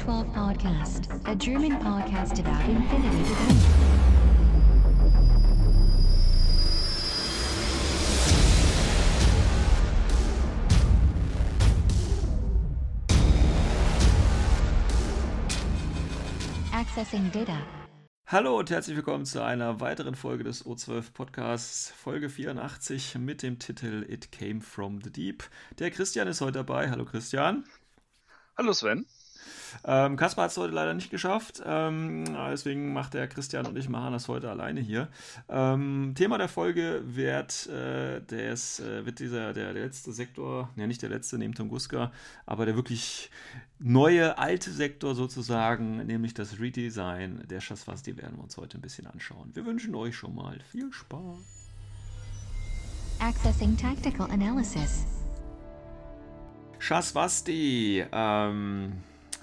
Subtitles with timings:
[0.00, 3.34] to the O12 Podcast, a German podcast about infinity.
[16.72, 17.58] Accessing data.
[18.26, 23.58] Hallo und herzlich willkommen zu einer weiteren Folge des O12 Podcasts, Folge 84 mit dem
[23.58, 25.44] Titel It Came from the Deep.
[25.78, 26.90] Der Christian ist heute dabei.
[26.90, 27.64] Hallo Christian.
[28.56, 29.04] Hallo Sven.
[29.84, 33.88] Ähm, Kaspar hat es heute leider nicht geschafft, ähm, deswegen macht der Christian und ich
[33.88, 35.08] machen das heute alleine hier.
[35.48, 40.86] Ähm, Thema der Folge wird, äh, des, äh, wird dieser, der, der letzte Sektor, ja
[40.86, 42.12] nicht der letzte neben Tunguska,
[42.46, 43.30] aber der wirklich
[43.78, 49.06] neue, alte Sektor sozusagen, nämlich das Redesign der Shasvasti werden wir uns heute ein bisschen
[49.06, 49.50] anschauen.
[49.54, 51.68] Wir wünschen euch schon mal viel Spaß.
[53.20, 55.04] Accessing tactical analysis.
[56.78, 58.92] Shasvasti, ähm,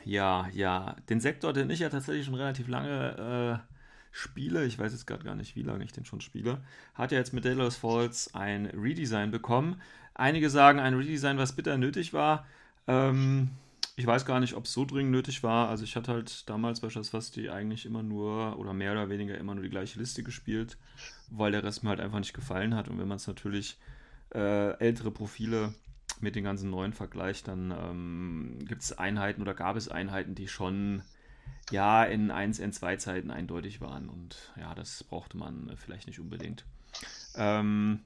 [0.08, 3.73] ja, ja, den Sektor, den ich ja tatsächlich schon relativ lange äh,
[4.11, 6.61] spiele, ich weiß jetzt gerade gar nicht, wie lange ich den schon spiele,
[6.95, 9.81] hat ja jetzt mit Delos Falls ein Redesign bekommen.
[10.13, 12.47] Einige sagen, ein Redesign, was bitter nötig war.
[12.88, 13.50] Ähm,
[13.97, 15.67] ich weiß gar nicht, ob es so dringend nötig war.
[15.67, 19.55] Also ich hatte halt damals bei Shasvasti eigentlich immer nur oder mehr oder weniger immer
[19.55, 20.78] nur die gleiche Liste gespielt,
[21.30, 22.88] weil der Rest mir halt einfach nicht gefallen hat.
[22.88, 23.78] Und wenn man es natürlich
[24.33, 25.73] äh, ältere Profile
[26.22, 30.48] mit den ganzen neuen Vergleich, dann ähm, gibt es Einheiten oder gab es Einheiten, die
[30.48, 31.02] schon
[31.72, 36.66] ja in 1, N2 Zeiten eindeutig waren und ja, das brauchte man vielleicht nicht unbedingt.
[37.36, 38.00] Ähm,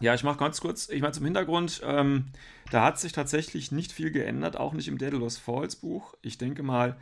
[0.00, 2.26] ja, ich mache ganz kurz, ich meine zum Hintergrund, ähm,
[2.70, 6.14] da hat sich tatsächlich nicht viel geändert, auch nicht im Daedalus Falls Buch.
[6.22, 6.96] Ich denke mal,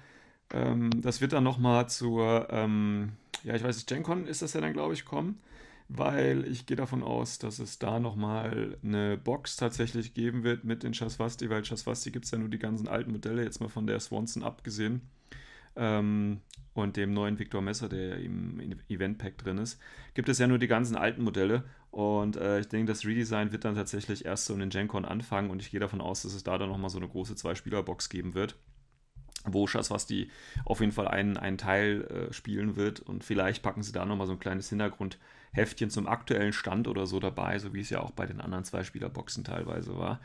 [0.53, 4.61] ähm, das wird dann nochmal zur, ähm, ja, ich weiß nicht, GenCon ist das ja
[4.61, 5.41] dann, glaube ich, kommen
[5.97, 10.83] weil ich gehe davon aus, dass es da nochmal eine Box tatsächlich geben wird mit
[10.83, 13.87] den Shasvasti, weil Shasvasti gibt es ja nur die ganzen alten Modelle, jetzt mal von
[13.87, 15.03] der Swanson abgesehen.
[15.77, 16.41] Ähm,
[16.73, 19.81] und dem neuen Victor Messer, der im Event Pack drin ist,
[20.15, 21.65] gibt es ja nur die ganzen alten Modelle.
[21.93, 25.51] Und äh, ich denke, das Redesign wird dann tatsächlich erst so in den GenCon anfangen
[25.51, 28.35] und ich gehe davon aus, dass es da dann nochmal so eine große Zwei-Spieler-Box geben
[28.35, 28.57] wird
[29.47, 30.31] wo Shasvasti
[30.65, 34.27] auf jeden Fall einen, einen Teil äh, spielen wird und vielleicht packen sie da nochmal
[34.27, 34.69] so ein kleines
[35.55, 38.65] Hintergrundheftchen zum aktuellen Stand oder so dabei, so wie es ja auch bei den anderen
[38.65, 40.21] zwei Spielerboxen teilweise war.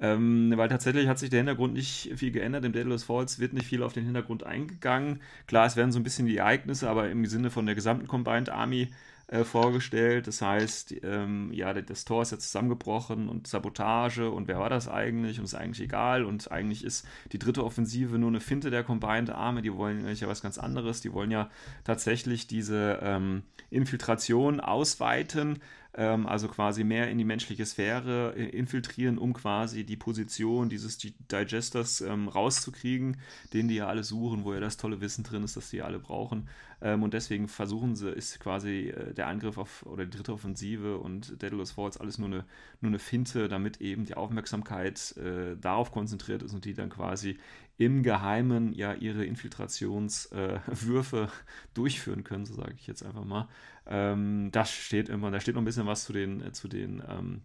[0.00, 2.64] Ähm, weil tatsächlich hat sich der Hintergrund nicht viel geändert.
[2.64, 5.20] Im Daedalus Falls wird nicht viel auf den Hintergrund eingegangen.
[5.46, 8.50] Klar, es werden so ein bisschen die Ereignisse, aber im Sinne von der gesamten Combined
[8.50, 8.90] Army
[9.26, 10.26] äh, vorgestellt.
[10.26, 14.88] Das heißt, ähm, ja, das Tor ist jetzt zusammengebrochen und Sabotage und wer war das
[14.88, 18.84] eigentlich und ist eigentlich egal und eigentlich ist die dritte Offensive nur eine Finte der
[18.84, 19.62] Combined Army.
[19.62, 21.00] Die wollen ja was ganz anderes.
[21.00, 21.50] Die wollen ja
[21.84, 25.60] tatsächlich diese ähm, Infiltration ausweiten
[25.96, 30.98] ähm, also quasi mehr in die menschliche Sphäre äh, infiltrieren, um quasi die Position dieses
[30.98, 33.18] Digesters ähm, rauszukriegen,
[33.52, 36.00] den die ja alle suchen, wo ja das tolle Wissen drin ist, das die alle
[36.00, 36.48] brauchen.
[36.84, 40.98] Ähm, und deswegen versuchen sie, ist quasi äh, der Angriff auf oder die dritte Offensive
[40.98, 42.44] und Daedalus Falls alles nur eine,
[42.82, 47.38] nur eine Finte, damit eben die Aufmerksamkeit äh, darauf konzentriert ist und die dann quasi
[47.78, 51.28] im Geheimen ja ihre Infiltrationswürfe äh,
[51.74, 53.48] durchführen können, so sage ich jetzt einfach mal.
[53.86, 57.02] Ähm, das steht immer, da steht noch ein bisschen was zu den, äh, zu den,
[57.08, 57.40] ähm,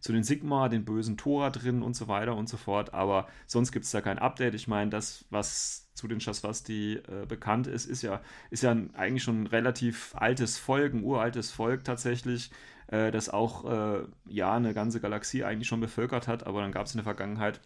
[0.00, 3.70] zu den Sigma, den bösen Tora drin und so weiter und so fort, aber sonst
[3.70, 4.54] gibt es da kein Update.
[4.54, 9.22] Ich meine, das, was zu den Shasvasti äh, bekannt ist, ist ja, ist ja eigentlich
[9.22, 12.50] schon ein relativ altes Volk, ein uraltes Volk tatsächlich,
[12.88, 16.86] äh, das auch äh, ja eine ganze Galaxie eigentlich schon bevölkert hat, aber dann gab
[16.86, 17.60] es in der Vergangenheit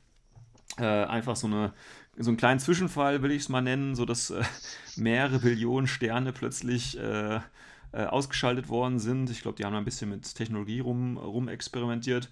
[0.78, 1.72] äh, einfach so, eine,
[2.18, 4.42] so einen kleinen Zwischenfall, will ich es mal nennen, so dass äh,
[4.96, 6.98] mehrere Billionen Sterne plötzlich
[7.94, 9.30] äh, ausgeschaltet worden sind.
[9.30, 12.28] Ich glaube, die haben ein bisschen mit Technologie rum, rum experimentiert.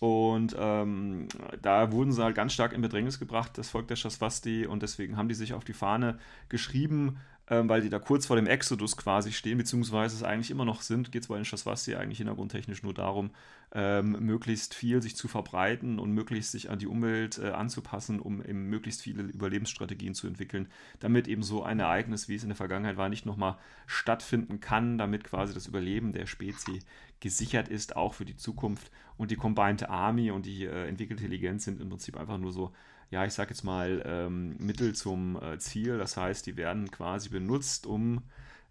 [0.00, 1.28] Und ähm,
[1.62, 4.66] da wurden sie halt ganz stark in Bedrängnis gebracht, das Volk der Shasvasti.
[4.66, 6.18] Und deswegen haben die sich auf die Fahne
[6.48, 7.18] geschrieben,
[7.50, 10.80] ähm, weil die da kurz vor dem Exodus quasi stehen, beziehungsweise es eigentlich immer noch
[10.80, 13.30] sind, geht es bei den Shasvasti eigentlich hintergrundtechnisch nur darum,
[13.72, 18.40] ähm, möglichst viel sich zu verbreiten und möglichst sich an die Umwelt äh, anzupassen, um
[18.40, 20.68] eben möglichst viele Überlebensstrategien zu entwickeln,
[21.00, 24.96] damit eben so ein Ereignis, wie es in der Vergangenheit war, nicht nochmal stattfinden kann,
[24.96, 26.86] damit quasi das Überleben der Spezies
[27.20, 28.90] gesichert ist, auch für die Zukunft.
[29.16, 32.72] Und die Combined Army und die äh, entwickelte Intelligenz sind im Prinzip einfach nur so
[33.14, 35.98] ja, ich sag jetzt mal, ähm, Mittel zum äh, Ziel.
[35.98, 38.22] Das heißt, die werden quasi benutzt, um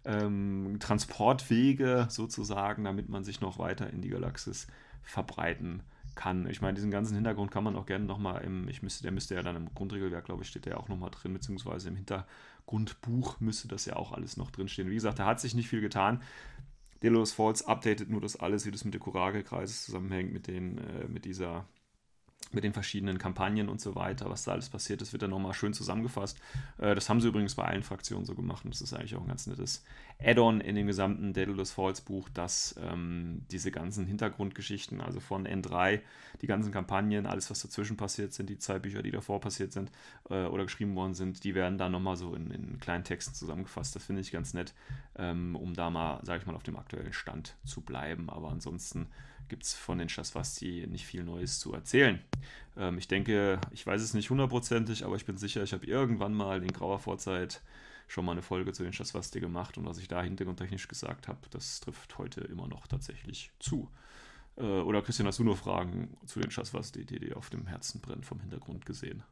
[0.04, 4.66] ähm, Transportwege sozusagen, damit man sich noch weiter in die Galaxis
[5.02, 5.82] verbreiten
[6.14, 6.46] kann.
[6.46, 9.34] Ich meine, diesen ganzen Hintergrund kann man auch gerne nochmal im, ich müsste, der müsste
[9.34, 13.66] ja dann im Grundregelwerk, glaube ich, steht der auch nochmal drin, beziehungsweise im Hintergrundbuch müsste
[13.66, 14.90] das ja auch alles noch drinstehen.
[14.90, 16.20] Wie gesagt, da hat sich nicht viel getan.
[17.02, 21.08] Delos Falls updatet nur das alles, wie das mit der Kuragelkreis zusammenhängt, mit, den, äh,
[21.08, 21.66] mit dieser
[22.54, 25.54] mit den verschiedenen Kampagnen und so weiter, was da alles passiert ist, wird dann nochmal
[25.54, 26.38] schön zusammengefasst.
[26.78, 29.22] Äh, das haben sie übrigens bei allen Fraktionen so gemacht und das ist eigentlich auch
[29.22, 29.84] ein ganz nettes
[30.22, 36.00] Add-on in dem gesamten Daedalus Falls Buch, dass ähm, diese ganzen Hintergrundgeschichten, also von N3,
[36.40, 39.90] die ganzen Kampagnen, alles was dazwischen passiert sind, die zwei Bücher, die davor passiert sind
[40.30, 43.94] äh, oder geschrieben worden sind, die werden dann nochmal so in, in, kleinen Texten zusammengefasst.
[43.96, 44.74] Das finde ich ganz nett,
[45.16, 48.30] ähm, um da mal, sage ich mal, auf dem aktuellen Stand zu bleiben.
[48.30, 49.08] Aber ansonsten
[49.48, 52.22] gibt es von den Shasvasti nicht viel Neues zu erzählen.
[52.76, 56.34] Ähm, ich denke, ich weiß es nicht hundertprozentig, aber ich bin sicher, ich habe irgendwann
[56.34, 57.62] mal in grauer Vorzeit
[58.06, 61.40] schon mal eine Folge zu den Shasvasti gemacht und was ich da hintergrundtechnisch gesagt habe,
[61.50, 63.90] das trifft heute immer noch tatsächlich zu.
[64.56, 68.00] Äh, oder Christian, hast du nur Fragen zu den Shasvasti, die dir auf dem Herzen
[68.00, 69.22] brennen, vom Hintergrund gesehen?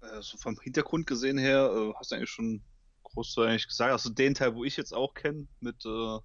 [0.00, 2.62] Also vom Hintergrund gesehen her, äh, hast du eigentlich schon
[3.04, 6.18] groß eigentlich gesagt, also den Teil, wo ich jetzt auch kenne, mit, äh,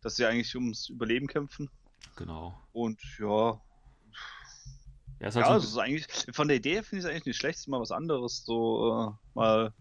[0.00, 1.70] dass sie eigentlich ums Überleben kämpfen.
[2.16, 2.58] Genau.
[2.72, 3.60] Und ja.
[5.20, 7.36] Ja, ist halt ja, so also eigentlich, von der Idee finde ich es eigentlich nicht
[7.36, 9.72] schlecht, mal was anderes, so äh, mal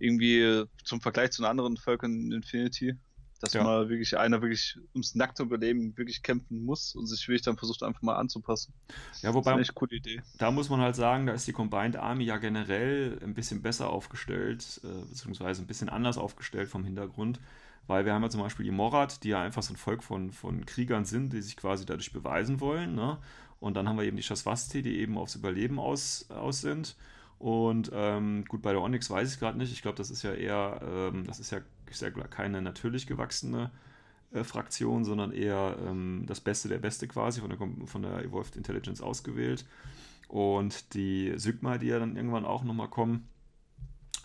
[0.00, 2.96] irgendwie zum Vergleich zu den anderen Völkern in Infinity,
[3.40, 3.62] dass ja.
[3.62, 7.82] mal wirklich einer wirklich ums nackte Überleben wirklich kämpfen muss und sich wirklich dann versucht
[7.82, 8.74] einfach mal anzupassen.
[9.22, 10.22] Ja, wobei, das ist eine coole Idee.
[10.38, 13.90] Da muss man halt sagen, da ist die Combined Army ja generell ein bisschen besser
[13.90, 17.40] aufgestellt, äh, beziehungsweise ein bisschen anders aufgestellt vom Hintergrund.
[17.88, 20.30] Weil wir haben ja zum Beispiel die Morat, die ja einfach so ein Volk von,
[20.30, 22.94] von Kriegern sind, die sich quasi dadurch beweisen wollen.
[22.94, 23.18] Ne?
[23.60, 26.96] Und dann haben wir eben die Shasvasti, die eben aufs Überleben aus, aus sind.
[27.38, 29.72] Und ähm, gut, bei der Onyx weiß ich gerade nicht.
[29.72, 33.70] Ich glaube, das ist ja eher, ähm, das ist ja, ist ja keine natürlich gewachsene
[34.32, 38.56] äh, Fraktion, sondern eher ähm, das Beste der Beste quasi von der, von der Evolved
[38.56, 39.64] Intelligence ausgewählt.
[40.28, 43.28] Und die Sigma, die ja dann irgendwann auch nochmal kommen,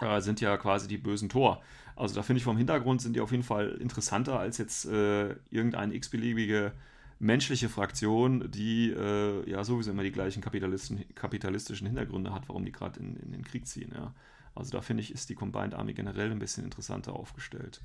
[0.02, 1.62] äh, sind ja quasi die bösen Tor.
[1.96, 5.36] Also da finde ich vom Hintergrund sind die auf jeden Fall interessanter als jetzt äh,
[5.50, 6.74] irgendeine x-beliebige
[7.20, 13.00] menschliche Fraktion, die äh, ja sowieso immer die gleichen kapitalistischen Hintergründe hat, warum die gerade
[13.00, 13.92] in, in, den Krieg ziehen.
[13.96, 14.14] Ja.
[14.56, 17.82] Also da finde ich, ist die Combined Army generell ein bisschen interessanter aufgestellt.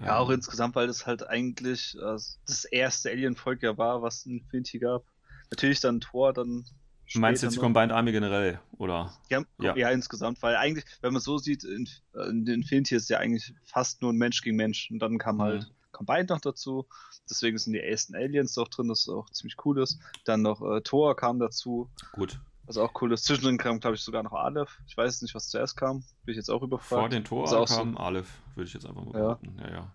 [0.00, 4.26] Ja, auch ähm, insgesamt, weil das halt eigentlich äh, das erste Alien-Volk ja war, was
[4.26, 5.04] in Infinity gab.
[5.50, 6.64] Natürlich dann Thor, dann
[7.12, 9.12] Du meinst jetzt die Combined Army generell, oder?
[9.30, 9.88] Ja, ja, ja.
[9.90, 14.12] insgesamt, weil eigentlich, wenn man so sieht, in, in Infinity ist ja eigentlich fast nur
[14.12, 14.90] ein Mensch gegen Mensch.
[14.90, 15.42] Und dann kam mhm.
[15.42, 16.86] halt Combined noch dazu.
[17.28, 19.98] Deswegen sind die ersten Aliens doch drin, das auch ziemlich cool ist.
[20.24, 21.90] Dann noch äh, Thor kam dazu.
[22.12, 22.40] Gut.
[22.66, 23.24] Was auch cool ist.
[23.24, 24.78] Zwischendrin kam, glaube ich, sogar noch Aleph.
[24.86, 26.04] Ich weiß nicht, was zuerst kam.
[26.24, 27.00] Bin ich jetzt auch überfragt.
[27.00, 27.98] Vor den Thor kam so...
[27.98, 29.56] Aleph, würde ich jetzt einfach mal behaupten.
[29.58, 29.74] Ja, ja.
[29.74, 29.92] ja.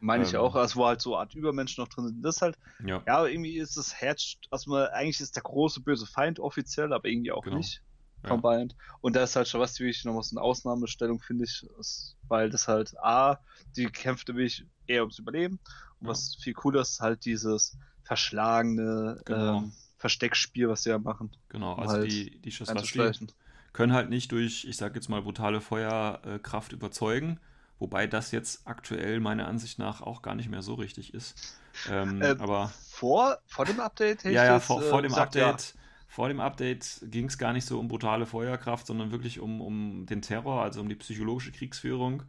[0.00, 2.22] Meine ähm, ich auch, also wo halt so eine Art Übermenschen noch drin sind.
[2.22, 5.80] Das ist halt, ja, ja irgendwie ist das Herz, also man, eigentlich ist der große
[5.80, 7.56] böse Feind offiziell, aber irgendwie auch genau.
[7.56, 7.82] nicht.
[8.22, 8.72] Combined.
[8.72, 8.94] Ja.
[9.02, 12.16] Und da ist halt schon was, wie ich nochmal so eine Ausnahmestellung, finde ich, ist,
[12.28, 13.38] weil das halt A,
[13.76, 15.60] die kämpft nämlich eher ums Überleben.
[16.00, 16.08] Und ja.
[16.08, 19.58] was viel cooler ist, halt dieses verschlagene genau.
[19.58, 21.30] ähm, Versteckspiel, was sie ja machen.
[21.48, 23.28] Genau, um also halt die, die Shasvasti
[23.72, 27.38] können halt nicht durch, ich sag jetzt mal, brutale Feuerkraft überzeugen,
[27.78, 31.60] Wobei das jetzt aktuell meiner Ansicht nach auch gar nicht mehr so richtig ist.
[31.90, 34.24] Ähm, äh, aber vor, vor dem Update?
[34.24, 35.74] Ja, ja, vor, vor dem gesagt, Update.
[35.74, 35.80] Ja.
[36.08, 40.06] Vor dem Update ging es gar nicht so um brutale Feuerkraft, sondern wirklich um, um
[40.06, 42.22] den Terror, also um die psychologische Kriegsführung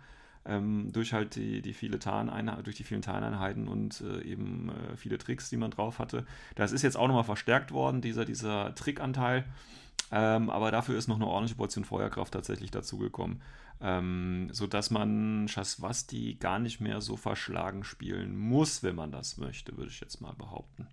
[0.47, 4.95] ähm, durch halt die, die viele Tarneinheiten, durch die vielen Tarneinheiten und äh, eben äh,
[4.95, 6.25] viele Tricks, die man drauf hatte.
[6.55, 9.43] Das ist jetzt auch nochmal verstärkt worden, dieser, dieser Trickanteil.
[10.11, 13.41] Ähm, aber dafür ist noch eine ordentliche Portion Feuerkraft tatsächlich dazugekommen.
[13.79, 19.77] Ähm, sodass man Shaswasti gar nicht mehr so verschlagen spielen muss, wenn man das möchte,
[19.77, 20.87] würde ich jetzt mal behaupten.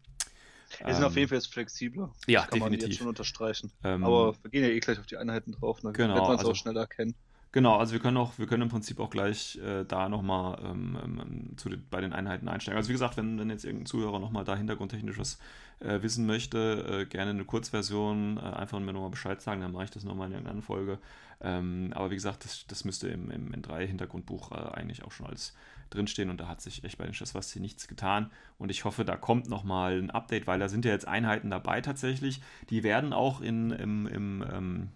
[0.85, 2.13] Wir sind ähm, auf jeden Fall jetzt flexibler.
[2.27, 2.83] Ja, das kann definitiv.
[2.83, 3.73] man jetzt schon unterstreichen.
[3.85, 6.33] Ähm, Aber wir gehen ja eh gleich auf die Einheiten drauf, dann genau, wird man
[6.35, 7.15] es also, auch schneller erkennen.
[7.55, 10.99] Genau, also wir können auch, wir können im Prinzip auch gleich äh, da nochmal ähm,
[11.01, 12.77] ähm, zu den, bei den Einheiten einsteigen.
[12.77, 15.39] Also wie gesagt, wenn, wenn jetzt irgendein Zuhörer nochmal da hintergrundtechnisch was
[15.79, 19.85] äh, wissen möchte, äh, gerne eine Kurzversion, äh, einfach mir nochmal Bescheid sagen, dann mache
[19.85, 20.99] ich das nochmal in irgendeiner Folge.
[21.41, 25.55] Ähm, aber wie gesagt, das, das müsste im, im N3-Hintergrundbuch äh, eigentlich auch schon alles
[25.91, 28.33] drinstehen und da hat sich echt bei den Schisswasti nichts getan.
[28.59, 31.81] Und ich hoffe, da kommt nochmal ein Update, weil da sind ja jetzt Einheiten dabei
[31.83, 32.41] tatsächlich.
[32.71, 34.89] Die werden auch in, im, im, ähm,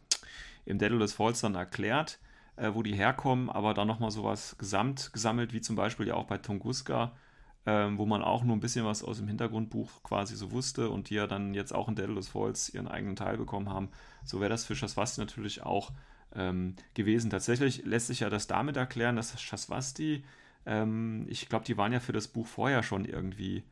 [0.66, 2.18] im Daedalus Falls dann erklärt
[2.58, 6.26] äh, wo die herkommen, aber dann nochmal sowas gesamt gesammelt, wie zum Beispiel ja auch
[6.26, 7.12] bei Tunguska,
[7.66, 11.10] ähm, wo man auch nur ein bisschen was aus dem Hintergrundbuch quasi so wusste und
[11.10, 13.90] die ja dann jetzt auch in Daedalus Falls ihren eigenen Teil bekommen haben.
[14.24, 15.92] So wäre das für Shaswasti natürlich auch
[16.34, 17.30] ähm, gewesen.
[17.30, 20.24] Tatsächlich lässt sich ja das damit erklären, dass Shaswasti,
[20.66, 23.62] ähm, ich glaube, die waren ja für das Buch vorher schon irgendwie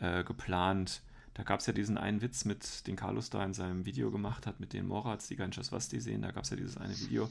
[0.00, 1.02] äh, geplant.
[1.34, 4.46] Da gab es ja diesen einen Witz mit, den Carlos da in seinem Video gemacht
[4.46, 6.22] hat, mit den Morats, die kein Shaswasti sehen.
[6.22, 7.28] Da gab es ja dieses eine Video,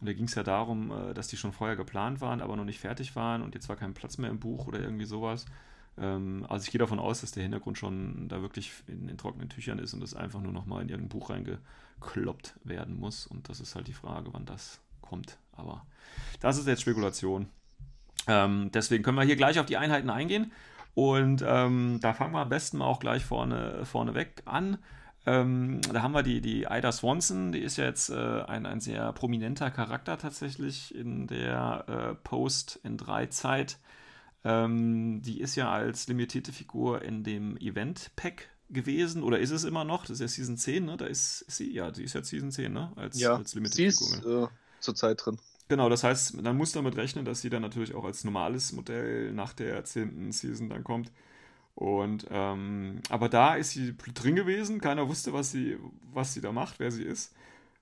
[0.00, 2.64] und da ging es ja darum, äh, dass die schon vorher geplant waren, aber noch
[2.64, 5.46] nicht fertig waren und jetzt war kein Platz mehr im Buch oder irgendwie sowas.
[6.00, 9.48] Ähm, also ich gehe davon aus, dass der Hintergrund schon da wirklich in den trockenen
[9.48, 13.26] Tüchern ist und das einfach nur nochmal in irgendein Buch reingekloppt werden muss.
[13.26, 15.38] Und das ist halt die Frage, wann das kommt.
[15.52, 15.84] Aber
[16.40, 17.48] das ist jetzt Spekulation.
[18.26, 20.52] Ähm, deswegen können wir hier gleich auf die Einheiten eingehen.
[20.94, 24.78] Und ähm, da fangen wir am besten mal auch gleich vorne, vorne weg an.
[25.28, 28.80] Ähm, da haben wir die, die Ida Swanson, die ist ja jetzt äh, ein, ein
[28.80, 33.78] sehr prominenter Charakter tatsächlich in der äh, Post-in-3-Zeit.
[34.44, 39.84] Ähm, die ist ja als limitierte Figur in dem Event-Pack gewesen oder ist es immer
[39.84, 40.06] noch?
[40.06, 40.96] Das ist ja Season 10, ne?
[40.96, 42.92] Da ist, ist sie, ja, die ist jetzt Season 10, ne?
[42.96, 44.46] Als, ja, als sie ist äh,
[44.80, 45.38] zurzeit drin.
[45.68, 49.32] Genau, das heißt, man muss damit rechnen, dass sie dann natürlich auch als normales Modell
[49.32, 50.32] nach der 10.
[50.32, 51.12] Season dann kommt.
[51.78, 55.78] Und ähm, aber da ist sie drin gewesen, keiner wusste, was sie,
[56.12, 57.32] was sie da macht, wer sie ist.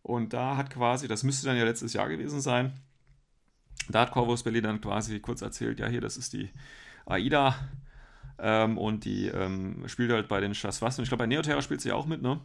[0.02, 2.74] Und da hat quasi, das müsste dann ja letztes Jahr gewesen sein,
[3.88, 6.50] da hat Corvus Belli dann quasi kurz erzählt, ja hier, das ist die
[7.06, 7.56] Aida
[8.38, 10.98] ähm, und die ähm, spielt halt bei den Shaswas.
[10.98, 12.38] Und ich glaube, bei Neoterra spielt sie auch mit, ne?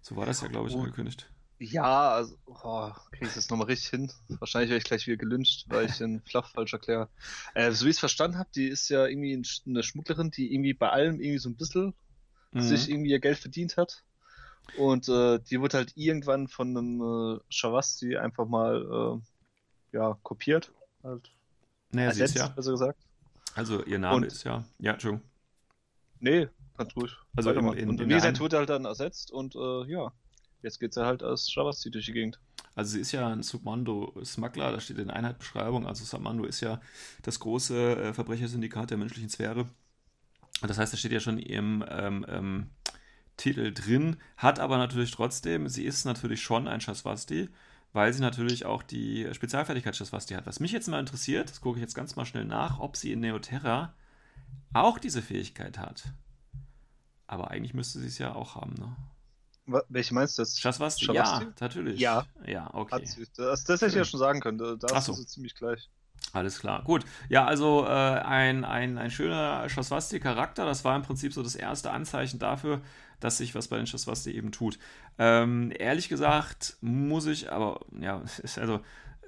[0.00, 0.78] So war das ja, glaube ich, oh.
[0.78, 1.28] angekündigt.
[1.58, 4.12] Ja, also, oh, kriege ich das nochmal richtig hin?
[4.28, 7.08] Wahrscheinlich werde ich gleich wieder gelünscht, weil ich den Fluff falsch erkläre.
[7.54, 10.74] Äh, so wie ich es verstanden habe, die ist ja irgendwie eine Schmugglerin, die irgendwie
[10.74, 11.94] bei allem irgendwie so ein bisschen
[12.52, 12.60] mhm.
[12.60, 14.04] sich irgendwie ihr Geld verdient hat.
[14.76, 19.20] Und äh, die wird halt irgendwann von einem äh, Shavasti einfach mal
[19.92, 20.72] äh, ja, kopiert.
[21.02, 21.30] Halt.
[21.90, 22.48] Naja, ersetzt, sie ist ja.
[22.48, 23.00] besser gesagt.
[23.54, 24.64] Also ihr Name Und, ist ja.
[24.78, 25.26] Ja, Entschuldigung.
[26.20, 27.16] Nee, ganz ruhig.
[27.34, 30.12] Also in, in, und in wie gesagt, wird halt dann ersetzt und äh, ja.
[30.62, 32.38] Jetzt geht sie halt als Shavasti durch die Gegend.
[32.74, 35.86] Also sie ist ja ein Submando-Smuggler, da steht in Einheitbeschreibung.
[35.86, 36.80] Also Submando ist ja
[37.22, 39.66] das große äh, Verbrechersyndikat der menschlichen Sphäre.
[40.62, 42.70] Das heißt, da steht ja schon im ähm, ähm,
[43.36, 47.50] Titel drin, hat aber natürlich trotzdem, sie ist natürlich schon ein Shaswasti,
[47.92, 50.46] weil sie natürlich auch die Spezialfertigkeit Shaswasti hat.
[50.46, 53.12] Was mich jetzt mal interessiert, das gucke ich jetzt ganz mal schnell nach, ob sie
[53.12, 53.94] in Neoterra
[54.72, 56.12] auch diese Fähigkeit hat.
[57.26, 58.96] Aber eigentlich müsste sie es ja auch haben, ne?
[59.88, 60.60] Welche meinst du jetzt?
[60.60, 61.12] Schaswasti?
[61.12, 62.00] Ja, natürlich.
[62.00, 62.24] Ja.
[62.46, 63.04] Ja, okay.
[63.36, 64.58] Das, das hätte ich ja schon sagen können.
[64.58, 65.12] Da ist so.
[65.12, 65.90] sie ziemlich gleich.
[66.32, 67.04] Alles klar, gut.
[67.28, 70.66] Ja, also äh, ein, ein, ein schöner Schaswasti-Charakter.
[70.66, 72.80] Das war im Prinzip so das erste Anzeichen dafür,
[73.20, 74.78] dass sich was bei den Schaswasti eben tut.
[75.18, 78.22] Ähm, ehrlich gesagt muss ich, aber ja,
[78.56, 78.80] also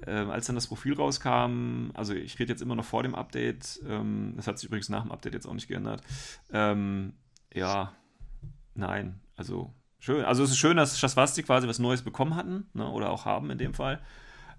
[0.05, 3.81] äh, als dann das Profil rauskam, also ich rede jetzt immer noch vor dem Update,
[3.87, 6.01] ähm, das hat sich übrigens nach dem Update jetzt auch nicht geändert.
[6.51, 7.13] Ähm,
[7.53, 7.93] ja,
[8.75, 10.23] nein, also Schön.
[10.23, 13.51] Also es ist schön, dass Schaswasti quasi was Neues bekommen hatten, ne, oder auch haben
[13.51, 14.01] in dem Fall.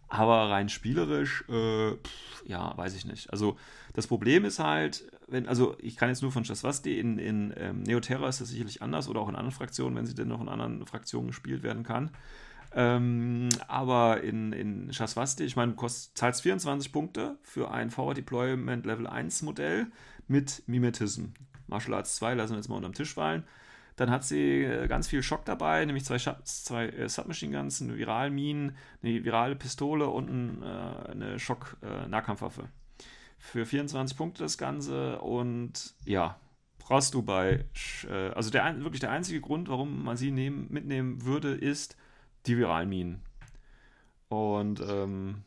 [0.09, 3.33] Aber rein spielerisch, äh, pff, ja, weiß ich nicht.
[3.33, 3.57] Also
[3.95, 7.83] das Problem ist halt, wenn, also ich kann jetzt nur von Schaswasti, in, in ähm,
[7.85, 10.49] Neoterra ist das sicherlich anders oder auch in anderen Fraktionen, wenn sie denn noch in
[10.49, 12.11] anderen Fraktionen gespielt werden kann.
[12.73, 18.87] Ähm, aber in, in Shaswasti, ich meine, du zahlst 24 Punkte für ein Forward Deployment
[18.87, 19.87] Level 1 Modell
[20.29, 21.27] mit Mimetism.
[21.67, 23.45] Martial Arts 2 lassen wir jetzt mal unterm Tisch fallen.
[24.01, 27.99] Dann hat sie äh, ganz viel Schock dabei, nämlich zwei, zwei äh, Submachine Guns, eine
[27.99, 32.71] Viralminen, eine virale Pistole und ein, äh, eine Schock-Nahkampfwaffe.
[33.39, 36.41] Für 24 Punkte das Ganze und ja,
[36.79, 37.67] brauchst du bei,
[38.35, 41.95] also der, wirklich der einzige Grund, warum man sie nehmen, mitnehmen würde, ist
[42.47, 43.21] die Viralminen.
[44.31, 45.43] Und ähm,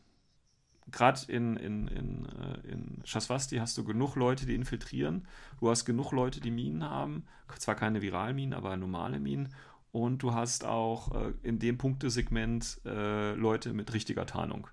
[0.90, 5.26] gerade in, in, in, äh, in Shaswasti hast du genug Leute, die infiltrieren.
[5.60, 7.24] Du hast genug Leute, die Minen haben.
[7.58, 9.54] Zwar keine Viralminen, aber normale Minen.
[9.92, 14.68] Und du hast auch äh, in dem Punktesegment äh, Leute mit richtiger Tarnung.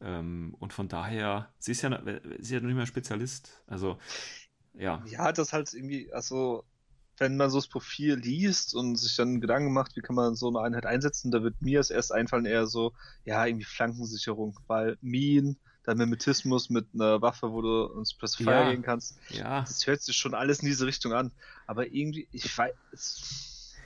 [0.00, 3.62] Ähm, und von daher, sie ist ja, sie ist ja nicht mehr Spezialist.
[3.66, 3.98] Also,
[4.74, 5.02] ja.
[5.06, 6.64] Ja, das halt irgendwie, also
[7.18, 10.48] wenn man so das Profil liest und sich dann Gedanken macht, wie kann man so
[10.48, 12.92] eine Einheit einsetzen, da wird mir es erst einfallen eher so,
[13.24, 18.50] ja, irgendwie Flankensicherung, weil Minen, dann Mimetismus mit einer Waffe, wo du ins Press Fire
[18.50, 18.70] ja.
[18.70, 19.18] gehen kannst.
[19.30, 19.60] Ja.
[19.60, 21.32] Das hört sich schon alles in diese Richtung an.
[21.66, 22.74] Aber irgendwie, ich weiß,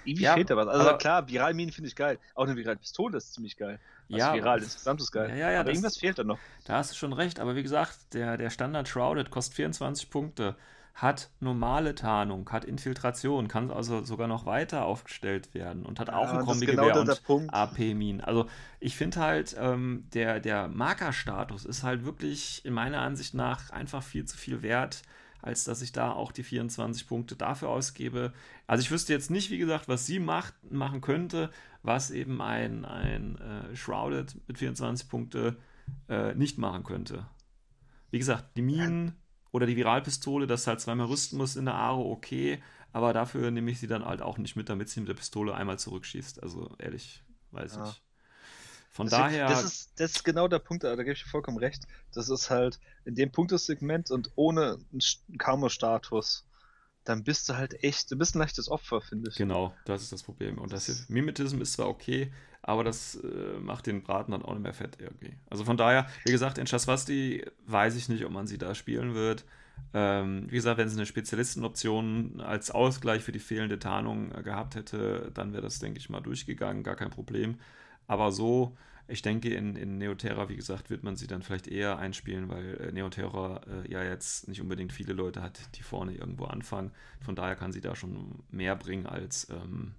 [0.05, 0.67] irgendwie ja, fehlt da was.
[0.67, 2.19] Also klar, Viralminen finde ich geil.
[2.35, 3.79] Auch eine Viralpistole ist ziemlich geil.
[4.09, 4.35] Also ja.
[4.35, 5.31] Viral insgesamt ist geil.
[5.31, 6.39] Ja, ja, ja, aber irgendwas fehlt da noch.
[6.65, 7.39] Da hast du schon recht.
[7.39, 10.57] Aber wie gesagt, der, der Standard Shrouded kostet 24 Punkte
[10.95, 16.27] hat normale Tarnung, hat Infiltration, kann also sogar noch weiter aufgestellt werden und hat auch
[16.27, 18.21] ja, ein Kombigewehr genau und AP-Minen.
[18.21, 18.47] Also
[18.79, 24.03] ich finde halt, ähm, der, der Markerstatus ist halt wirklich in meiner Ansicht nach einfach
[24.03, 25.03] viel zu viel wert,
[25.41, 28.33] als dass ich da auch die 24 Punkte dafür ausgebe.
[28.67, 31.51] Also ich wüsste jetzt nicht, wie gesagt, was sie macht, machen könnte,
[31.83, 35.57] was eben ein, ein äh, Shrouded mit 24 Punkte
[36.09, 37.27] äh, nicht machen könnte.
[38.11, 39.17] Wie gesagt, die Minen
[39.52, 42.62] oder die Viralpistole, dass du halt zweimal rüsten musst in der Aro, okay.
[42.92, 45.54] Aber dafür nehme ich sie dann halt auch nicht mit, damit sie mit der Pistole
[45.54, 46.42] einmal zurückschießt.
[46.42, 47.88] Also ehrlich, weiß ja.
[47.88, 48.02] ich.
[48.90, 49.49] Von Deswegen, daher.
[49.49, 51.85] Das ist, das ist genau der Punkt, da gebe ich vollkommen recht.
[52.12, 56.47] Das ist halt in dem Punktesegment und ohne einen Karma-Status,
[57.04, 59.37] dann bist du halt echt, du bist ein leichtes Opfer, finde ich.
[59.37, 60.59] Genau, das ist das Problem.
[60.59, 62.32] Und das ist, Mimetism ist zwar okay,
[62.62, 65.35] aber das äh, macht den Braten dann auch nicht mehr fett irgendwie.
[65.50, 69.14] Also von daher, wie gesagt, in Shaswasti weiß ich nicht, ob man sie da spielen
[69.14, 69.45] wird.
[69.95, 74.76] Ähm, wie gesagt, wenn sie eine Spezialistenoption als Ausgleich für die fehlende Tarnung äh, gehabt
[74.76, 77.57] hätte, dann wäre das, denke ich mal, durchgegangen, gar kein Problem.
[78.07, 78.76] Aber so,
[79.09, 82.81] ich denke, in, in Neoterra, wie gesagt, wird man sie dann vielleicht eher einspielen, weil
[82.81, 86.92] äh, Neoterra äh, ja jetzt nicht unbedingt viele Leute hat, die vorne irgendwo anfangen.
[87.21, 89.95] Von daher kann sie da schon mehr bringen als, ähm,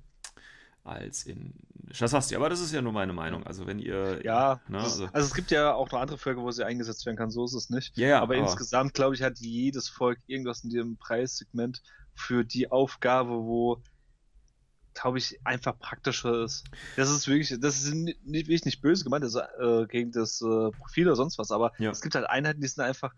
[0.84, 1.54] als in
[1.92, 2.36] Shasasti.
[2.36, 3.46] Aber das ist ja nur meine Meinung.
[3.46, 4.24] Also wenn ihr.
[4.24, 7.18] Ja, ne, also, also, es gibt ja auch noch andere Völker, wo sie eingesetzt werden
[7.18, 7.98] kann, so ist es nicht.
[7.98, 11.82] Ja, yeah, aber, aber insgesamt, glaube ich, hat jedes Volk irgendwas in dem Preissegment
[12.16, 13.82] für die Aufgabe, wo
[14.94, 16.66] glaube ich, einfach praktischer ist.
[16.96, 20.72] Das ist wirklich, das ist nicht, wirklich nicht böse gemeint, das, äh, gegen das äh,
[20.72, 21.92] Profil oder sonst was, aber ja.
[21.92, 23.14] es gibt halt Einheiten, die sind einfach,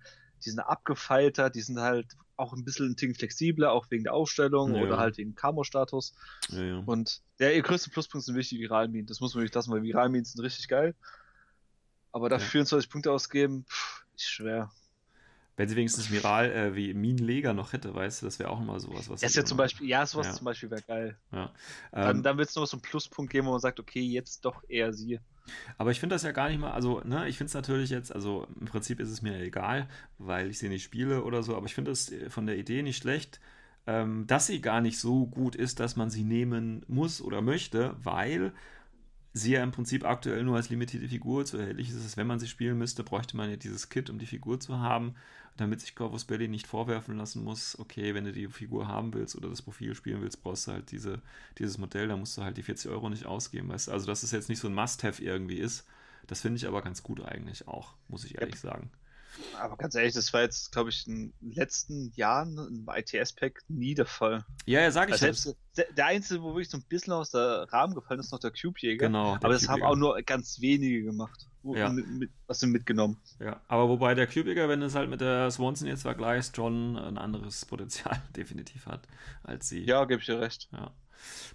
[0.46, 4.14] die sind abgefeilter, die sind halt auch ein bisschen ein Tick flexibler, auch wegen der
[4.14, 4.82] Aufstellung ja.
[4.82, 6.14] oder halt wegen Camo-Status.
[6.50, 9.08] Ja, Und der ihr größte Pluspunkt sind wirklich die Viralminen.
[9.08, 10.96] Das muss man wirklich lassen, weil Viralminen sind richtig geil.
[12.12, 14.72] Aber dafür 24 Punkte ausgeben, pff, ist schwer.
[15.58, 18.80] Wenn sie wenigstens Miral äh, wie Minenleger noch hätte, weißt du, das wäre auch nochmal
[18.82, 19.10] sowas.
[19.10, 20.34] Was das ist ja zum Beispiel, ja, sowas ja.
[20.34, 21.18] zum Beispiel wäre geil.
[21.32, 21.54] Ja.
[21.92, 24.44] Dann, ähm, dann wird es noch so einen Pluspunkt geben, wo man sagt, okay, jetzt
[24.44, 25.20] doch eher sie.
[25.78, 28.14] Aber ich finde das ja gar nicht mal, also, ne, ich finde es natürlich jetzt,
[28.14, 29.88] also im Prinzip ist es mir egal,
[30.18, 32.98] weil ich sie nicht spiele oder so, aber ich finde es von der Idee nicht
[32.98, 33.40] schlecht,
[33.88, 37.96] ähm, dass sie gar nicht so gut ist, dass man sie nehmen muss oder möchte,
[38.02, 38.52] weil
[39.34, 42.18] sie ja im Prinzip aktuell nur als limitierte Figur zu erhältlich ist.
[42.18, 45.16] Wenn man sie spielen müsste, bräuchte man ja dieses Kit, um die Figur zu haben
[45.58, 49.36] damit sich Corvus Belli nicht vorwerfen lassen muss, okay, wenn du die Figur haben willst
[49.36, 51.22] oder das Profil spielen willst, brauchst du halt diese,
[51.58, 53.92] dieses Modell, da musst du halt die 40 Euro nicht ausgeben, weißt du?
[53.92, 55.86] Also, dass es jetzt nicht so ein Must-Have irgendwie ist,
[56.28, 58.72] das finde ich aber ganz gut eigentlich auch, muss ich ehrlich ja.
[58.72, 58.92] sagen.
[59.60, 63.94] Aber ganz ehrlich, das war jetzt, glaube ich, in den letzten Jahren im ITS-Pack nie
[63.94, 64.46] der Fall.
[64.66, 65.58] Ja, ja, sage ich also selbst.
[65.78, 68.52] Der, der Einzige, wo wirklich so ein bisschen aus der Rahmen gefallen ist, noch der
[68.52, 69.08] Cube-Jäger.
[69.08, 69.36] Genau.
[69.36, 71.48] Aber das haben auch nur ganz wenige gemacht.
[71.74, 71.90] Ja.
[71.90, 73.18] Mit, mit, was sind mitgenommen.
[73.40, 77.18] Ja, aber wobei der Cube-Jäger, wenn es halt mit der Swanson jetzt vergleichst, schon ein
[77.18, 79.08] anderes Potenzial definitiv hat
[79.44, 79.84] als sie.
[79.84, 80.70] Ja, gebe ich dir recht.
[80.72, 80.92] Ja.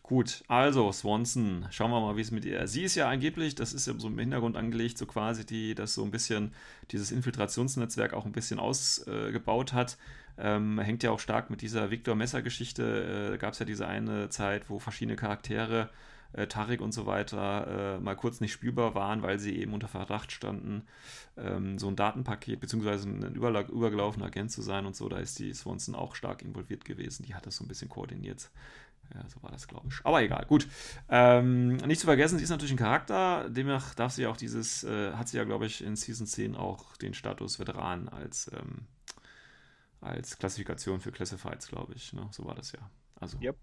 [0.02, 2.66] Gut, also Swanson, schauen wir mal, wie es mit ihr.
[2.66, 5.94] Sie ist ja angeblich, das ist ja so im Hintergrund angelegt, so quasi die, das
[5.94, 6.52] so ein bisschen
[6.90, 9.98] dieses Infiltrationsnetzwerk auch ein bisschen ausgebaut äh, hat.
[10.38, 13.34] Ähm, hängt ja auch stark mit dieser Victor Messer-Geschichte.
[13.34, 15.90] Äh, Gab es ja diese eine Zeit, wo verschiedene Charaktere,
[16.32, 19.88] äh, Tarik und so weiter, äh, mal kurz nicht spielbar waren, weil sie eben unter
[19.88, 20.86] Verdacht standen,
[21.36, 25.08] ähm, so ein Datenpaket beziehungsweise ein überlag, übergelaufener Agent zu sein und so.
[25.08, 27.24] Da ist die Swanson auch stark involviert gewesen.
[27.24, 28.50] Die hat das so ein bisschen koordiniert.
[29.14, 29.94] Ja, so war das, glaube ich.
[30.04, 30.68] Aber egal, gut.
[31.08, 33.48] Ähm, nicht zu vergessen, sie ist natürlich ein Charakter.
[33.50, 36.96] Demnach darf sie auch dieses, äh, hat sie ja, glaube ich, in Season 10 auch
[36.96, 38.86] den Status Veteran als, ähm,
[40.00, 42.12] als Klassifikation für Classifieds, glaube ich.
[42.12, 42.28] Ne?
[42.30, 42.88] So war das ja.
[43.16, 43.56] Also, yep.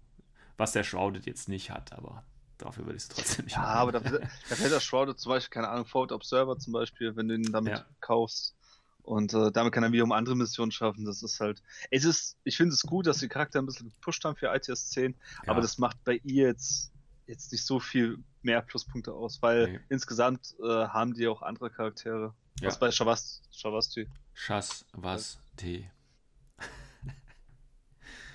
[0.58, 2.24] was der Shrouded jetzt nicht hat, aber
[2.58, 3.78] dafür würde ich es trotzdem nicht Ja, machen.
[3.78, 4.00] aber da,
[4.44, 7.78] fällt der Shrouded zum Beispiel, keine Ahnung, Forward Observer zum Beispiel, wenn du ihn damit
[7.78, 7.86] ja.
[8.00, 8.54] kaufst.
[9.02, 11.06] Und äh, damit kann er wiederum andere Missionen schaffen.
[11.06, 11.62] Das ist halt.
[11.90, 14.90] Es ist, ich finde es gut, dass die Charakter ein bisschen gepusht haben für ITS
[14.90, 15.50] 10, ja.
[15.50, 16.92] aber das macht bei ihr jetzt,
[17.26, 19.80] jetzt nicht so viel mehr Pluspunkte aus, weil nee.
[19.88, 22.34] insgesamt äh, haben die auch andere Charaktere.
[22.60, 22.68] Ja.
[22.68, 23.40] Was bei Shavasti.
[23.50, 24.08] Shavasti.
[24.34, 25.90] Shasvasti.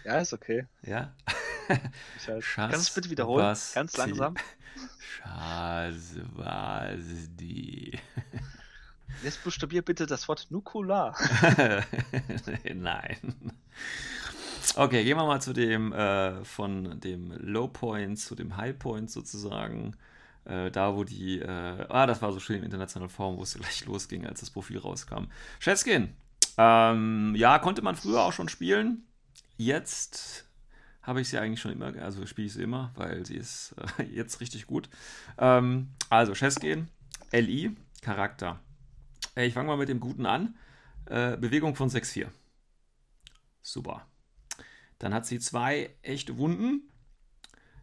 [0.05, 0.65] ja, ist okay.
[0.81, 1.13] Ja.
[2.27, 2.43] Halt.
[2.55, 3.57] Kannst du es bitte wiederholen?
[3.73, 4.35] Ganz langsam.
[5.23, 6.39] Shasvasti.
[9.23, 11.15] Jetzt buchstabier bitte das Wort Nukular.
[12.73, 13.53] Nein.
[14.75, 19.11] Okay, gehen wir mal zu dem äh, von dem Low Point zu dem High Point
[19.11, 19.95] sozusagen.
[20.45, 23.53] Äh, da, wo die, äh, ah, das war so schön im internationalen Forum, wo es
[23.53, 25.27] gleich losging, als das Profil rauskam.
[25.59, 26.15] Schätzkin,
[26.57, 29.05] ähm, ja, konnte man früher auch schon spielen.
[29.57, 30.45] Jetzt
[31.03, 34.03] habe ich sie eigentlich schon immer, also spiele ich sie immer, weil sie ist äh,
[34.11, 34.89] jetzt richtig gut.
[35.37, 36.87] Ähm, also, Cheskin,
[37.31, 38.59] LI, Charakter.
[39.35, 40.55] Ich fange mal mit dem Guten an.
[41.05, 42.27] Äh, Bewegung von 6,4.
[43.61, 44.07] Super.
[44.99, 46.89] Dann hat sie zwei echte Wunden.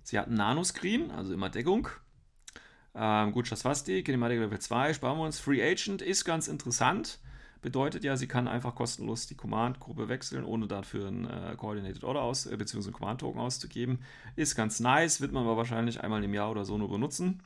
[0.02, 1.88] Sie hat einen Nanoscreen, also immer Deckung.
[2.94, 5.38] Ähm, gut, Schaswasti, Kinematik Level 2, sparen wir uns.
[5.38, 7.18] Free Agent ist ganz interessant.
[7.62, 12.22] Bedeutet ja, sie kann einfach kostenlos die Command-Gruppe wechseln, ohne dafür ein äh, Coordinated Order
[12.22, 12.90] aus, äh, bzw.
[12.90, 14.00] Command-Token auszugeben.
[14.36, 17.42] Ist ganz nice, wird man aber wahrscheinlich einmal im Jahr oder so nur benutzen.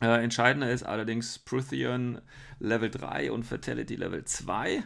[0.00, 2.20] Äh, entscheidender ist allerdings Protheon
[2.58, 4.82] Level 3 und Fatality Level 2.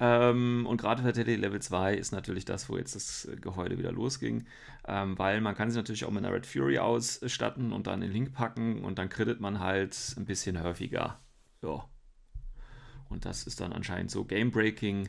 [0.00, 4.46] Ähm, und gerade Fatality Level 2 ist natürlich das, wo jetzt das Gehäuse wieder losging,
[4.86, 8.12] ähm, weil man kann sich natürlich auch mit einer Red Fury ausstatten und dann den
[8.12, 11.20] Link packen und dann krittet man halt ein bisschen häufiger.
[11.62, 11.88] Ja.
[13.08, 15.08] Und das ist dann anscheinend so game-breaking,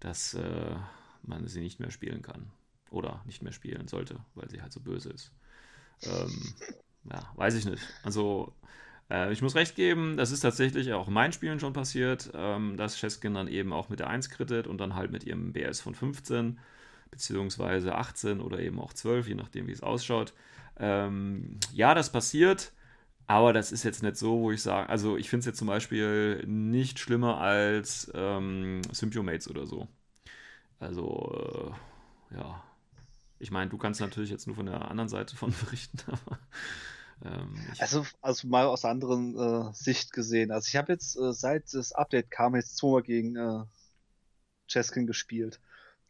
[0.00, 0.76] dass äh,
[1.22, 2.50] man sie nicht mehr spielen kann.
[2.90, 5.32] Oder nicht mehr spielen sollte, weil sie halt so böse ist.
[6.02, 6.54] Ähm,
[7.10, 7.82] ja, weiß ich nicht.
[8.02, 8.54] Also
[9.10, 12.76] äh, ich muss recht geben, das ist tatsächlich auch in meinen Spielen schon passiert, ähm,
[12.76, 15.80] dass Cheskin dann eben auch mit der 1 krittet und dann halt mit ihrem BS
[15.80, 16.58] von 15
[17.10, 20.34] beziehungsweise 18 oder eben auch 12, je nachdem wie es ausschaut.
[20.78, 22.72] Ähm, ja, das passiert,
[23.26, 25.68] aber das ist jetzt nicht so, wo ich sage, also ich finde es jetzt zum
[25.68, 29.88] Beispiel nicht schlimmer als ähm, Symbiomates oder so.
[30.78, 31.74] Also,
[32.30, 32.62] äh, ja.
[33.38, 36.38] Ich meine, du kannst natürlich jetzt nur von der anderen Seite von berichten, aber
[37.24, 40.50] ähm, also, also mal aus anderen äh, Sicht gesehen.
[40.50, 43.64] Also ich habe jetzt äh, seit das Update kam jetzt zweimal gegen äh,
[44.68, 45.60] Cheskin gespielt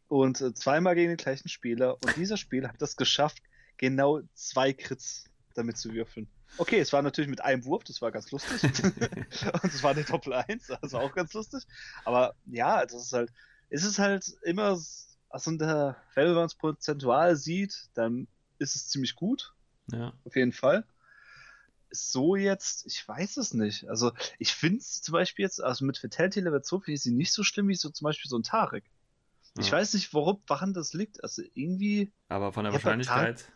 [0.08, 3.42] und äh, zweimal gegen den gleichen Spieler und dieser Spieler hat das geschafft,
[3.76, 5.24] genau zwei Crits
[5.54, 6.28] damit zu würfeln.
[6.56, 8.62] Okay, es war natürlich mit einem Wurf, das war ganz lustig.
[8.62, 11.64] und es war eine Doppel 1, also auch ganz lustig.
[12.04, 13.32] Aber ja, das ist halt,
[13.70, 14.78] es ist halt immer,
[15.30, 19.54] also in der, wenn man es prozentual sieht, dann ist es ziemlich gut.
[19.90, 20.12] Ja.
[20.24, 20.84] Auf jeden Fall
[21.94, 23.88] so jetzt, ich weiß es nicht.
[23.88, 27.12] Also ich finde es zum Beispiel jetzt, also mit Fatality Level 2 finde ich sie
[27.12, 28.84] nicht so schlimm wie so zum Beispiel so ein Tarek.
[29.56, 29.62] Ja.
[29.62, 31.22] Ich weiß nicht, worum, woran das liegt.
[31.22, 32.12] Also irgendwie.
[32.28, 33.50] Aber von der Wahrscheinlichkeit.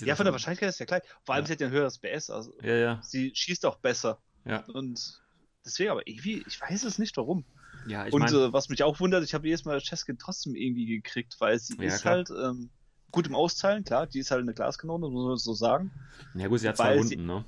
[0.00, 1.02] Ja, von der Wahrscheinlichkeit ist ja gleich.
[1.24, 1.46] Vor allem, ja.
[1.46, 2.30] sie hat ja ein höheres BS.
[2.30, 3.00] Also ja, ja.
[3.02, 4.18] Sie schießt auch besser.
[4.44, 4.64] Ja.
[4.72, 5.20] Und
[5.64, 7.44] deswegen, aber irgendwie, ich weiß es nicht, warum.
[7.86, 8.34] Ja, ich Und mein...
[8.34, 11.76] äh, was mich auch wundert, ich habe jedes Mal Cheskin trotzdem irgendwie gekriegt, weil sie
[11.78, 12.14] ja, ist klar.
[12.16, 12.30] halt.
[12.30, 12.70] Ähm,
[13.12, 15.92] gut im Austeilen, klar, die ist halt eine Glaskanone, muss man so sagen.
[16.34, 17.44] Ja gut, sie hat zwei Wunden, sie, ne?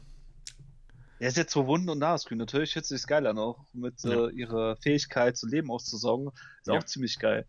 [1.19, 2.39] Ja, sie hat zwei Wunden und Nahescreen.
[2.39, 4.27] Natürlich hört sich geil an, auch mit ja.
[4.27, 6.29] äh, ihrer Fähigkeit, zu Leben auszusaugen.
[6.29, 6.75] Ist ja.
[6.75, 7.47] auch ziemlich geil.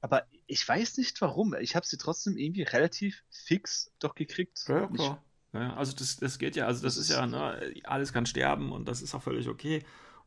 [0.00, 1.54] Aber ich weiß nicht warum.
[1.60, 4.64] Ich habe sie trotzdem irgendwie relativ fix doch gekriegt.
[4.68, 5.22] Ja, klar.
[5.52, 8.86] Ja, also das, das geht ja, also das ist ja, ne, alles kann sterben und
[8.86, 9.82] das ist auch völlig okay.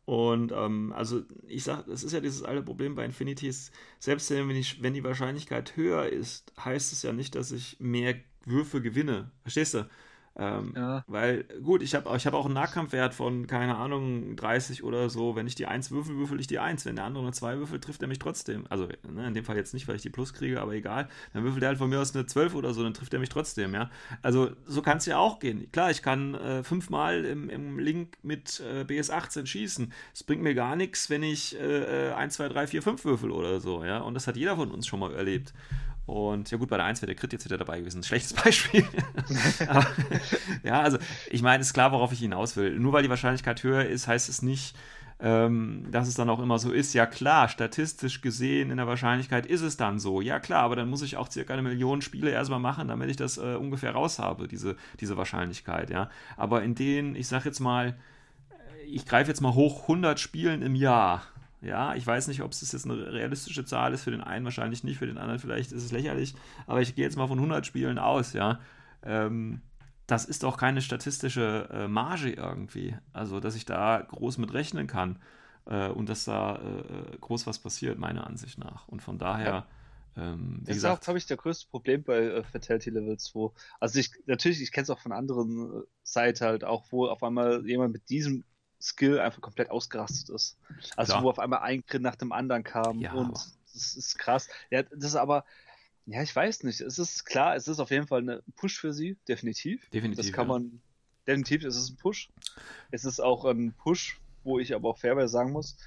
[0.05, 4.49] Und ähm, also ich sag, das ist ja dieses alte Problem bei Infinities, selbst wenn,
[4.49, 9.31] ich, wenn die Wahrscheinlichkeit höher ist, heißt es ja nicht, dass ich mehr Würfe gewinne.
[9.43, 9.89] Verstehst du?
[10.35, 11.03] Ähm, ja.
[11.07, 15.35] Weil, gut, ich habe ich hab auch einen Nahkampfwert von, keine Ahnung, 30 oder so.
[15.35, 16.85] Wenn ich die 1 würfel, würfel ich die 1.
[16.85, 18.65] Wenn der andere eine 2 würfelt, trifft er mich trotzdem.
[18.69, 21.07] Also, ne, in dem Fall jetzt nicht, weil ich die Plus kriege, aber egal.
[21.33, 23.29] Dann würfelt er halt von mir aus eine 12 oder so, dann trifft er mich
[23.29, 23.91] trotzdem, ja.
[24.23, 25.71] Also, so kann es ja auch gehen.
[25.71, 29.93] Klar, ich kann äh, fünfmal im, im Link mit äh, BS 18 schießen.
[30.13, 33.59] Es bringt mir gar nichts, wenn ich äh, 1, 2, 3, 4, 5 würfel oder
[33.59, 33.99] so, ja.
[33.99, 35.53] Und das hat jeder von uns schon mal erlebt.
[36.05, 38.03] Und ja gut, bei der 1 wäre der Crit jetzt wieder dabei gewesen.
[38.03, 38.85] Schlechtes Beispiel.
[39.67, 39.87] Aber,
[40.63, 40.97] ja, also
[41.29, 42.77] ich meine, ist klar, worauf ich hinaus will.
[42.77, 44.75] Nur weil die Wahrscheinlichkeit höher ist, heißt es nicht,
[45.19, 46.93] ähm, dass es dann auch immer so ist.
[46.93, 50.19] Ja klar, statistisch gesehen in der Wahrscheinlichkeit ist es dann so.
[50.19, 53.15] Ja klar, aber dann muss ich auch circa eine Million Spiele erstmal machen, damit ich
[53.15, 55.89] das äh, ungefähr raus habe, diese, diese Wahrscheinlichkeit.
[55.89, 56.09] Ja.
[56.35, 57.95] Aber in denen, ich sag jetzt mal,
[58.85, 61.23] ich greife jetzt mal hoch 100 Spielen im Jahr
[61.63, 64.03] ja, ich weiß nicht, ob es jetzt eine realistische Zahl ist.
[64.03, 66.35] Für den einen wahrscheinlich nicht, für den anderen vielleicht ist es lächerlich.
[66.67, 68.59] Aber ich gehe jetzt mal von 100 Spielen aus, ja.
[69.03, 69.61] Ähm,
[70.05, 72.95] das ist doch keine statistische äh, Marge irgendwie.
[73.13, 75.19] Also, dass ich da groß mit rechnen kann
[75.65, 78.87] äh, und dass da äh, groß was passiert, meiner Ansicht nach.
[78.89, 79.47] Und von daher.
[79.47, 79.67] Ja.
[80.15, 83.17] Ähm, wie das gesagt, ist auch, habe ich, das größte Problem bei äh, Fatality Level
[83.17, 83.51] 2.
[83.79, 87.23] Also ich, natürlich, ich kenne es auch von anderen äh, Seiten halt, auch wo auf
[87.23, 88.43] einmal jemand mit diesem
[88.83, 90.57] Skill einfach komplett ausgerastet ist.
[90.97, 91.23] Also Klar.
[91.23, 93.31] wo auf einmal ein Crit nach dem anderen kam ja, und
[93.73, 94.49] das ist krass.
[94.69, 95.45] Ja, das ist aber,
[96.05, 96.81] ja, ich weiß nicht.
[96.81, 99.89] Es ist klar, es ist auf jeden Fall ein Push für sie, definitiv.
[99.91, 100.25] Definitiv.
[100.25, 100.53] Das kann ja.
[100.53, 100.81] man,
[101.25, 102.29] definitiv ist es ein Push.
[102.91, 105.77] Es ist auch ein Push, wo ich aber auch fairweise sagen muss,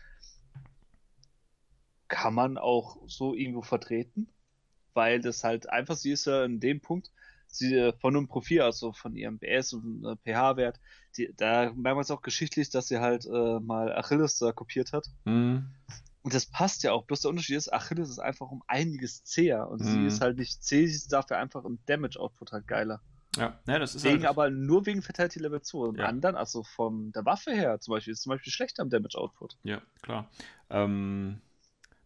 [2.08, 4.26] kann man auch so irgendwo vertreten,
[4.94, 7.10] weil das halt einfach, sie ist ja in dem Punkt,
[7.48, 10.80] sie äh, von einem Profil, also von ihrem BS und äh, pH-Wert,
[11.36, 15.06] da merkt man es auch geschichtlich, dass sie halt äh, mal Achilles da kopiert hat.
[15.24, 15.66] Mhm.
[16.22, 17.04] Und das passt ja auch.
[17.04, 19.84] Bloß der Unterschied ist, Achilles ist einfach um einiges zäher und mhm.
[19.84, 23.00] sie ist halt nicht zäh, sie ist dafür einfach im Damage-Output halt geiler.
[23.36, 24.26] Ja, ja das ist wegen, halt...
[24.26, 25.78] aber nur wegen Fatality Level 2.
[25.78, 26.06] Und ja.
[26.06, 29.56] anderen, also von der Waffe her zum Beispiel, ist zum Beispiel schlechter im Damage-Output.
[29.62, 30.28] Ja, klar.
[30.68, 31.40] Ähm,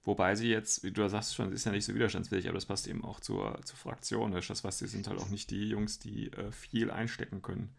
[0.03, 2.87] Wobei sie jetzt, wie du sagst schon, ist ja nicht so widerstandsfähig, aber das passt
[2.87, 4.33] eben auch zur, zur Fraktion.
[4.33, 7.75] Das was, sie sind halt auch nicht die Jungs, die äh, viel einstecken können.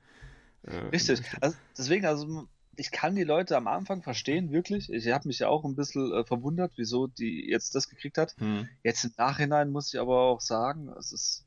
[0.63, 1.21] Äh, Richtig.
[1.41, 4.91] Also deswegen, also ich kann die Leute am Anfang verstehen, wirklich.
[4.91, 8.35] Ich habe mich ja auch ein bisschen äh, verwundert, wieso die jetzt das gekriegt hat.
[8.37, 8.69] Hm.
[8.83, 11.45] Jetzt im Nachhinein muss ich aber auch sagen, es ist,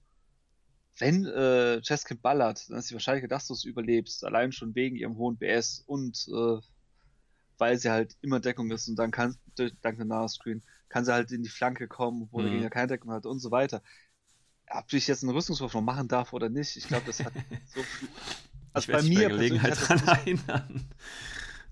[0.98, 4.96] wenn äh, Cheskin ballert, dann ist die Wahrscheinlichkeit, dass du es überlebst, allein schon wegen
[4.96, 6.58] ihrem hohen BS und äh,
[7.58, 9.36] weil sie halt immer Deckung ist und dann kann,
[9.82, 12.44] dank der Nahscreen, kann sie halt in die Flanke kommen, wo mhm.
[12.44, 13.82] der Gegner keine Deckung hat und so weiter.
[14.70, 17.32] Ob ich jetzt einen Rüstungswurf noch machen darf oder nicht, ich glaube, das hat
[17.66, 18.08] so viel.
[18.72, 20.88] Also ich bei mir bei Gelegenheit dran erinnern.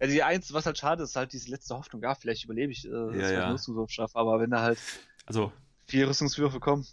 [0.00, 2.02] Ja, die eins, was halt schade ist, halt diese letzte Hoffnung.
[2.02, 3.50] Ja, vielleicht überlebe ich, äh, ja, ich ja.
[3.50, 4.78] Rüstungswurf schaffe, aber wenn da halt
[5.26, 5.52] also,
[5.86, 6.86] vier Rüstungswürfe kommen.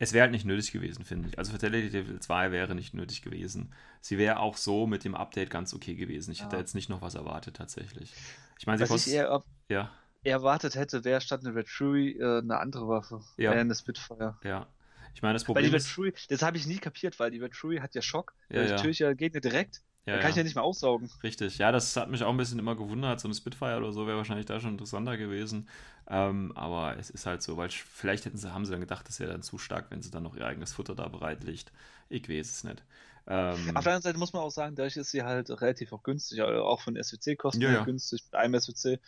[0.00, 1.38] Es wäre halt nicht nötig gewesen, finde ich.
[1.38, 3.74] Also Fatality Devil 2 wäre nicht nötig gewesen.
[4.00, 6.30] Sie wäre auch so mit dem Update ganz okay gewesen.
[6.30, 6.44] Ich ja.
[6.44, 8.12] hätte jetzt nicht noch was erwartet, tatsächlich.
[8.58, 9.90] Ich meine, sie was kostet, ich eher ja.
[10.22, 13.22] erwartet hätte, wäre statt eine Red Fury äh, eine andere Waffe.
[13.36, 13.52] Ja.
[13.52, 14.38] Äh, eine Spitfire.
[14.44, 14.68] Ja.
[15.14, 17.38] Ich meine, das Problem weil die Red Fury, das habe ich nie kapiert, weil die
[17.38, 18.34] Red Fury hat ja Schock.
[18.50, 18.70] Ja, ja.
[18.70, 19.82] Natürlich geht mir direkt.
[20.08, 20.30] Ja, da kann ja.
[20.30, 21.10] ich ja nicht mehr aussaugen.
[21.22, 23.20] Richtig, ja, das hat mich auch ein bisschen immer gewundert.
[23.20, 25.68] So eine Spitfire oder so wäre wahrscheinlich da schon interessanter gewesen.
[26.08, 29.20] Ähm, aber es ist halt so, weil vielleicht hätten sie, haben sie dann gedacht, das
[29.20, 31.72] wäre dann zu stark, wenn sie dann noch ihr eigenes Futter da bereit liegt.
[32.08, 32.82] Ich weiß es nicht.
[33.26, 36.02] Ähm, Auf der anderen Seite muss man auch sagen, dadurch ist sie halt relativ auch
[36.02, 37.84] günstig, also auch von SWC-Kosten ja, ja.
[37.84, 38.98] günstig, mit einem SWC.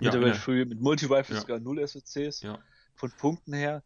[0.00, 2.42] Mit ja, der früh mit Multi-Rifle sogar 0 SWCs.
[2.96, 3.82] Von Punkten her,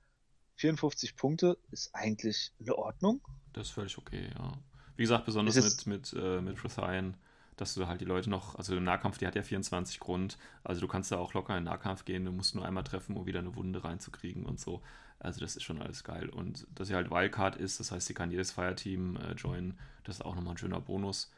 [0.57, 3.20] 54 Punkte ist eigentlich in Ordnung.
[3.52, 4.52] Das ist völlig okay, ja.
[4.98, 7.14] Wie gesagt, besonders mit, mit, äh, mit Prithian,
[7.56, 10.80] dass du halt die Leute noch, also im Nahkampf, die hat ja 24 Grund, also
[10.80, 13.24] du kannst da auch locker in den Nahkampf gehen, du musst nur einmal treffen, um
[13.24, 14.82] wieder eine Wunde reinzukriegen und so.
[15.20, 16.28] Also das ist schon alles geil.
[16.28, 20.16] Und dass sie halt Wildcard ist, das heißt, sie kann jedes Fireteam äh, joinen, das
[20.16, 21.30] ist auch nochmal ein schöner Bonus.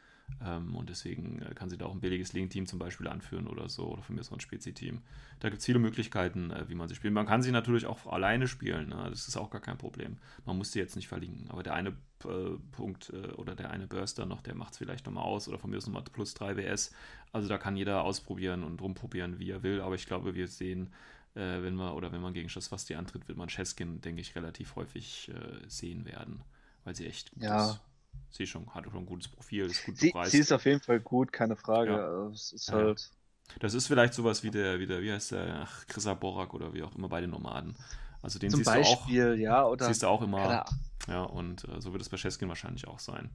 [0.43, 3.69] Ähm, und deswegen äh, kann sie da auch ein billiges Link-Team zum Beispiel anführen oder
[3.69, 5.01] so, oder von mir so ein Spezi-Team.
[5.39, 7.13] Da gibt es viele Möglichkeiten, äh, wie man sie spielt.
[7.13, 9.07] Man kann sie natürlich auch alleine spielen, ne?
[9.09, 10.17] das ist auch gar kein Problem.
[10.45, 11.89] Man muss sie jetzt nicht verlinken, aber der eine
[12.25, 15.59] äh, Punkt äh, oder der eine Burster noch, der macht es vielleicht nochmal aus oder
[15.59, 16.91] von mir ist nochmal plus 3 WS.
[17.31, 20.91] Also da kann jeder ausprobieren und rumprobieren, wie er will, aber ich glaube, wir sehen,
[21.35, 24.75] äh, wenn wir oder wenn man gegen Schlossfasti antritt, wird man Cheskin, denke ich, relativ
[24.75, 26.41] häufig äh, sehen werden,
[26.83, 27.71] weil sie echt gut ja.
[27.71, 27.81] ist
[28.29, 30.99] sie schon, hat schon ein gutes Profil, ist gut sie, sie ist auf jeden Fall
[30.99, 31.91] gut, keine Frage.
[31.91, 32.27] Ja.
[32.29, 33.11] Es ist halt.
[33.59, 36.73] Das ist vielleicht sowas wie der, wie der, wie heißt der, ach, Chrissa Borak oder
[36.73, 37.75] wie auch immer bei den Nomaden.
[38.21, 39.37] Also den Zum siehst Beispiel, du auch.
[39.37, 39.85] ja, oder.
[39.87, 40.65] Siehst du auch immer.
[41.07, 43.29] Ja, und äh, so wird es bei Cheskin wahrscheinlich auch sein.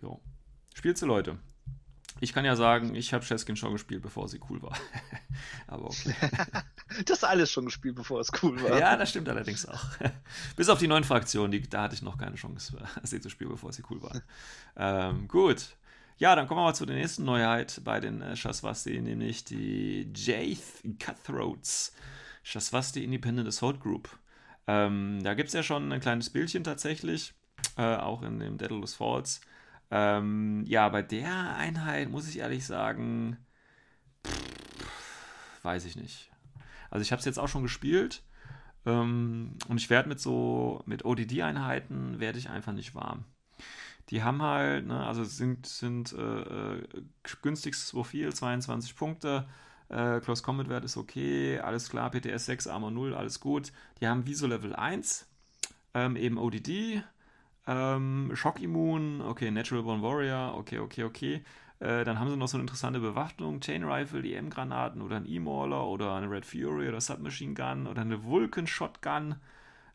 [0.00, 0.20] Jo.
[0.74, 1.38] Spielst du Leute?
[2.20, 4.76] Ich kann ja sagen, ich habe Cheskin schon gespielt, bevor sie cool war.
[5.66, 6.14] Aber okay.
[7.06, 8.78] das alles schon gespielt, bevor es cool war.
[8.78, 9.84] Ja, das stimmt allerdings auch.
[10.56, 13.50] Bis auf die neuen Fraktionen, die, da hatte ich noch keine Chance, sie zu spielen,
[13.50, 14.22] bevor sie cool war.
[14.76, 15.76] ähm, gut.
[16.18, 20.12] Ja, dann kommen wir mal zu der nächsten Neuheit bei den äh, Shaswasti, nämlich die
[20.14, 21.92] Jaith Cutthroats.
[22.44, 24.08] Shaswasti Independent Assault Group.
[24.66, 27.34] Ähm, da gibt es ja schon ein kleines Bildchen tatsächlich,
[27.76, 29.40] äh, auch in dem Daedalus Falls.
[29.94, 33.36] Ähm, ja, bei der Einheit muss ich ehrlich sagen,
[34.26, 36.30] pff, weiß ich nicht.
[36.90, 38.22] Also ich habe es jetzt auch schon gespielt
[38.86, 43.24] ähm, und ich werde mit so, mit ODD-Einheiten werde ich einfach nicht warm.
[44.08, 46.82] Die haben halt, ne, also sind, sind äh, äh
[47.42, 49.46] günstigstes Profil, 22 Punkte,
[49.90, 53.72] äh, Close Combat Wert ist okay, alles klar, PTS 6, Armor 0, alles gut.
[54.00, 55.28] Die haben Viso Level 1,
[55.92, 57.04] ähm, eben ODD,
[57.66, 61.44] ähm, Schockimmun, okay, Natural Born Warrior, okay, okay, okay.
[61.78, 65.86] Äh, dann haben sie noch so eine interessante Bewaffnung, Chain Rifle, EM-Granaten oder ein E-Mauler
[65.86, 69.36] oder eine Red Fury oder Submachine Gun oder eine Vulcan Shotgun.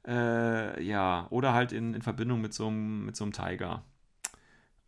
[0.05, 3.83] Äh, ja, oder halt in, in Verbindung mit so einem, mit so einem Tiger.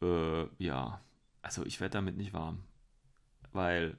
[0.01, 1.01] Äh, ja,
[1.41, 2.63] also ich werde damit nicht warm.
[3.53, 3.97] Weil,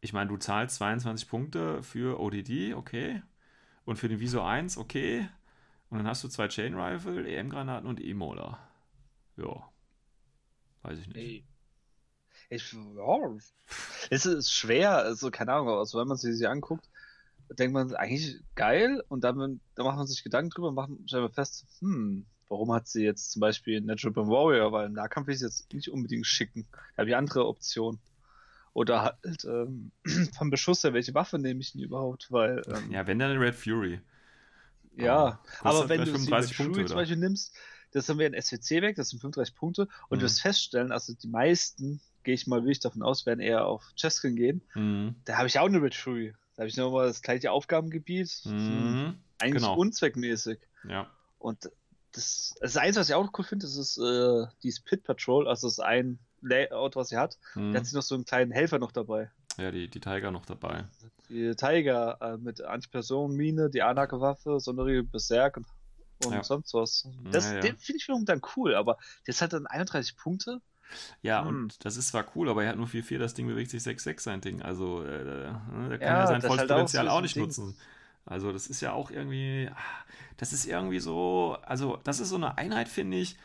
[0.00, 3.22] ich meine, du zahlst 22 Punkte für ODD, okay.
[3.84, 5.28] Und für den Viso 1, okay.
[5.90, 8.58] Und dann hast du zwei Chain Rifle, EM-Granaten und E-Molar.
[9.36, 9.70] Ja.
[10.82, 11.16] Weiß ich nicht.
[11.16, 11.44] Hey.
[12.50, 13.36] Ich, ja,
[14.10, 16.88] es ist schwer, also keine Ahnung, also wenn man sich sie anguckt,
[17.50, 21.34] denkt man eigentlich geil und dann, dann macht man sich Gedanken drüber und macht stellt
[21.34, 25.34] fest, hm, warum hat sie jetzt zum Beispiel Natural Born Warrior, weil im Nahkampf will
[25.34, 26.66] ich jetzt nicht unbedingt schicken.
[26.96, 28.00] Da habe ich andere Optionen.
[28.72, 29.90] Oder halt ähm,
[30.36, 32.30] vom Beschuss her, welche Waffe nehme ich denn überhaupt?
[32.30, 34.00] Weil, ähm, ja, wenn dann Red Fury.
[35.04, 37.54] Ja, aber wenn du sie mit Punkte, zum Beispiel nimmst,
[37.92, 40.20] das haben wir in SWC weg, das sind 35 Punkte, und mhm.
[40.20, 43.92] du wirst feststellen, also die meisten, gehe ich mal wirklich davon aus, werden eher auf
[43.96, 44.62] Cheskin gehen.
[44.74, 45.14] Mhm.
[45.24, 46.34] Da habe ich auch eine Fury.
[46.54, 48.42] Da habe ich nochmal das gleiche Aufgabengebiet.
[48.44, 49.18] Mhm.
[49.38, 49.76] Eigentlich genau.
[49.76, 50.58] unzweckmäßig.
[50.88, 51.08] Ja.
[51.38, 51.70] Und
[52.12, 55.68] das, das eins, was ich auch cool finde, das ist äh, dieses Pit Patrol, also
[55.68, 57.38] das ist ein Layout, was sie hat.
[57.54, 57.72] Mhm.
[57.72, 59.30] Da hat sie noch so einen kleinen Helfer noch dabei.
[59.58, 60.84] Ja, die, die Tiger noch dabei.
[61.28, 65.66] Die Tiger äh, mit Antipersonenmine, die Anake-Waffe, Sonderregel Berserk und,
[66.24, 66.44] und ja.
[66.44, 67.08] sonst was.
[67.30, 67.60] Das, ja, ja.
[67.60, 70.60] Den finde ich wiederum dann cool, aber das hat dann 31 Punkte.
[71.22, 71.48] Ja, hm.
[71.48, 74.20] und das ist zwar cool, aber er hat nur 4-4, das Ding bewegt sich 6-6
[74.20, 74.62] sein Ding.
[74.62, 77.44] Also, äh, ne, der kann ja, sein volles halt Potenzial auch, so auch nicht Ding.
[77.44, 77.76] nutzen.
[78.24, 79.70] Also, das ist ja auch irgendwie,
[80.36, 83.36] das ist irgendwie so, also, das ist so eine Einheit, finde ich,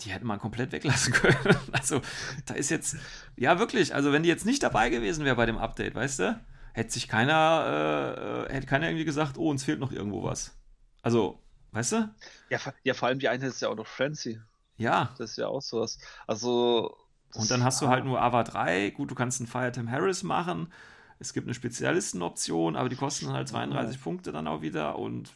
[0.00, 1.56] die hätte man komplett weglassen können.
[1.72, 2.00] Also,
[2.46, 2.96] da ist jetzt,
[3.36, 6.40] ja wirklich, also wenn die jetzt nicht dabei gewesen wäre bei dem Update, weißt du,
[6.72, 10.56] hätte sich keiner, äh, hätte keiner irgendwie gesagt, oh, uns fehlt noch irgendwo was.
[11.02, 11.40] Also,
[11.72, 12.14] weißt du?
[12.50, 14.40] Ja, ja vor allem die eine ist ja auch noch Frenzy.
[14.76, 15.14] Ja.
[15.18, 15.98] Das ist ja auch sowas.
[16.26, 16.96] Also.
[17.34, 18.90] Und dann hast du halt nur Ava 3.
[18.90, 20.72] Gut, du kannst einen Fire Tim Harris machen.
[21.18, 24.04] Es gibt eine Spezialistenoption, aber die kosten halt 32 oh.
[24.04, 25.30] Punkte dann auch wieder und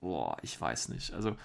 [0.00, 1.12] boah, ich weiß nicht.
[1.12, 1.36] Also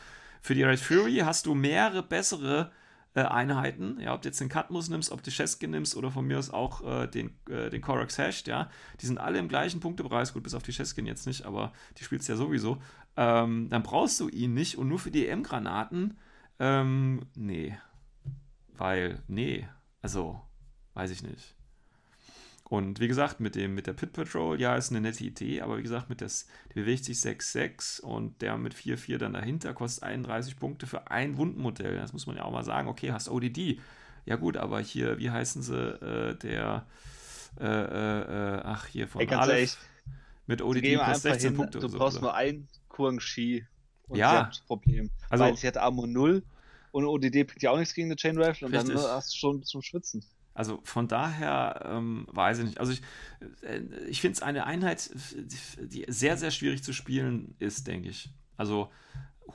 [0.42, 2.72] für die Red Fury hast du mehrere bessere
[3.14, 6.26] äh, Einheiten, ja, ob du jetzt den Katmus nimmst, ob du Chesky nimmst oder von
[6.26, 8.70] mir aus auch äh, den, äh, den Korax Hashed, ja,
[9.02, 12.04] die sind alle im gleichen Punktepreis, gut, bis auf die Cheskin jetzt nicht, aber die
[12.04, 12.82] spielst du ja sowieso,
[13.18, 16.18] ähm, dann brauchst du ihn nicht und nur für die M-Granaten,
[16.60, 17.78] ähm, nee,
[18.74, 19.68] weil, nee,
[20.02, 20.42] also,
[20.94, 21.56] weiß ich nicht.
[22.72, 25.78] Und wie gesagt, mit, dem, mit der Pit Patrol, ja, ist eine nette Idee, aber
[25.78, 30.06] wie gesagt, mit des, die bewegt sich 6,6 und der mit 4,4 dann dahinter kostet
[30.06, 31.98] 31 Punkte für ein Wundenmodell.
[31.98, 32.88] Das muss man ja auch mal sagen.
[32.88, 33.82] Okay, hast ODD.
[34.26, 36.86] Ja, gut, aber hier, wie heißen sie, äh, der,
[37.60, 38.22] äh, äh,
[38.56, 39.78] äh ach, hier von Ey, ganz ehrlich,
[40.48, 41.80] mit ODD kostet 16 hin, Punkte.
[41.80, 43.66] Du brauchst so, nur ein Kuang Shi
[44.08, 44.46] und ja.
[44.46, 45.10] das Problem.
[45.30, 46.42] Also, Weil sie hat Armor 0
[46.94, 49.64] und ODD bringt ja auch nichts gegen eine Chain Rifle und dann hast du schon
[49.64, 50.24] zum Schwitzen.
[50.62, 52.80] Also von daher ähm, weiß ich nicht.
[52.80, 53.02] Also ich,
[53.64, 55.10] äh, ich finde es eine Einheit,
[55.80, 58.30] die sehr, sehr schwierig zu spielen ist, denke ich.
[58.58, 58.92] Also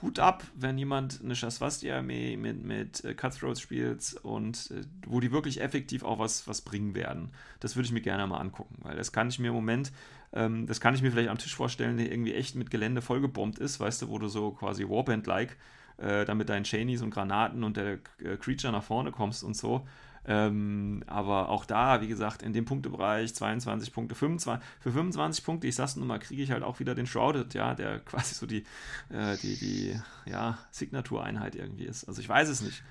[0.02, 5.30] Hut ab, wenn jemand eine Shaswasti-Armee mit, mit äh, Cutthroats spielt und äh, wo die
[5.30, 7.30] wirklich effektiv auch was, was bringen werden.
[7.60, 9.92] Das würde ich mir gerne mal angucken, weil das kann ich mir im Moment,
[10.32, 13.60] ähm, das kann ich mir vielleicht am Tisch vorstellen, der irgendwie echt mit Gelände vollgebombt
[13.60, 15.56] ist, weißt du, wo du so quasi Warband-like
[15.98, 19.56] äh, dann mit deinen Chanies und Granaten und der äh, Creature nach vorne kommst und
[19.56, 19.86] so.
[20.28, 25.68] Ähm, aber auch da, wie gesagt, in dem Punktebereich 22 Punkte, 25, für 25 Punkte,
[25.68, 28.46] ich sag's nur mal, kriege ich halt auch wieder den Shrouded, ja, der quasi so
[28.46, 28.64] die,
[29.08, 32.04] äh, die, die ja, Signatureinheit irgendwie ist.
[32.04, 32.82] Also ich weiß es nicht.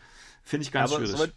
[0.43, 1.17] Finde ich ganz aber schwierig.
[1.17, 1.34] Soll,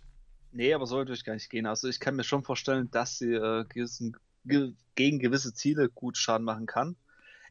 [0.53, 1.67] nee, aber sollte ich gar nicht gehen.
[1.67, 6.17] Also ich kann mir schon vorstellen, dass sie äh, gewissen, ge gegen gewisse Ziele gut
[6.17, 6.97] Schaden machen kann.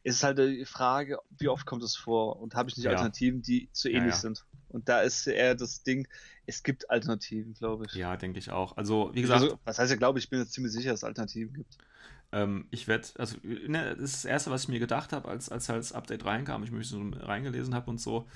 [0.04, 2.90] Es ist halt die Frage, wie oft kommt es vor und habe ich nicht ja.
[2.92, 4.16] Alternativen, die zu ähnlich ja, ja.
[4.16, 4.44] sind.
[4.68, 6.06] Und da ist eher das Ding,
[6.46, 7.94] es gibt Alternativen, glaube ich.
[7.94, 8.76] Ja, denke ich auch.
[8.76, 9.42] Also, wie gesagt.
[9.42, 11.78] Also, was heißt ja, glaube ich, ich bin jetzt ziemlich sicher, dass es Alternativen gibt.
[12.30, 15.48] Ähm, ich werde, also, ne, das ist das Erste, was ich mir gedacht habe, als,
[15.48, 18.26] als halt das Update reinkam, ich mich so reingelesen habe und so.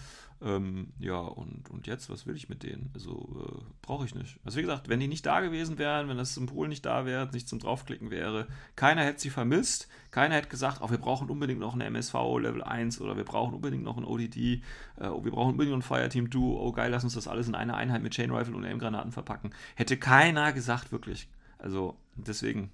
[0.45, 2.91] Ähm, ja, und, und jetzt, was will ich mit denen?
[2.95, 4.41] Also, äh, brauche ich nicht.
[4.45, 7.29] Also, wie gesagt, wenn die nicht da gewesen wären, wenn das Symbol nicht da wäre,
[7.33, 11.61] nicht zum Draufklicken wäre, keiner hätte sie vermisst, keiner hätte gesagt, oh, wir brauchen unbedingt
[11.61, 14.61] noch eine MSV Level 1 oder wir brauchen unbedingt noch ein ODD, äh,
[15.01, 17.75] wir brauchen unbedingt noch ein Fireteam Duo, oh geil, lass uns das alles in eine
[17.75, 19.51] Einheit mit Chain Rifle und M-Granaten verpacken.
[19.77, 21.29] Hätte keiner gesagt, wirklich.
[21.59, 22.73] Also, deswegen,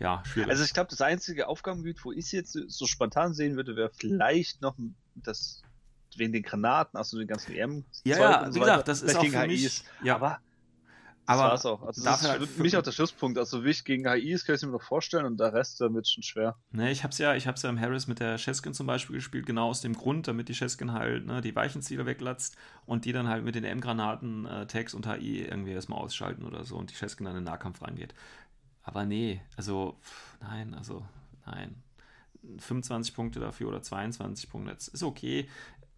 [0.00, 0.50] ja, schwierig.
[0.50, 3.90] Also ich glaube, das einzige Aufgabengebiet, wo ich es jetzt so spontan sehen würde, wäre
[3.94, 4.74] vielleicht noch
[5.14, 5.62] das
[6.16, 7.84] wegen den Granaten, also den ganzen EM.
[8.04, 9.84] Ja, ja, wie so gesagt, das ist auch für mich, HIs.
[10.02, 10.16] Ja.
[10.16, 10.40] Aber
[11.26, 11.82] das aber war's auch.
[11.82, 13.38] Also das ist halt für mich auch der Schlusspunkt.
[13.38, 16.56] Also Wicht gegen HIs kann ich mir noch vorstellen und der Rest wird schon schwer.
[16.72, 19.46] Ne, ich hab's ja, ich hab's ja im Harris mit der Cheskin zum Beispiel gespielt,
[19.46, 23.12] genau aus dem Grund, damit die Cheskin halt ne, die weichen Ziele weglatzt und die
[23.12, 26.90] dann halt mit den M-Granaten, äh, Tags und HI irgendwie erstmal ausschalten oder so und
[26.90, 28.14] die Cheskin dann in den Nahkampf reingeht.
[28.82, 29.98] Aber nee, also
[30.40, 31.04] nein, also
[31.46, 31.82] nein.
[32.58, 35.46] 25 Punkte dafür oder 22 Punkte, das ist okay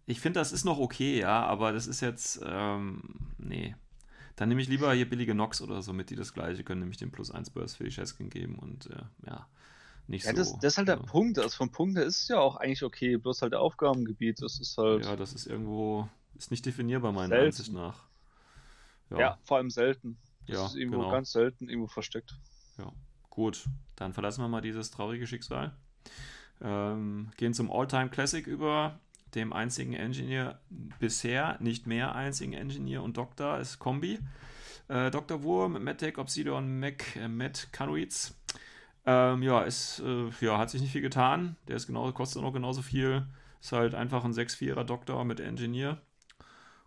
[0.07, 3.03] ich finde, das ist noch okay, ja, aber das ist jetzt, ähm,
[3.39, 3.75] nee.
[4.37, 6.97] Dann nehme ich lieber hier billige Nox oder so mit, die das gleiche können, nämlich
[6.97, 9.47] den Plus 1 Burst für die Cheskin geben und äh, ja,
[10.07, 10.37] nicht ja, so.
[10.37, 11.39] Das, das ist halt der Punkt.
[11.39, 14.59] Also vom Punkt her ist es ja auch eigentlich okay, bloß halt der Aufgabengebiet, das
[14.59, 15.05] ist halt.
[15.05, 17.37] Ja, das ist irgendwo, ist nicht definierbar, meiner.
[17.37, 18.05] Ansicht nach.
[19.11, 19.19] Ja.
[19.19, 19.39] ja.
[19.45, 20.17] vor allem selten.
[20.47, 21.13] Das ja, ist irgendwo genau.
[21.13, 22.35] ganz selten irgendwo versteckt.
[22.83, 22.93] Ja,
[23.31, 23.65] gut.
[23.97, 25.73] Dann verlassen wir mal dieses traurige Schicksal.
[26.61, 28.99] Ähm, gehen zum All-Time Classic über
[29.35, 30.61] dem einzigen Engineer
[30.99, 34.19] bisher, nicht mehr einzigen Engineer und Doktor, ist Kombi.
[34.89, 35.43] Äh, Dr.
[35.43, 38.35] Wurm, Mattec, Obsidian, Mac, äh, Matt Kanuiz.
[39.07, 41.57] Ähm, ja, ist, äh, ja, hat sich nicht viel getan.
[41.69, 43.27] Der ist genau, kostet noch genauso viel.
[43.61, 46.01] Ist halt einfach ein 6-4er Doktor mit Engineer.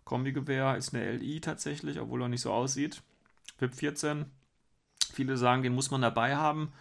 [0.04, 3.02] Kombi-Gewehr ist eine LI tatsächlich, obwohl er nicht so aussieht.
[3.58, 4.26] VIP 14.
[5.16, 6.74] Viele sagen, den muss man dabei haben.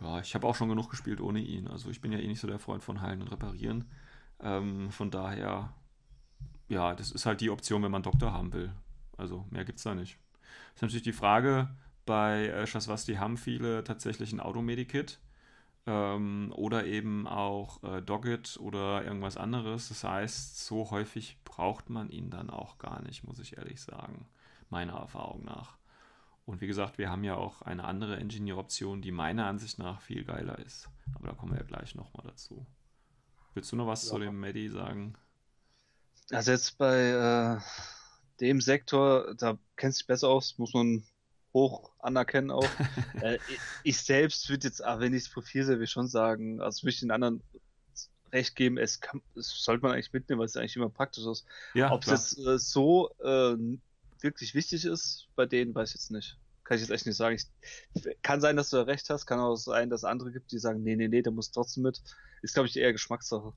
[0.00, 1.66] Ja, ich habe auch schon genug gespielt ohne ihn.
[1.66, 3.90] Also ich bin ja eh nicht so der Freund von Heilen und Reparieren.
[4.38, 5.74] Ähm, von daher,
[6.68, 8.72] ja, das ist halt die Option, wenn man Doktor haben will.
[9.16, 10.16] Also mehr gibt es da nicht.
[10.42, 11.70] Das ist natürlich die Frage,
[12.06, 15.18] bei äh, Shaswasti haben viele tatsächlich ein Automedikit
[15.86, 19.88] ähm, oder eben auch äh, Dogged oder irgendwas anderes.
[19.88, 24.26] Das heißt, so häufig braucht man ihn dann auch gar nicht, muss ich ehrlich sagen,
[24.70, 25.81] meiner Erfahrung nach.
[26.44, 30.24] Und wie gesagt, wir haben ja auch eine andere Engineer-Option, die meiner Ansicht nach viel
[30.24, 30.88] geiler ist.
[31.14, 32.66] Aber da kommen wir ja gleich nochmal dazu.
[33.54, 34.10] Willst du noch was ja.
[34.10, 35.14] zu dem Medi sagen?
[36.30, 37.60] Also jetzt bei, äh,
[38.42, 41.04] dem Sektor, da kennst du dich besser aus, muss man
[41.54, 42.68] hoch anerkennen auch.
[43.22, 43.38] äh,
[43.84, 46.82] ich selbst würde jetzt, aber wenn ich das Profil sehe, will ich schon sagen, also
[46.82, 47.42] würde ich den anderen
[48.32, 51.44] recht geben, es, kann, es sollte man eigentlich mitnehmen, weil es eigentlich immer praktisch ist.
[51.74, 53.56] Ja, Ob es jetzt äh, so äh,
[54.22, 56.38] wirklich wichtig ist bei denen, weiß ich jetzt nicht.
[56.64, 57.36] Kann ich jetzt echt nicht sagen.
[57.94, 60.58] Ich, kann sein, dass du recht hast, kann auch sein, dass es andere gibt, die
[60.58, 62.02] sagen, nee, nee, nee, der muss trotzdem mit.
[62.40, 63.52] Ist, glaube ich, eher Geschmackssache.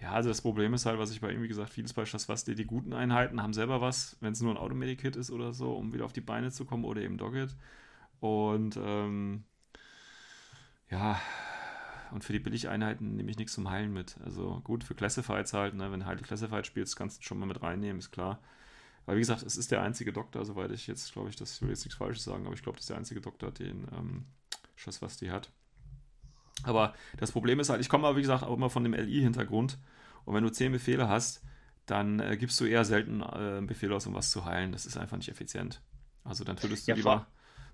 [0.00, 2.44] Ja, also das Problem ist halt, was ich bei ihm, wie gesagt, vieles bei was
[2.44, 5.72] die, die guten Einheiten haben selber was, wenn es nur ein Automedic-Kit ist oder so,
[5.74, 7.56] um wieder auf die Beine zu kommen oder eben Dogged.
[8.20, 9.44] Und ähm,
[10.90, 11.20] ja,
[12.12, 14.16] und für die Billigeinheiten nehme ich nichts zum Heilen mit.
[14.24, 15.90] Also gut, für Classifieds halt, ne?
[15.90, 18.38] wenn du halt Classified spielst, kannst du schon mal mit reinnehmen, ist klar.
[19.06, 21.70] Weil wie gesagt, es ist der einzige Doktor, soweit ich jetzt, glaube ich, das will
[21.70, 24.24] jetzt nichts Falsches sagen, aber ich glaube, das ist der einzige Doktor, den ähm,
[24.76, 25.50] Schaswasti hat.
[26.62, 29.78] Aber das Problem ist halt, ich komme aber, wie gesagt, auch immer von dem LI-Hintergrund.
[30.24, 31.42] Und wenn du zehn Befehle hast,
[31.86, 34.70] dann äh, gibst du eher selten äh, Befehle aus, um was zu heilen.
[34.70, 35.82] Das ist einfach nicht effizient.
[36.22, 37.26] Also dann tötest du ja, lieber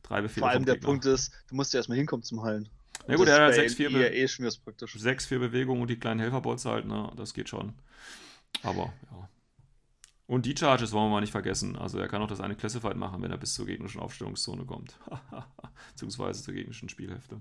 [0.03, 0.45] drei Befehle.
[0.45, 2.69] Vor allem der Punkt ist, du musst ja erstmal hinkommen zum Heilen.
[3.07, 7.13] Ja gut, er hat 6-4 Be eh Bewegungen und die kleinen Helferbots halt, ne?
[7.17, 7.75] Das geht schon.
[8.63, 9.29] Aber ja.
[10.29, 11.75] Und die Charges wollen wir mal nicht vergessen.
[11.77, 14.99] Also er kann auch das eine Classified machen, wenn er bis zur gegnerischen Aufstellungszone kommt.
[15.93, 17.41] Beziehungsweise zur gegnerischen Spielhälfte.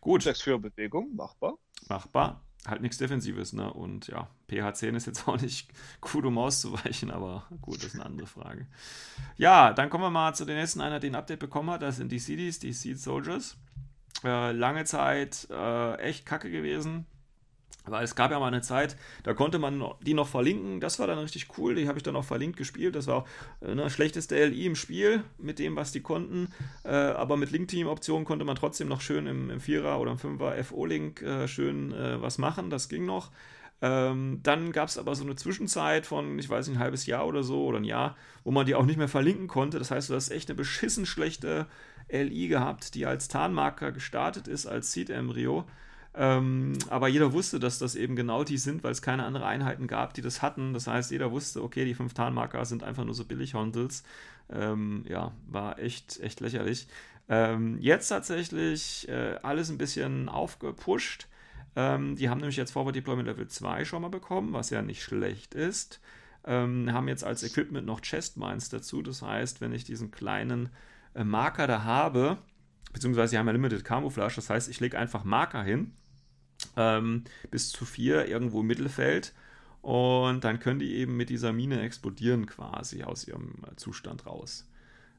[0.00, 0.22] Gut.
[0.22, 1.58] 6 für Bewegung, machbar.
[1.88, 2.40] Machbar.
[2.64, 3.72] Halt nichts Defensives, ne?
[3.72, 8.06] Und ja, PH10 ist jetzt auch nicht gut, um auszuweichen, aber gut, das ist eine
[8.06, 8.68] andere Frage.
[9.36, 11.82] Ja, dann kommen wir mal zu den nächsten einer, den ein Update bekommen hat.
[11.82, 13.56] Das sind die CDs, die Seed Soldiers.
[14.22, 17.04] Äh, lange Zeit äh, echt kacke gewesen.
[17.84, 20.80] Weil es gab ja mal eine Zeit, da konnte man die noch verlinken.
[20.80, 21.74] Das war dann richtig cool.
[21.74, 22.94] Die habe ich dann auch verlinkt gespielt.
[22.94, 23.26] Das war auch
[23.60, 26.48] äh, schlechteste LI im Spiel mit dem, was die konnten.
[26.84, 30.62] Äh, aber mit Link-Team-Optionen konnte man trotzdem noch schön im, im 4er oder im 5er
[30.62, 32.70] FO-Link äh, schön äh, was machen.
[32.70, 33.30] Das ging noch.
[33.82, 37.26] Ähm, dann gab es aber so eine Zwischenzeit von, ich weiß nicht, ein halbes Jahr
[37.26, 39.80] oder so oder ein Jahr, wo man die auch nicht mehr verlinken konnte.
[39.80, 41.66] Das heißt, du hast echt eine beschissen schlechte
[42.08, 45.64] LI gehabt, die als Tarnmarker gestartet ist, als Seed-Embryo.
[46.14, 49.86] Ähm, aber jeder wusste, dass das eben genau die sind, weil es keine anderen Einheiten
[49.86, 50.74] gab, die das hatten.
[50.74, 54.02] Das heißt, jeder wusste, okay, die fünf Tarnmarker sind einfach nur so billig Hondels.
[54.50, 56.86] Ähm, ja, war echt, echt lächerlich.
[57.28, 61.28] Ähm, jetzt tatsächlich äh, alles ein bisschen aufgepusht.
[61.76, 65.02] Ähm, die haben nämlich jetzt Forward Deployment Level 2 schon mal bekommen, was ja nicht
[65.02, 66.00] schlecht ist.
[66.44, 69.00] Ähm, haben jetzt als Equipment noch Chest Mines dazu.
[69.00, 70.68] Das heißt, wenn ich diesen kleinen
[71.14, 72.36] äh, Marker da habe,
[72.92, 75.92] beziehungsweise sie haben ja Limited Camouflage, das heißt, ich lege einfach Marker hin
[76.76, 79.32] ähm, bis zu vier irgendwo im Mittelfeld.
[79.82, 84.68] Und dann können die eben mit dieser Mine explodieren quasi aus ihrem äh, Zustand raus.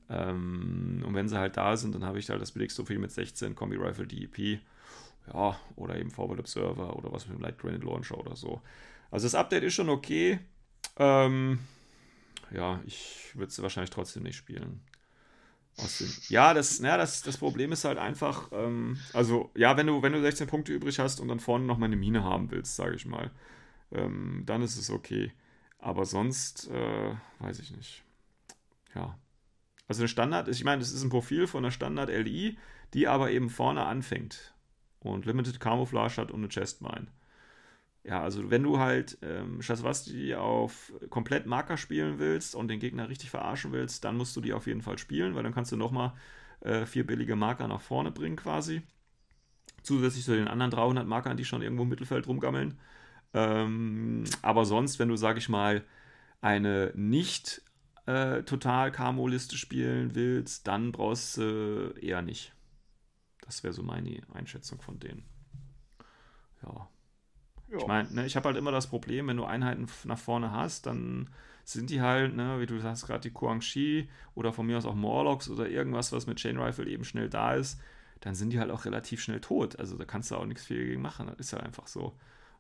[0.10, 3.56] Ähm, und wenn sie halt da sind, dann habe ich halt das Profil mit 16
[3.56, 4.60] Kombi Rifle DEP.
[5.34, 8.62] Ja, oder eben Forward Observer oder was mit dem Light Granite Launcher oder so.
[9.10, 10.40] Also das Update ist schon okay.
[10.98, 11.60] Ähm,
[12.52, 14.82] ja, ich würde es wahrscheinlich trotzdem nicht spielen.
[16.30, 20.14] Ja, das, ja das, das Problem ist halt einfach, ähm, also ja, wenn du, wenn
[20.14, 22.96] du 16 Punkte übrig hast und dann vorne noch mal eine Mine haben willst, sage
[22.96, 23.32] ich mal,
[23.92, 25.32] ähm, dann ist es okay.
[25.80, 28.04] Aber sonst, äh, weiß ich nicht.
[28.96, 29.18] Ja.
[29.88, 32.58] Also eine Standard, ich meine, das ist ein Profil von einer Standard LI,
[32.94, 34.54] die aber eben vorne anfängt
[35.00, 37.08] und Limited Camouflage hat und eine Chestmine.
[38.06, 43.08] Ja, also wenn du halt ähm, Shaswasti auf komplett Marker spielen willst und den Gegner
[43.08, 45.78] richtig verarschen willst, dann musst du die auf jeden Fall spielen, weil dann kannst du
[45.78, 46.14] nochmal
[46.62, 48.82] äh, vier billige Marker nach vorne bringen quasi.
[49.84, 52.80] Zusätzlich zu den anderen 300 Markern, die schon irgendwo im Mittelfeld rumgammeln.
[53.34, 55.84] Ähm, aber sonst, wenn du, sag ich mal,
[56.42, 57.62] eine nicht
[58.06, 62.54] äh, total Camo-Liste spielen willst, dann brauchst du äh, eher nicht.
[63.42, 65.26] Das wäre so meine Einschätzung von denen.
[66.64, 66.90] Ja.
[67.80, 70.86] Ich meine, ne, ich habe halt immer das Problem, wenn du Einheiten nach vorne hast,
[70.86, 71.30] dann
[71.64, 74.96] sind die halt, ne, wie du sagst, gerade die Kuangxi oder von mir aus auch
[74.96, 77.80] Morlocks oder irgendwas, was mit Chain Rifle eben schnell da ist,
[78.20, 79.80] dann sind die halt auch relativ schnell tot.
[79.80, 81.28] Also da kannst du auch nichts viel gegen machen.
[81.28, 82.14] Das ist ja einfach so.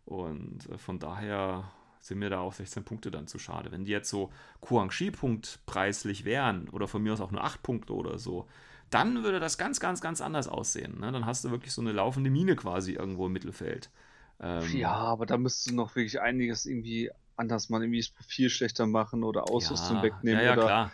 [0.05, 3.72] Und äh, von daher sind mir da auch 16 Punkte dann zu schade.
[3.72, 7.93] Wenn die jetzt so Kuangxi-Punkt preislich wären oder von mir aus auch nur 8 Punkte
[7.93, 8.47] oder so,
[8.89, 10.99] dann würde das ganz, ganz, ganz anders aussehen.
[10.99, 11.11] Ne?
[11.11, 13.89] Dann hast du wirklich so eine laufende Mine quasi irgendwo im Mittelfeld.
[14.44, 18.50] Ähm, ja, aber da müsstest du noch wirklich einiges irgendwie anders machen, irgendwie das Profil
[18.50, 20.91] schlechter machen oder Ausrüstung ja, wegnehmen ja, ja, oder klar.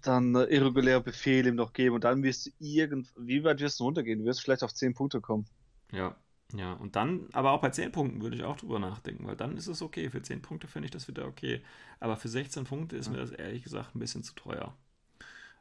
[0.00, 3.80] dann äh, irreguläre Befehle ihm noch geben und dann wirst du irgend, wie weit wirst
[3.80, 4.20] du runtergehen?
[4.20, 5.46] Du wirst vielleicht auf 10 Punkte kommen.
[5.92, 6.16] Ja,
[6.54, 9.58] ja, und dann, aber auch bei 10 Punkten würde ich auch drüber nachdenken, weil dann
[9.58, 10.08] ist es okay.
[10.08, 11.62] Für 10 Punkte finde ich das wieder okay.
[12.00, 13.12] Aber für 16 Punkte ist ja.
[13.12, 14.74] mir das ehrlich gesagt ein bisschen zu teuer.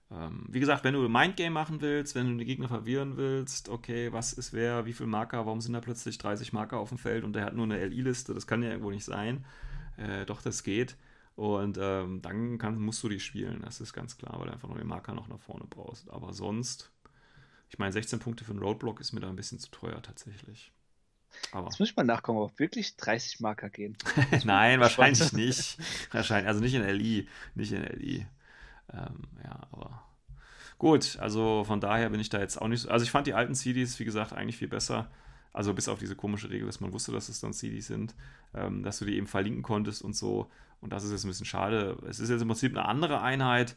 [0.09, 4.11] Ähm, wie gesagt, wenn du Mindgame machen willst, wenn du die Gegner verwirren willst, okay,
[4.13, 7.23] was ist wer, wie viele Marker, warum sind da plötzlich 30 Marker auf dem Feld
[7.23, 9.45] und der hat nur eine LI-Liste, das kann ja irgendwo nicht sein.
[9.97, 10.95] Äh, doch, das geht.
[11.35, 14.69] Und ähm, dann kann, musst du die spielen, das ist ganz klar, weil du einfach
[14.69, 16.09] noch den Marker noch nach vorne brauchst.
[16.09, 16.91] Aber sonst,
[17.69, 20.71] ich meine, 16 Punkte für einen Roadblock ist mir da ein bisschen zu teuer tatsächlich.
[21.51, 21.67] Aber.
[21.67, 23.97] Jetzt muss ich mal nachgucken, ob wirklich 30 Marker gehen.
[24.45, 25.77] Nein, wahrscheinlich nicht.
[26.11, 27.27] Wahrscheinlich, also nicht in LI.
[27.55, 28.25] Nicht in LI.
[28.93, 30.03] Ähm, ja, aber
[30.77, 32.89] gut, also von daher bin ich da jetzt auch nicht so.
[32.89, 35.09] Also ich fand die alten CDs, wie gesagt, eigentlich viel besser.
[35.53, 38.13] Also bis auf diese komische Regel, dass man wusste, dass es dann CDs sind,
[38.53, 40.51] ähm, dass du die eben verlinken konntest und so.
[40.81, 41.97] Und das ist jetzt ein bisschen schade.
[42.07, 43.75] Es ist jetzt im Prinzip eine andere Einheit,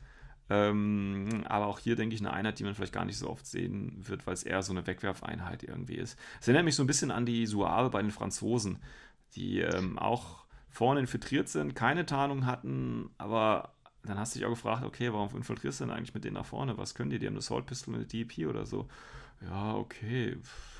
[0.51, 3.47] ähm, aber auch hier denke ich eine Einheit, die man vielleicht gar nicht so oft
[3.47, 6.19] sehen wird, weil es eher so eine Wegwerfeinheit irgendwie ist.
[6.41, 8.79] Es erinnert mich so ein bisschen an die Suave bei den Franzosen,
[9.35, 13.73] die ähm, auch vorne infiltriert sind, keine Tarnung hatten, aber
[14.05, 16.47] dann hast du dich auch gefragt, okay, warum infiltrierst du denn eigentlich mit denen nach
[16.47, 16.79] vorne?
[16.79, 17.19] Was können die?
[17.19, 18.89] Die haben eine Assault Pistol und eine DEP oder so.
[19.43, 20.37] Ja, okay.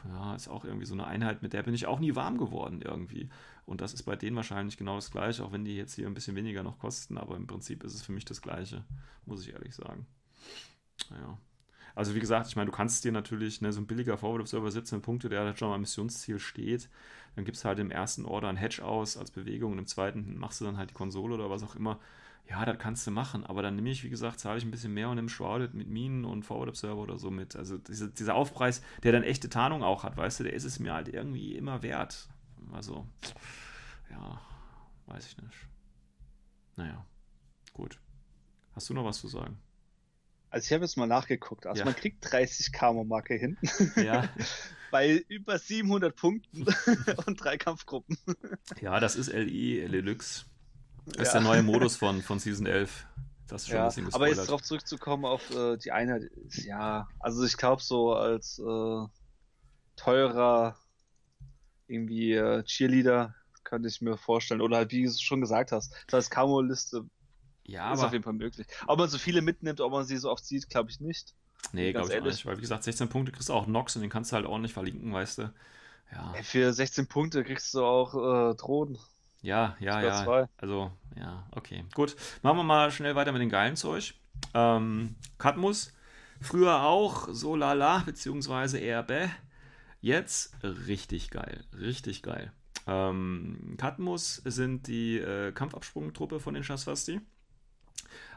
[0.09, 2.83] Ja, ist auch irgendwie so eine Einheit, mit der bin ich auch nie warm geworden
[2.83, 3.29] irgendwie.
[3.67, 6.15] Und das ist bei denen wahrscheinlich genau das gleiche, auch wenn die jetzt hier ein
[6.15, 8.85] bisschen weniger noch kosten, aber im Prinzip ist es für mich das gleiche,
[9.27, 10.07] muss ich ehrlich sagen.
[11.11, 11.39] Naja.
[11.95, 14.71] Also wie gesagt, ich meine, du kannst dir natürlich ne, so ein billiger Forward Observer
[14.71, 16.89] 17 Punkte, der halt schon mal am Missionsziel steht,
[17.37, 20.39] dann gibst du halt im ersten Order ein Hedge aus als Bewegung und im zweiten
[20.39, 21.99] machst du dann halt die Konsole oder was auch immer
[22.51, 24.93] ja, das kannst du machen, aber dann nehme ich, wie gesagt, zahle ich ein bisschen
[24.93, 27.55] mehr und nehme Shrouded mit Minen und Forward Observer oder so mit.
[27.55, 30.81] Also diese, dieser Aufpreis, der dann echte Tarnung auch hat, weißt du, der ist es
[30.81, 32.29] mir halt irgendwie immer wert.
[32.73, 33.07] Also,
[34.11, 34.41] ja,
[35.07, 35.55] weiß ich nicht.
[36.75, 37.07] Naja,
[37.73, 38.01] gut.
[38.73, 39.57] Hast du noch was zu sagen?
[40.51, 41.67] Also ich habe jetzt mal nachgeguckt.
[41.67, 41.85] Also ja.
[41.85, 43.59] man kriegt 30 Karma-Marke hin.
[43.95, 44.29] Ja.
[44.91, 46.67] Bei über 700 Punkten
[47.27, 48.19] und drei Kampfgruppen.
[48.81, 50.47] Ja, das ist LI Deluxe.
[51.07, 53.07] Das ist der neue Modus von, von Season 11.
[53.49, 54.33] Das ist schon ein bisschen gespoilert.
[54.33, 56.31] Aber jetzt darauf zurückzukommen auf äh, die Einheit,
[56.65, 59.07] ja, also ich glaube so als äh,
[59.97, 60.77] teurer
[61.89, 63.35] irgendwie äh, Cheerleader
[63.65, 64.61] könnte ich mir vorstellen.
[64.61, 67.05] Oder halt, wie du schon gesagt hast, das heißt Camo-Liste
[67.65, 68.09] ja, ist aber...
[68.09, 68.67] auf jeden Fall möglich.
[68.87, 71.35] Ob man so viele mitnimmt, ob man sie so oft sieht, glaube ich nicht.
[71.73, 72.33] Nee, glaube ich ehrlich.
[72.33, 72.47] nicht.
[72.47, 74.73] Weil, wie gesagt, 16 Punkte kriegst du auch Nox und den kannst du halt ordentlich
[74.73, 75.53] verlinken, weißt du.
[76.13, 76.33] Ja.
[76.35, 78.15] Ey, für 16 Punkte kriegst du auch
[78.51, 78.99] äh, Drohnen.
[79.43, 80.25] Ja, ja, ja.
[80.25, 80.49] Zwei.
[80.59, 81.85] Also, ja, okay.
[81.95, 82.17] Gut.
[82.43, 84.15] Machen wir mal schnell weiter mit dem geilen Zeug.
[84.55, 85.93] Ähm, Katmus.
[86.43, 89.29] Früher auch so lala, beziehungsweise eher bäh.
[90.01, 91.65] Jetzt richtig geil.
[91.79, 92.53] Richtig geil.
[92.87, 97.21] Ähm, Katmus sind die äh, Kampfabsprungtruppe von den Shasvasti.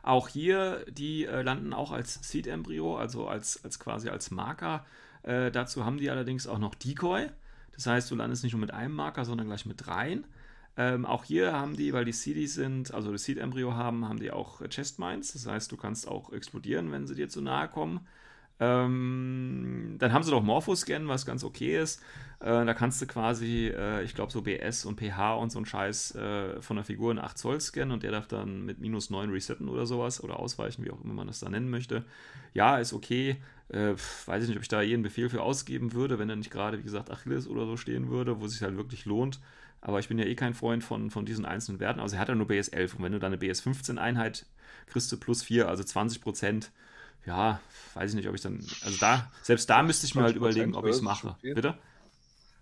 [0.01, 4.85] Auch hier, die äh, landen auch als Seed-Embryo, also als, als quasi als Marker.
[5.23, 7.29] Äh, dazu haben die allerdings auch noch Decoy.
[7.71, 10.25] Das heißt, du landest nicht nur mit einem Marker, sondern gleich mit dreien.
[10.75, 14.31] Ähm, auch hier haben die, weil die CDs sind, also das Seed-Embryo haben, haben die
[14.31, 15.33] auch Chest Mines.
[15.33, 18.07] Das heißt, du kannst auch explodieren, wenn sie dir zu nahe kommen.
[18.59, 22.01] Ähm, dann haben sie doch Morphoscan, was ganz okay ist.
[22.39, 25.65] Äh, da kannst du quasi, äh, ich glaube, so BS und pH und so ein
[25.65, 29.09] Scheiß äh, von der Figur in 8 Zoll scannen und der darf dann mit minus
[29.09, 32.05] 9 resetten oder sowas oder ausweichen, wie auch immer man das da nennen möchte.
[32.53, 33.37] Ja, ist okay.
[33.69, 33.95] Äh,
[34.25, 36.77] weiß ich nicht, ob ich da jeden Befehl für ausgeben würde, wenn da nicht gerade,
[36.77, 39.39] wie gesagt, Achilles oder so stehen würde, wo es sich halt wirklich lohnt.
[39.85, 41.99] Aber ich bin ja eh kein Freund von, von diesen einzelnen Werten.
[41.99, 44.45] Also er hat ja nur BS 11 und wenn du dann eine BS 15 Einheit
[44.87, 46.71] kriegst du plus 4, also 20 Prozent.
[47.25, 47.59] Ja,
[47.93, 50.73] weiß ich nicht, ob ich dann, also da, selbst da müsste ich mir halt überlegen,
[50.75, 51.35] ob ich es mache.
[51.41, 51.77] Bitte?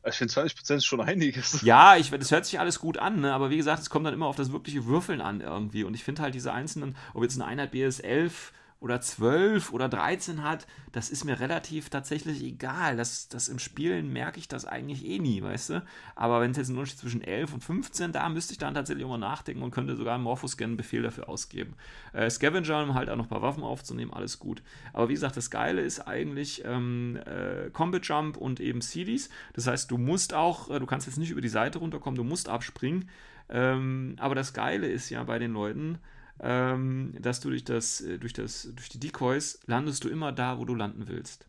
[0.04, 1.62] Ich finde 20 Prozent ist schon einiges.
[1.62, 3.34] Ja, ich, das hört sich alles gut an, ne?
[3.34, 5.84] aber wie gesagt, es kommt dann immer auf das wirkliche Würfeln an irgendwie.
[5.84, 8.52] Und ich finde halt diese einzelnen, ob jetzt eine Einheit BS 11
[8.82, 12.98] oder 12 oder 13 hat, das ist mir relativ tatsächlich egal.
[12.98, 15.84] Das, das im Spielen merke ich das eigentlich eh nie, weißt du?
[16.16, 19.20] Aber wenn es jetzt Unterschied zwischen 11 und 15, da müsste ich dann tatsächlich immer
[19.20, 21.76] nachdenken und könnte sogar einen Morphoscan-Befehl dafür ausgeben.
[22.12, 24.64] Äh, Scavenger, um halt auch noch ein paar Waffen aufzunehmen, alles gut.
[24.94, 29.30] Aber wie gesagt, das Geile ist eigentlich ähm, äh, Combat Jump und eben CDs.
[29.54, 32.24] Das heißt, du musst auch, äh, du kannst jetzt nicht über die Seite runterkommen, du
[32.24, 33.08] musst abspringen.
[33.48, 36.00] Ähm, aber das Geile ist ja bei den Leuten,
[36.42, 40.58] ähm, dass du durch, das, äh, durch, das, durch die Decoys landest du immer da,
[40.58, 41.48] wo du landen willst.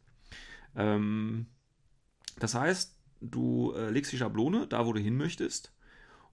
[0.77, 1.47] Ähm,
[2.39, 5.73] das heißt, du äh, legst die Schablone da, wo du hin möchtest.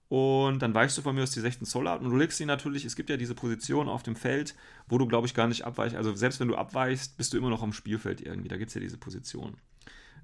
[0.08, 2.44] Und dann weichst du von mir aus die 16 Zoll ab und du legst sie
[2.44, 4.56] natürlich, es gibt ja diese Position auf dem Feld,
[4.88, 5.96] wo du, glaube ich, gar nicht abweichst.
[5.96, 8.48] Also selbst wenn du abweichst, bist du immer noch am Spielfeld irgendwie.
[8.48, 9.56] Da gibt es ja diese Position.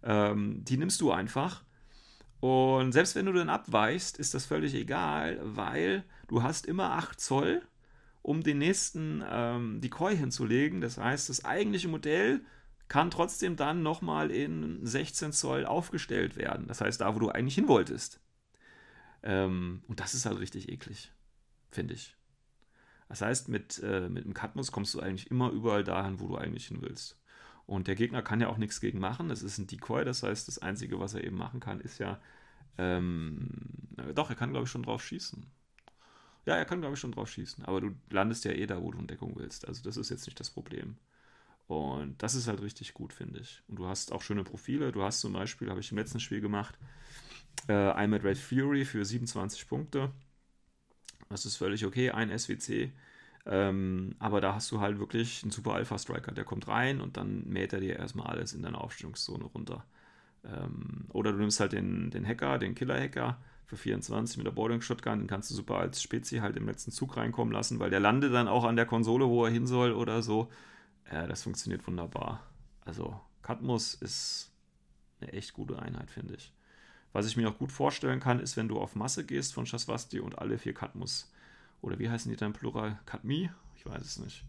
[0.03, 1.62] Ähm, die nimmst du einfach.
[2.41, 7.20] Und selbst wenn du dann abweichst, ist das völlig egal, weil du hast immer 8
[7.20, 7.62] Zoll
[8.27, 10.81] um den nächsten ähm, Decoy hinzulegen.
[10.81, 12.45] Das heißt, das eigentliche Modell
[12.89, 16.66] kann trotzdem dann nochmal in 16 Zoll aufgestellt werden.
[16.66, 18.20] Das heißt, da, wo du eigentlich hin wolltest.
[19.22, 21.12] Ähm, und das ist halt richtig eklig,
[21.70, 22.16] finde ich.
[23.09, 26.37] Das heißt, mit, äh, mit dem Cadmus kommst du eigentlich immer überall dahin, wo du
[26.37, 27.20] eigentlich hin willst.
[27.64, 29.29] Und der Gegner kann ja auch nichts gegen machen.
[29.29, 32.20] Das ist ein Decoy, das heißt, das Einzige, was er eben machen kann, ist ja.
[32.77, 33.51] Ähm,
[34.16, 35.47] doch, er kann, glaube ich, schon drauf schießen.
[36.47, 37.64] Ja, er kann, glaube ich, schon drauf schießen.
[37.64, 39.66] Aber du landest ja eh da, wo du in Deckung willst.
[39.66, 40.97] Also das ist jetzt nicht das Problem.
[41.66, 43.62] Und das ist halt richtig gut, finde ich.
[43.66, 44.92] Und du hast auch schöne Profile.
[44.92, 46.78] Du hast zum Beispiel, habe ich im letzten Spiel gemacht,
[47.68, 50.12] äh, ein mit Red Fury für 27 Punkte.
[51.28, 52.92] Das ist völlig okay, ein SWC.
[53.47, 56.32] Ähm, aber da hast du halt wirklich einen super Alpha-Striker.
[56.32, 59.84] Der kommt rein und dann mäht er dir erstmal alles in deiner Aufstellungszone runter.
[60.44, 64.81] Ähm, oder du nimmst halt den, den Hacker, den Killer-Hacker für 24 mit der Boarding
[64.81, 68.01] Shotgun, den kannst du super als Spezi halt im letzten Zug reinkommen lassen, weil der
[68.01, 70.49] landet dann auch an der Konsole, wo er hin soll oder so.
[71.05, 72.43] Äh, das funktioniert wunderbar.
[72.85, 74.53] Also, Katmus ist
[75.21, 76.53] eine echt gute Einheit, finde ich.
[77.12, 80.21] Was ich mir auch gut vorstellen kann, ist, wenn du auf Masse gehst von Shaswasti
[80.21, 81.33] und alle vier Katmus,
[81.83, 83.01] oder wie heißen die dann Plural?
[83.05, 83.51] Katmi?
[83.75, 84.45] Ich weiß es nicht.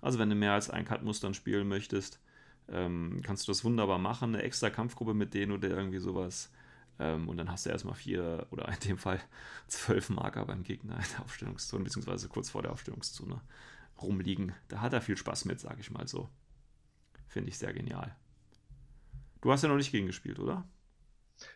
[0.00, 2.20] Also, wenn du mehr als ein Katmus dann spielen möchtest,
[2.68, 4.34] ähm, kannst du das wunderbar machen.
[4.34, 6.50] Eine extra Kampfgruppe mit denen oder irgendwie sowas.
[7.00, 9.20] Ähm, und dann hast du erstmal vier oder in dem Fall
[9.66, 13.40] zwölf Marker beim Gegner in der Aufstellungszone, beziehungsweise kurz vor der Aufstellungszone
[14.00, 14.54] rumliegen.
[14.68, 16.28] Da hat er viel Spaß mit, sage ich mal so.
[17.26, 18.14] Finde ich sehr genial.
[19.40, 20.68] Du hast ja noch nicht gegen gespielt, oder?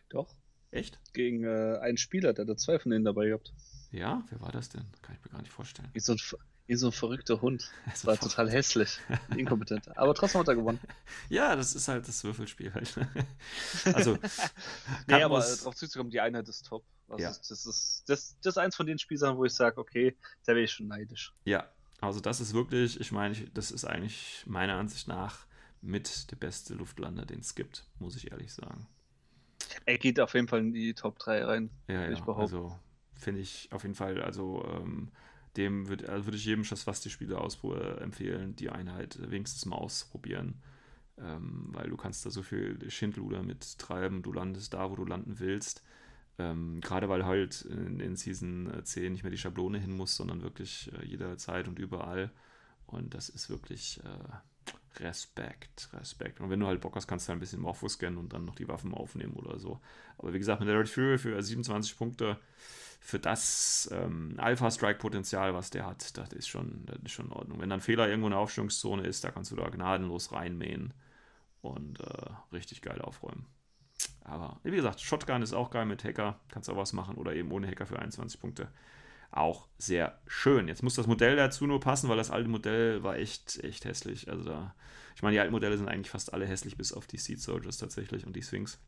[0.09, 0.35] Doch.
[0.71, 0.99] Echt?
[1.13, 3.53] Gegen äh, einen Spieler, der da zwei von denen dabei gehabt.
[3.91, 4.85] Ja, wer war das denn?
[5.03, 5.89] Kann ich mir gar nicht vorstellen.
[5.93, 6.19] Wie so ein,
[6.67, 7.69] wie so ein verrückter Hund.
[7.85, 8.99] Das war total hässlich.
[9.37, 9.97] Inkompetent.
[9.97, 10.79] Aber trotzdem hat er gewonnen.
[11.29, 12.93] Ja, das ist halt das Würfelspiel halt.
[13.93, 14.17] Also.
[15.07, 16.83] nee, aber darauf zuzukommen, die Einheit ist top.
[17.07, 17.29] Also ja.
[17.29, 20.63] das, ist, das, das ist eins von den Spielern, wo ich sage, okay, da wäre
[20.63, 21.33] ich schon neidisch.
[21.45, 21.69] Ja,
[22.01, 25.45] also das ist wirklich, ich meine, das ist eigentlich meiner Ansicht nach
[25.81, 28.87] mit der beste Luftlander, den es gibt, muss ich ehrlich sagen.
[29.85, 31.69] Er geht auf jeden Fall in die Top 3 rein.
[31.87, 32.25] Ja, ja.
[32.37, 32.79] Also
[33.13, 35.11] finde ich auf jeden Fall, also ähm,
[35.57, 40.61] dem würde also würd ich jedem Schaswasti-Spieler äh, empfehlen, die Einheit wenigstens mal ausprobieren.
[41.17, 45.05] Ähm, weil du kannst da so viel Schindluder mit treiben, du landest da, wo du
[45.05, 45.81] landen willst.
[46.37, 50.41] Ähm, Gerade weil halt in, in, Season 10 nicht mehr die Schablone hin muss, sondern
[50.41, 52.31] wirklich äh, jederzeit und überall.
[52.85, 54.35] Und das ist wirklich äh,
[54.99, 56.39] Respekt, Respekt.
[56.39, 58.45] Und wenn du halt Bock hast, kannst du halt ein bisschen Morpho scannen und dann
[58.45, 59.79] noch die Waffen aufnehmen oder so.
[60.17, 62.39] Aber wie gesagt, mit der Red Fury für 27 Punkte,
[62.99, 67.59] für das ähm, Alpha-Strike-Potenzial, was der hat, das ist, schon, das ist schon in Ordnung.
[67.59, 70.93] Wenn dann Fehler irgendwo in der Aufstellungszone ist, da kannst du da gnadenlos reinmähen
[71.61, 73.45] und äh, richtig geil aufräumen.
[74.21, 77.51] Aber wie gesagt, Shotgun ist auch geil mit Hacker, kannst auch was machen oder eben
[77.51, 78.69] ohne Hacker für 21 Punkte.
[79.31, 80.67] Auch sehr schön.
[80.67, 84.29] Jetzt muss das Modell dazu nur passen, weil das alte Modell war echt, echt hässlich.
[84.29, 84.75] Also da,
[85.15, 87.77] ich meine, die alten Modelle sind eigentlich fast alle hässlich, bis auf die Seed Soldiers
[87.77, 88.79] tatsächlich und die Sphinx.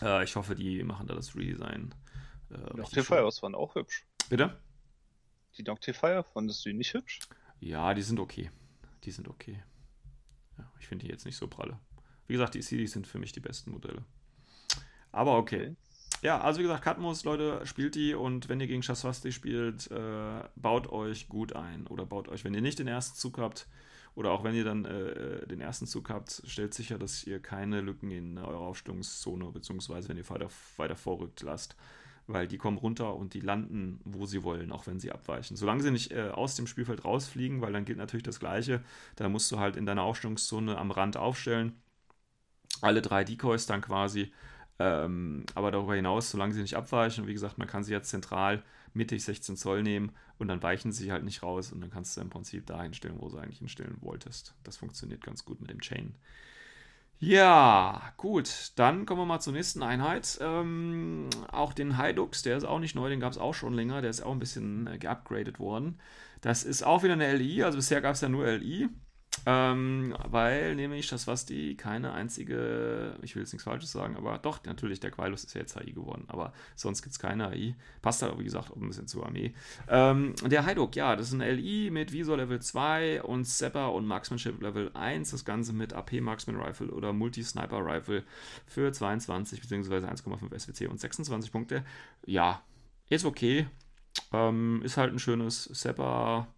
[0.00, 1.94] Äh, ich hoffe, die machen da das Redesign.
[2.50, 4.06] Äh, Noctifiers waren auch hübsch.
[4.28, 4.60] Bitte?
[5.56, 7.20] Die Noctifier, fandest du die nicht hübsch?
[7.60, 8.50] Ja, die sind okay.
[9.04, 9.62] Die sind okay.
[10.56, 11.78] Ja, ich finde die jetzt nicht so pralle.
[12.26, 14.04] Wie gesagt, die CDs sind für mich die besten Modelle.
[15.10, 15.74] Aber okay.
[16.20, 20.42] Ja, also wie gesagt, Katmos, Leute, spielt die und wenn ihr gegen Shaswasti spielt, äh,
[20.56, 21.86] baut euch gut ein.
[21.86, 23.68] Oder baut euch, wenn ihr nicht den ersten Zug habt,
[24.16, 27.80] oder auch wenn ihr dann äh, den ersten Zug habt, stellt sicher, dass ihr keine
[27.80, 31.76] Lücken in eurer Aufstellungszone, beziehungsweise wenn ihr weiter, weiter vorrückt, lasst.
[32.26, 35.56] Weil die kommen runter und die landen, wo sie wollen, auch wenn sie abweichen.
[35.56, 38.82] Solange sie nicht äh, aus dem Spielfeld rausfliegen, weil dann gilt natürlich das Gleiche.
[39.14, 41.80] Da musst du halt in deiner Aufstellungszone am Rand aufstellen.
[42.80, 44.32] Alle drei Decoys dann quasi
[44.78, 48.62] ähm, aber darüber hinaus, solange sie nicht abweichen, wie gesagt, man kann sie jetzt zentral
[48.94, 52.20] mittig 16 Zoll nehmen und dann weichen sie halt nicht raus und dann kannst du
[52.20, 54.54] im Prinzip da hinstellen, wo du eigentlich hinstellen wolltest.
[54.64, 56.14] Das funktioniert ganz gut mit dem Chain.
[57.20, 60.38] Ja, gut, dann kommen wir mal zur nächsten Einheit.
[60.40, 64.00] Ähm, auch den Hydux, der ist auch nicht neu, den gab es auch schon länger,
[64.02, 66.00] der ist auch ein bisschen äh, geupgradet worden.
[66.40, 68.88] Das ist auch wieder eine LI, also bisher gab es ja nur LI.
[69.46, 74.38] Ähm, weil nämlich das, was die keine einzige, ich will jetzt nichts Falsches sagen, aber
[74.38, 77.74] doch, natürlich, der Quailus ist ja jetzt AI geworden, aber sonst gibt es keine AI.
[78.02, 79.54] Passt halt, wie gesagt, auch ein bisschen zur Armee.
[79.88, 84.06] Ähm, der Haiduk, ja, das ist ein LI mit Visor Level 2 und Sepper und
[84.06, 85.30] Marksmanship Level 1.
[85.30, 88.24] Das Ganze mit AP Marksman Rifle oder Multi-Sniper Rifle
[88.66, 90.06] für 22 bzw.
[90.06, 91.84] 1,5 SWC und 26 Punkte.
[92.26, 92.62] Ja,
[93.08, 93.66] ist okay.
[94.32, 96.48] Ähm, ist halt ein schönes Sepper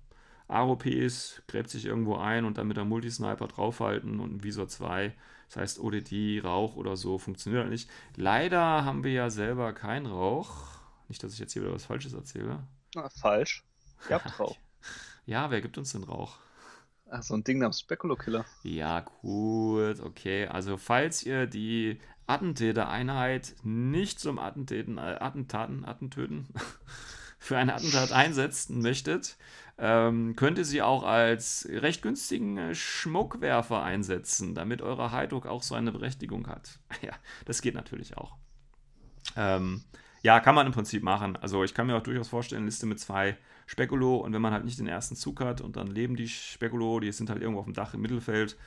[0.50, 5.14] AOPs, gräbt sich irgendwo ein und dann mit der Multisniper draufhalten und ein Visor 2.
[5.48, 7.90] Das heißt, ODD, Rauch oder so funktioniert halt nicht.
[8.16, 10.78] Leider haben wir ja selber keinen Rauch.
[11.08, 12.66] Nicht, dass ich jetzt hier wieder was Falsches erzähle.
[12.94, 13.64] Na, falsch.
[14.08, 14.56] Ihr habt Rauch.
[15.26, 16.38] ja, wer gibt uns den Rauch?
[17.08, 18.44] Ach, so ein Ding namens Speculo-Killer.
[18.62, 20.46] Ja, gut, okay.
[20.46, 26.46] Also, falls ihr die Attentäter-Einheit nicht zum Attentaten, äh, Attentaten, Attentöten
[27.40, 29.36] für ein Attentat einsetzen möchtet,
[29.78, 35.62] ähm, könnt ihr sie auch als recht günstigen äh, Schmuckwerfer einsetzen, damit eure Heidruck auch
[35.62, 36.78] so eine Berechtigung hat.
[37.02, 37.12] ja,
[37.46, 38.36] das geht natürlich auch.
[39.36, 39.82] Ähm,
[40.22, 41.36] ja, kann man im Prinzip machen.
[41.36, 44.52] Also ich kann mir auch durchaus vorstellen, eine Liste mit zwei Spekulo und wenn man
[44.52, 47.60] halt nicht den ersten Zug hat und dann leben die Spekulo, die sind halt irgendwo
[47.60, 48.58] auf dem Dach im Mittelfeld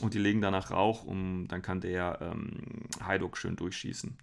[0.00, 4.16] und die legen danach Rauch und dann kann der ähm, Heidok schön durchschießen.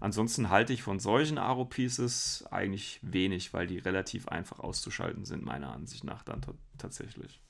[0.00, 5.72] Ansonsten halte ich von solchen Aro-Pieces eigentlich wenig, weil die relativ einfach auszuschalten sind, meiner
[5.72, 6.40] Ansicht nach dann
[6.76, 7.40] tatsächlich.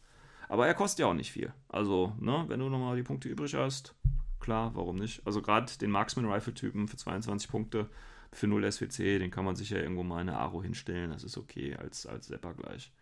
[0.48, 1.52] Aber er kostet ja auch nicht viel.
[1.68, 3.94] Also, ne, wenn du nochmal die Punkte übrig hast,
[4.40, 5.26] klar, warum nicht?
[5.26, 7.90] Also gerade den Marksman-Rifle-Typen für 22 Punkte
[8.32, 11.10] für 0 SWC, den kann man sicher irgendwo mal eine Aro hinstellen.
[11.10, 12.92] Das ist okay als, als Sepper gleich.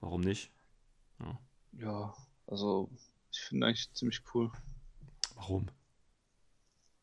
[0.00, 0.52] Warum nicht?
[1.20, 1.38] Ja,
[1.72, 2.14] ja
[2.46, 2.90] also
[3.32, 4.52] ich finde eigentlich ziemlich cool.
[5.34, 5.66] Warum?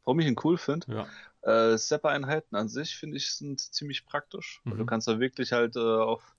[0.03, 0.93] Warum ich ihn cool finde?
[0.93, 1.07] Ja.
[1.41, 4.61] Äh, Sepper-Einheiten an sich finde ich sind ziemlich praktisch.
[4.63, 4.71] Mhm.
[4.71, 6.35] Weil du kannst da wirklich halt äh, auf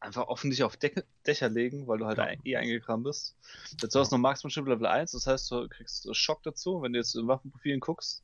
[0.00, 2.32] einfach offensichtlich auf Decke, Dächer legen, weil du halt ja.
[2.44, 3.36] eh eingekramt bist.
[3.80, 6.98] Dazu hast du noch Marksmanship Level 1, das heißt, du kriegst Schock dazu, wenn du
[6.98, 8.22] jetzt in Waffenprofilen guckst.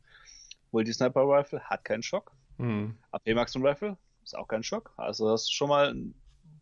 [0.70, 2.32] Wohl die Sniper Rifle hat keinen Schock.
[2.58, 2.96] Mhm.
[3.10, 4.92] AP Marksman Rifle ist auch kein Schock.
[4.96, 6.14] Also hast du schon mal einen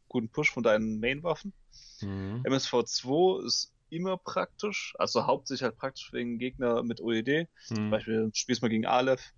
[0.08, 1.52] guten Push von deinen Main-Waffen.
[2.00, 2.42] Mhm.
[2.44, 7.48] MSV2 ist immer praktisch, also hauptsächlich halt praktisch wegen Gegner mit OED.
[7.70, 7.74] Mhm.
[7.74, 9.32] Zum Beispiel du spielst mal gegen Aleph,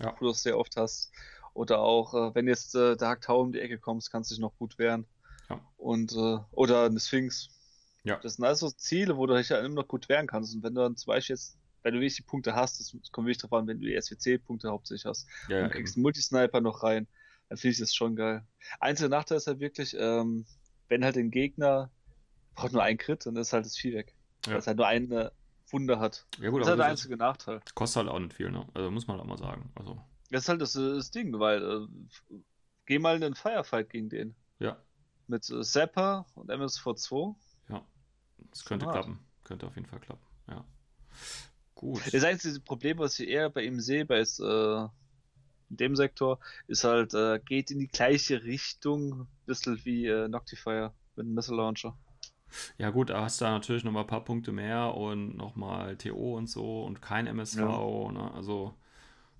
[0.00, 0.14] ja.
[0.18, 1.12] wo du das sehr oft hast.
[1.54, 4.40] Oder auch, äh, wenn jetzt äh, der Haktau um die Ecke kommst, kannst du dich
[4.40, 5.06] noch gut wehren.
[5.48, 5.60] Ja.
[5.78, 7.48] Und, äh, oder eine Sphinx.
[8.04, 8.18] Ja.
[8.22, 10.54] Das sind also Ziele, wo du dich ja immer noch gut wehren kannst.
[10.54, 13.26] Und wenn du dann zum Beispiel jetzt, wenn du wirklich die Punkte hast, das kommt
[13.26, 16.82] wirklich drauf an, wenn du die SWC-Punkte hauptsächlich hast, ja, und kriegst einen Multisniper noch
[16.82, 17.06] rein,
[17.48, 18.44] dann finde ich das schon geil.
[18.80, 20.44] Einziger Nachteil ist halt wirklich, ähm,
[20.88, 21.90] wenn halt den Gegner
[22.56, 24.14] braucht nur ein Crit, dann ist halt das Vieh weg.
[24.46, 24.52] Ja.
[24.52, 25.32] Weil es halt nur eine
[25.70, 26.26] Wunde hat.
[26.38, 27.60] Ja, gut, das ist halt der einzige Nachteil.
[27.74, 28.66] Kostet halt auch nicht viel, ne?
[28.74, 29.70] Also muss man auch mal sagen.
[29.74, 30.00] Also.
[30.30, 32.36] Das ist halt das, das Ding, weil äh,
[32.86, 34.34] geh mal in den Firefight gegen den.
[34.58, 34.76] Ja.
[35.28, 37.34] Mit äh, Zapper und MSV2.
[37.68, 37.84] Ja.
[38.50, 38.96] Das könnte Smart.
[38.96, 39.20] klappen.
[39.44, 40.24] Könnte auf jeden Fall klappen.
[40.48, 40.64] Ja.
[41.74, 42.02] Gut.
[42.12, 44.88] Das einzige Problem, was ich eher bei ihm sehe, bei äh,
[45.68, 46.38] in dem Sektor,
[46.68, 51.34] ist halt, äh, geht in die gleiche Richtung, ein bisschen wie äh, Noctifier mit dem
[51.34, 51.96] Missile Launcher.
[52.78, 56.48] Ja, gut, da hast du natürlich nochmal ein paar Punkte mehr und nochmal TO und
[56.48, 57.58] so und kein MSV.
[57.58, 58.12] Ja.
[58.12, 58.30] Ne?
[58.34, 58.74] Also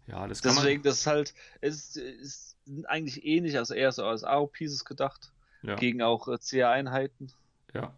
[0.07, 0.85] ja, das kann Deswegen, man...
[0.85, 2.57] das ist halt, es ist, ist
[2.87, 5.77] eigentlich ähnlich, also eher so als AO-Pieces gedacht, ja.
[5.77, 7.33] gegen auch äh, CA-Einheiten.
[7.75, 7.95] Ja,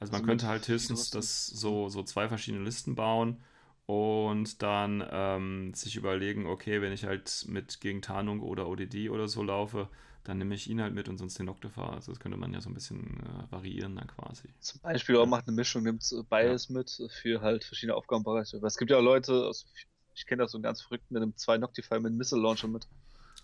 [0.00, 3.42] also man also könnte halt höchstens das so, so zwei verschiedene Listen bauen
[3.86, 9.28] und dann ähm, sich überlegen, okay, wenn ich halt mit gegen Tarnung oder ODD oder
[9.28, 9.88] so laufe,
[10.24, 11.92] dann nehme ich ihn halt mit und sonst den Noctifer.
[11.92, 14.48] Also das könnte man ja so ein bisschen äh, variieren dann quasi.
[14.60, 16.74] Zum Beispiel auch macht eine Mischung, nimmt beides ja.
[16.74, 18.56] mit für halt verschiedene Aufgabenbereiche.
[18.56, 19.66] Aber es gibt ja auch Leute aus
[20.14, 22.68] ich kenne das so einen ganz verrückten mit einem 2 Noctify mit einem Missile Launcher
[22.68, 22.86] mit.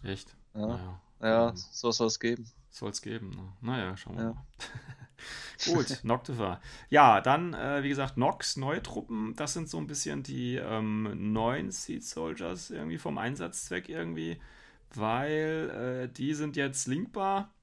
[0.02, 0.36] Echt?
[0.54, 0.66] Ja.
[0.66, 1.00] Naja.
[1.20, 2.48] Ja, so soll es geben.
[2.70, 3.30] Soll es geben.
[3.30, 3.52] Ne?
[3.60, 4.30] Naja, schauen wir ja.
[4.30, 4.46] mal.
[5.74, 6.60] Gut, Noctifer.
[6.90, 9.34] Ja, dann, äh, wie gesagt, Nox, neue Truppen.
[9.34, 14.40] Das sind so ein bisschen die ähm, neuen Seed Soldiers irgendwie vom Einsatzzweck irgendwie,
[14.94, 17.54] weil äh, die sind jetzt linkbar.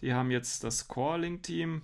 [0.00, 1.82] Die haben jetzt das Core-Link-Team.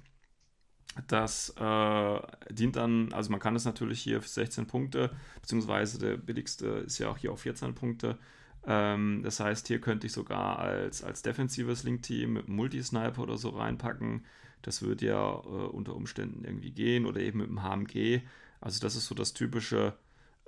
[1.06, 2.20] Das äh,
[2.50, 5.10] dient dann, also man kann es natürlich hier für 16 Punkte,
[5.40, 8.18] beziehungsweise der billigste ist ja auch hier auf 14 Punkte.
[8.66, 13.50] Ähm, das heißt, hier könnte ich sogar als, als defensives Link-Team mit Multisniper oder so
[13.50, 14.24] reinpacken.
[14.62, 18.22] Das würde ja äh, unter Umständen irgendwie gehen oder eben mit dem HMG.
[18.60, 19.96] Also das ist so das typische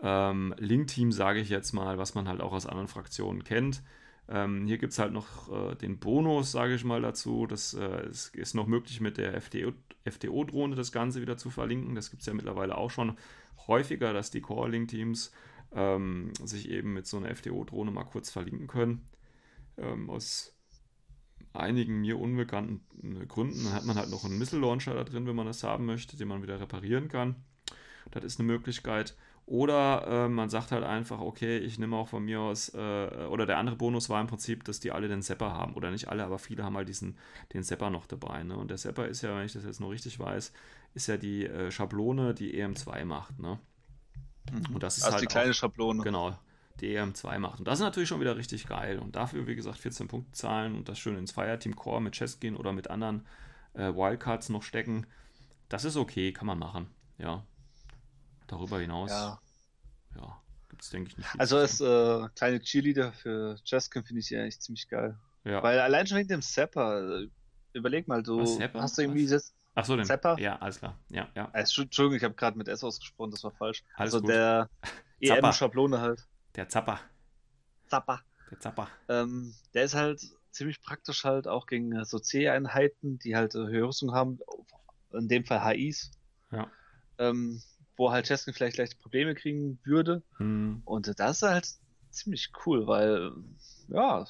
[0.03, 3.83] ähm, Link-Team, sage ich jetzt mal, was man halt auch aus anderen Fraktionen kennt.
[4.33, 7.47] Ähm, hier gibt es halt noch äh, den Bonus, sage ich mal dazu.
[7.49, 11.97] Das äh, ist, ist, noch möglich mit der FTO-Drohne das Ganze wieder zu verlinken.
[11.97, 13.19] Das gibt es ja mittlerweile auch schon
[13.67, 15.33] häufiger, dass die Core-Link-Teams
[15.73, 19.05] ähm, sich eben mit so einer FTO-Drohne mal kurz verlinken können.
[19.77, 20.57] Ähm, aus
[21.53, 25.47] einigen mir unbekannten äh, Gründen hat man halt noch einen Missile-Launcher da drin, wenn man
[25.47, 27.35] das haben möchte, den man wieder reparieren kann.
[28.13, 29.17] Das ist eine Möglichkeit.
[29.51, 33.47] Oder äh, man sagt halt einfach, okay, ich nehme auch von mir aus, äh, oder
[33.47, 35.75] der andere Bonus war im Prinzip, dass die alle den Sepper haben.
[35.75, 37.19] Oder nicht alle, aber viele haben halt diesen,
[37.53, 38.45] den Sepper noch dabei.
[38.45, 38.57] Ne?
[38.57, 40.53] Und der Sepper ist ja, wenn ich das jetzt noch richtig weiß,
[40.95, 43.41] ist ja die äh, Schablone, die EM2 macht.
[43.41, 43.59] Ne?
[44.53, 44.73] Mhm.
[44.77, 46.05] Und das ist also halt die kleine auch, Schablone.
[46.05, 46.39] Genau,
[46.81, 47.59] die EM2 macht.
[47.59, 49.01] Und das ist natürlich schon wieder richtig geil.
[49.01, 52.39] Und dafür, wie gesagt, 14 Punkte zahlen und das schön ins Fireteam Core mit Chess
[52.39, 53.27] gehen oder mit anderen
[53.75, 55.09] äh, Wildcards noch stecken.
[55.69, 56.87] Das ist okay, kann man machen.
[57.19, 57.43] Ja,
[58.51, 59.41] Darüber hinaus, ja,
[60.17, 60.41] ja
[60.71, 61.29] gibt es, denke ich, nicht.
[61.39, 65.19] Also als äh, kleine Cheerleader für Justin finde ich ja eigentlich ziemlich geil.
[65.45, 65.63] Ja.
[65.63, 67.29] Weil allein schon wegen dem Zapper, äh,
[67.75, 69.55] überleg mal, du hast du irgendwie das.
[69.75, 70.39] Ach so, den Zapper?
[70.39, 70.99] Ja, alles klar.
[71.11, 71.49] Ja, ja.
[71.53, 73.85] Also, Entschuldigung, ich habe gerade mit S ausgesprochen, das war falsch.
[73.95, 74.31] Alles also gut.
[74.31, 74.69] der
[75.21, 76.27] EM-Schablone halt.
[76.57, 77.01] Der Zapper.
[77.87, 78.21] Zapper.
[78.51, 78.89] Der Zapper.
[79.09, 80.21] Ähm, der ist halt
[80.51, 84.41] ziemlich praktisch halt auch gegen so C-Einheiten, die halt höhere Rüstung haben,
[85.13, 86.11] in dem Fall HIs.
[86.51, 86.69] Ja.
[87.19, 87.63] Ähm,
[87.97, 90.23] wo halt Cheskin vielleicht leicht Probleme kriegen würde.
[90.37, 90.83] Hm.
[90.85, 91.69] Und das ist halt
[92.11, 93.33] ziemlich cool, weil,
[93.89, 94.27] ja,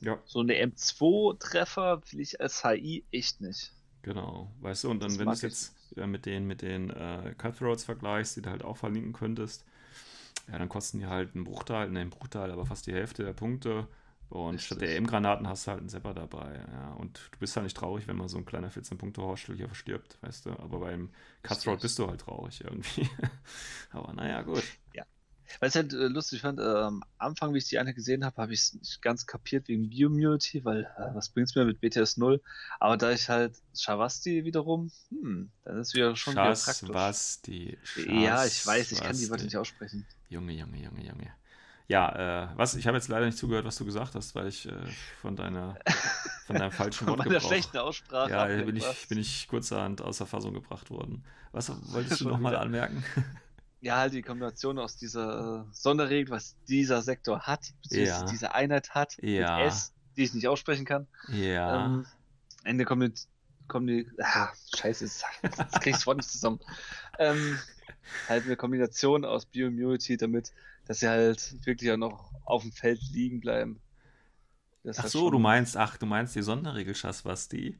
[0.00, 0.18] Ja.
[0.24, 3.72] So eine M2-Treffer will ich als HI echt nicht.
[4.02, 6.90] Genau, weißt du, und dann, das wenn du es jetzt ja, mit den, mit den
[6.90, 9.66] äh, Cutthroats vergleichst, die du halt auch verlinken könntest,
[10.50, 13.34] ja, dann kosten die halt einen Bruchteil, ne, einen Bruchteil, aber fast die Hälfte der
[13.34, 13.86] Punkte.
[14.30, 14.66] Und Richtig.
[14.66, 16.64] statt der M-Granaten hast du halt einen Sepper dabei.
[16.72, 16.92] Ja.
[16.92, 20.46] Und du bist halt nicht traurig, wenn mal so ein kleiner 14-Punkte-Horstel hier verstirbt, weißt
[20.46, 20.50] du.
[20.52, 21.10] Aber beim
[21.42, 23.08] Cutthroat bist du halt traurig irgendwie.
[23.90, 24.62] aber naja, gut.
[24.94, 25.04] Ja.
[25.58, 28.40] Weil ich halt äh, lustig fand, äh, am Anfang, wie ich die eine gesehen habe,
[28.40, 31.80] habe ich es nicht ganz kapiert wegen Bioimmunity, weil äh, was bringt es mir mit
[31.80, 32.40] BTS 0?
[32.78, 36.86] Aber da ich halt Shavasti wiederum, hm, dann ist wieder schon wieder praktisch.
[36.86, 37.78] Shavasti.
[38.06, 40.06] Ja, ich weiß, ich kann die Wörter nicht aussprechen.
[40.28, 41.39] Junge, Junge, Junge, Junge.
[41.90, 44.64] Ja, äh, was, ich habe jetzt leider nicht zugehört, was du gesagt hast, weil ich
[44.64, 44.72] äh,
[45.20, 45.76] von deiner
[46.46, 48.30] von deinem falschen Wort meiner schlechten Aussprache.
[48.30, 51.24] Ja, bin ich, bin ich kurzerhand außer Fassung gebracht worden.
[51.50, 53.02] Was wolltest du nochmal anmerken?
[53.80, 58.30] ja, halt die Kombination aus dieser Sonderregel, was dieser Sektor hat, beziehungsweise ja.
[58.30, 59.56] diese Einheit hat, ja.
[59.56, 61.08] mit S, die ich nicht aussprechen kann.
[61.26, 61.86] Ja.
[61.86, 62.06] Ähm,
[62.62, 63.26] Ende kommt
[63.66, 66.60] kommt die, ah, scheiße, jetzt, jetzt krieg ich das Wort nicht zusammen.
[67.18, 67.58] Ähm,
[68.28, 70.52] halt eine Kombination aus Bioimmunity, damit,
[70.86, 73.80] dass sie halt wirklich auch noch auf dem Feld liegen bleiben.
[74.82, 77.78] Das ach so, du meinst, ach, du meinst die Sonderregel Schaswasti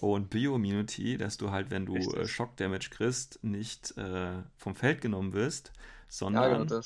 [0.00, 5.02] und Bioimmunity, dass du halt, wenn du äh, Shock Damage kriegst, nicht äh, vom Feld
[5.02, 5.72] genommen wirst,
[6.08, 6.80] sondern ja, genau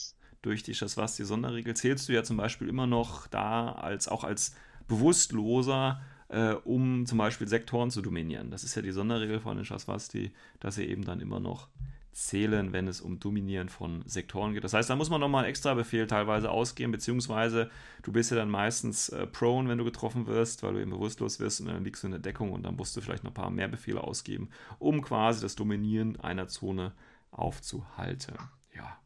[0.46, 4.54] durch die Schaswasti Sonderregel zählst du ja zum Beispiel immer noch da als auch als
[4.86, 8.52] Bewusstloser, äh, um zum Beispiel Sektoren zu dominieren.
[8.52, 11.68] Das ist ja die Sonderregel von den Schaswasti, dass sie eben dann immer noch
[12.16, 14.64] zählen, wenn es um Dominieren von Sektoren geht.
[14.64, 17.70] Das heißt, da muss man nochmal einen extra Befehl teilweise ausgeben, beziehungsweise
[18.02, 21.40] du bist ja dann meistens äh, prone, wenn du getroffen wirst, weil du eben bewusstlos
[21.40, 23.34] wirst und dann liegst du in der Deckung und dann musst du vielleicht noch ein
[23.34, 24.48] paar mehr Befehle ausgeben,
[24.78, 26.94] um quasi das Dominieren einer Zone
[27.30, 28.38] aufzuhalten.
[28.74, 28.98] Ja,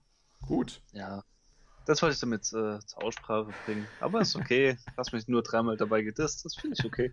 [0.46, 0.80] gut.
[0.92, 1.24] Ja,
[1.90, 3.86] das wollte ich damit äh, zur Aussprache bringen.
[3.98, 4.76] Aber ist okay.
[4.96, 6.44] Hast mich nur dreimal dabei gedisst.
[6.44, 7.12] Das finde ich okay.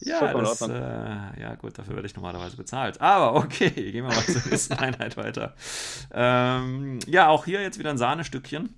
[0.00, 3.00] Das ja, das, äh, ja, gut, dafür werde ich normalerweise bezahlt.
[3.02, 5.54] Aber okay, gehen wir mal zur nächsten Einheit weiter.
[6.10, 8.74] Ähm, ja, auch hier jetzt wieder ein Sahnestückchen.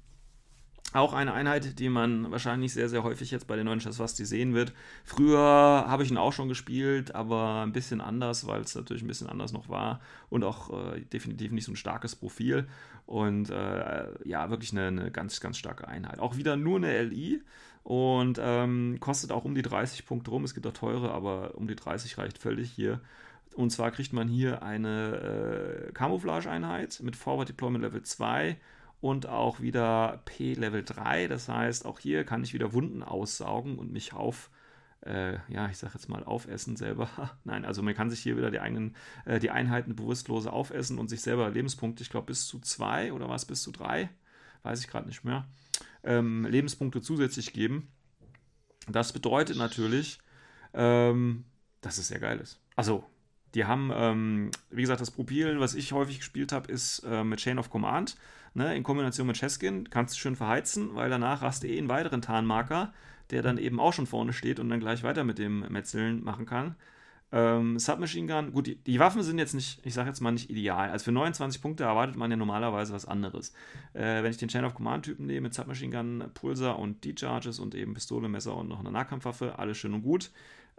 [0.93, 4.55] Auch eine Einheit, die man wahrscheinlich sehr, sehr häufig jetzt bei den neuen Schaswasti sehen
[4.55, 4.73] wird.
[5.05, 9.07] Früher habe ich ihn auch schon gespielt, aber ein bisschen anders, weil es natürlich ein
[9.07, 12.67] bisschen anders noch war und auch äh, definitiv nicht so ein starkes Profil.
[13.07, 16.19] Und äh, ja, wirklich eine, eine, ganz, ganz starke Einheit.
[16.19, 17.43] Auch wieder nur eine LI
[17.85, 20.43] und ähm, kostet auch um die 30 Punkte rum.
[20.43, 23.01] Es gibt auch teure, aber um die 30 reicht völlig hier.
[23.55, 28.57] Und zwar kriegt man hier eine äh, Camouflage-Einheit mit Forward Deployment Level 2
[29.01, 31.29] und auch wieder P Level 3.
[31.29, 34.51] Das heißt, auch hier kann ich wieder Wunden aussaugen und mich auf,
[35.07, 37.09] äh, ja, ich sag jetzt mal, aufessen selber.
[37.45, 38.95] Nein, also man kann sich hier wieder die eigenen,
[39.25, 43.29] äh, die Einheiten bewusstlose aufessen und sich selber Lebenspunkte, ich glaube bis zu zwei oder
[43.29, 44.11] was, bis zu drei,
[44.63, 45.47] weiß ich gerade nicht mehr,
[46.05, 47.89] ähm, Lebenspunkte zusätzlich geben.
[48.87, 50.19] Das bedeutet natürlich,
[50.75, 51.45] ähm,
[51.81, 52.61] dass es sehr geil ist.
[52.77, 53.05] Also,
[53.55, 57.41] die haben, ähm, wie gesagt, das Profil, was ich häufig gespielt habe, ist äh, mit
[57.41, 58.17] Chain of Command
[58.55, 61.89] ne, in Kombination mit Cheskin, kannst du schön verheizen, weil danach hast du eh einen
[61.89, 62.93] weiteren Tarnmarker,
[63.31, 66.47] der dann eben auch schon vorne steht und dann gleich weiter mit dem Metzeln machen
[66.47, 66.77] kann.
[67.33, 70.51] Ähm, Submachine Gun, gut, die, die, Waffen sind jetzt nicht, ich sage jetzt mal nicht
[70.51, 70.91] ideal.
[70.91, 73.53] Also für 29 Punkte erwartet man ja normalerweise was anderes.
[73.93, 77.61] Äh, wenn ich den Chain of Command Typen nehme mit Submachine Gun, Pulsar und D-Charges
[77.61, 80.33] und eben Pistole, Messer und noch eine Nahkampfwaffe, alles schön und gut.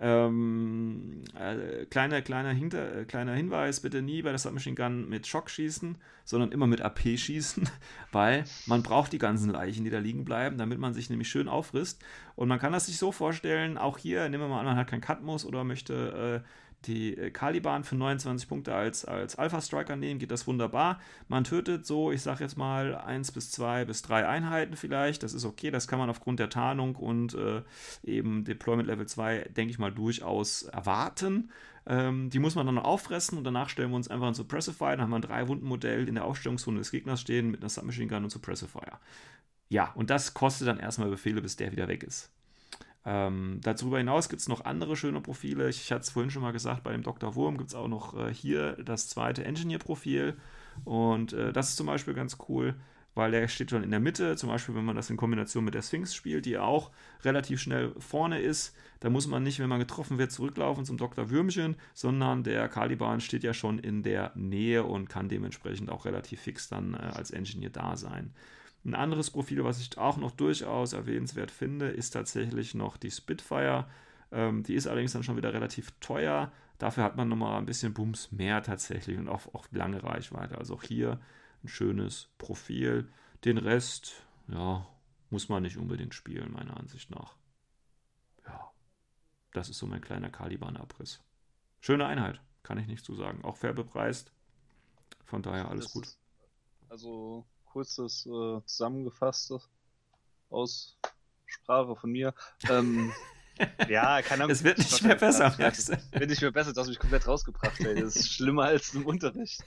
[0.03, 5.27] Ähm, äh, kleiner, kleiner, Hinter, äh, kleiner Hinweis, bitte nie bei der Submachine Gun mit
[5.27, 5.95] Schock schießen,
[6.25, 7.69] sondern immer mit AP schießen,
[8.11, 11.47] weil man braucht die ganzen Leichen, die da liegen bleiben, damit man sich nämlich schön
[11.47, 12.03] auffrisst.
[12.35, 14.87] Und man kann das sich so vorstellen, auch hier, nehmen wir mal an, man hat
[14.87, 16.47] keinen Cut-Muss oder möchte äh,
[16.85, 20.99] die äh, Caliban für 29 Punkte als, als Alpha-Striker nehmen, geht das wunderbar.
[21.27, 25.23] Man tötet so, ich sage jetzt mal, 1 bis 2 bis 3 Einheiten vielleicht.
[25.23, 27.61] Das ist okay, das kann man aufgrund der Tarnung und äh,
[28.03, 31.51] eben Deployment Level 2, denke ich mal, durchaus erwarten.
[31.85, 34.91] Ähm, die muss man dann noch auffressen und danach stellen wir uns einfach ein Suppressifier.
[34.91, 38.23] Dann haben wir ein Drei-Wunden-Modell in der Aufstellungszone des Gegners stehen mit einer Submachine Gun
[38.23, 38.99] und Suppressifier.
[39.69, 42.31] Ja, und das kostet dann erstmal Befehle, bis der wieder weg ist.
[43.03, 45.69] Ähm, darüber hinaus gibt es noch andere schöne Profile.
[45.69, 47.35] Ich, ich hatte es vorhin schon mal gesagt, bei dem Dr.
[47.35, 50.37] Wurm gibt es auch noch äh, hier das zweite Engineer-Profil.
[50.85, 52.75] Und äh, das ist zum Beispiel ganz cool,
[53.15, 54.35] weil der steht schon in der Mitte.
[54.35, 56.91] Zum Beispiel, wenn man das in Kombination mit der Sphinx spielt, die auch
[57.23, 58.75] relativ schnell vorne ist.
[58.99, 61.31] Da muss man nicht, wenn man getroffen wird, zurücklaufen zum Dr.
[61.31, 66.41] Würmchen, sondern der Caliban steht ja schon in der Nähe und kann dementsprechend auch relativ
[66.41, 68.31] fix dann äh, als Engineer da sein.
[68.83, 73.87] Ein anderes Profil, was ich auch noch durchaus erwähnenswert finde, ist tatsächlich noch die Spitfire.
[74.31, 76.51] Ähm, die ist allerdings dann schon wieder relativ teuer.
[76.79, 80.57] Dafür hat man nochmal ein bisschen Bums mehr tatsächlich und auch, auch lange Reichweite.
[80.57, 81.19] Also auch hier
[81.63, 83.07] ein schönes Profil.
[83.45, 84.87] Den Rest, ja,
[85.29, 87.35] muss man nicht unbedingt spielen, meiner Ansicht nach.
[89.53, 91.21] das ist so mein kleiner Caliban-Abriss.
[91.81, 93.43] Schöne Einheit, kann ich nicht zu sagen.
[93.43, 94.31] Auch fair bepreist.
[95.25, 96.07] Von daher alles gut.
[96.89, 99.69] Also kurzes äh, zusammengefasstes
[100.49, 102.33] Aussprache von mir.
[102.69, 103.11] Ähm,
[103.89, 104.51] ja, keine Ahnung.
[104.51, 105.97] Es wird nicht mehr besser, merkst du?
[106.11, 108.01] Wird nicht mehr besser, du hast mich komplett rausgebracht, ey.
[108.01, 109.63] Das ist schlimmer als im Unterricht.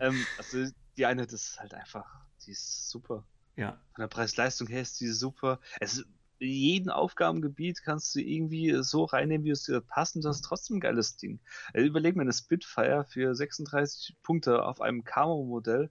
[0.00, 2.06] ähm, also die Einheit ist halt einfach,
[2.46, 3.24] die ist super.
[3.56, 3.80] Ja.
[3.94, 5.60] Von der Preis-Leistung her ist die super.
[5.80, 6.04] Es
[6.42, 10.78] jeden Aufgabengebiet kannst du irgendwie so reinnehmen, wie es dir passt und das ist trotzdem
[10.78, 11.38] ein geiles Ding.
[11.72, 15.90] Also überleg mir eine Spitfire für 36 Punkte auf einem Camo-Modell.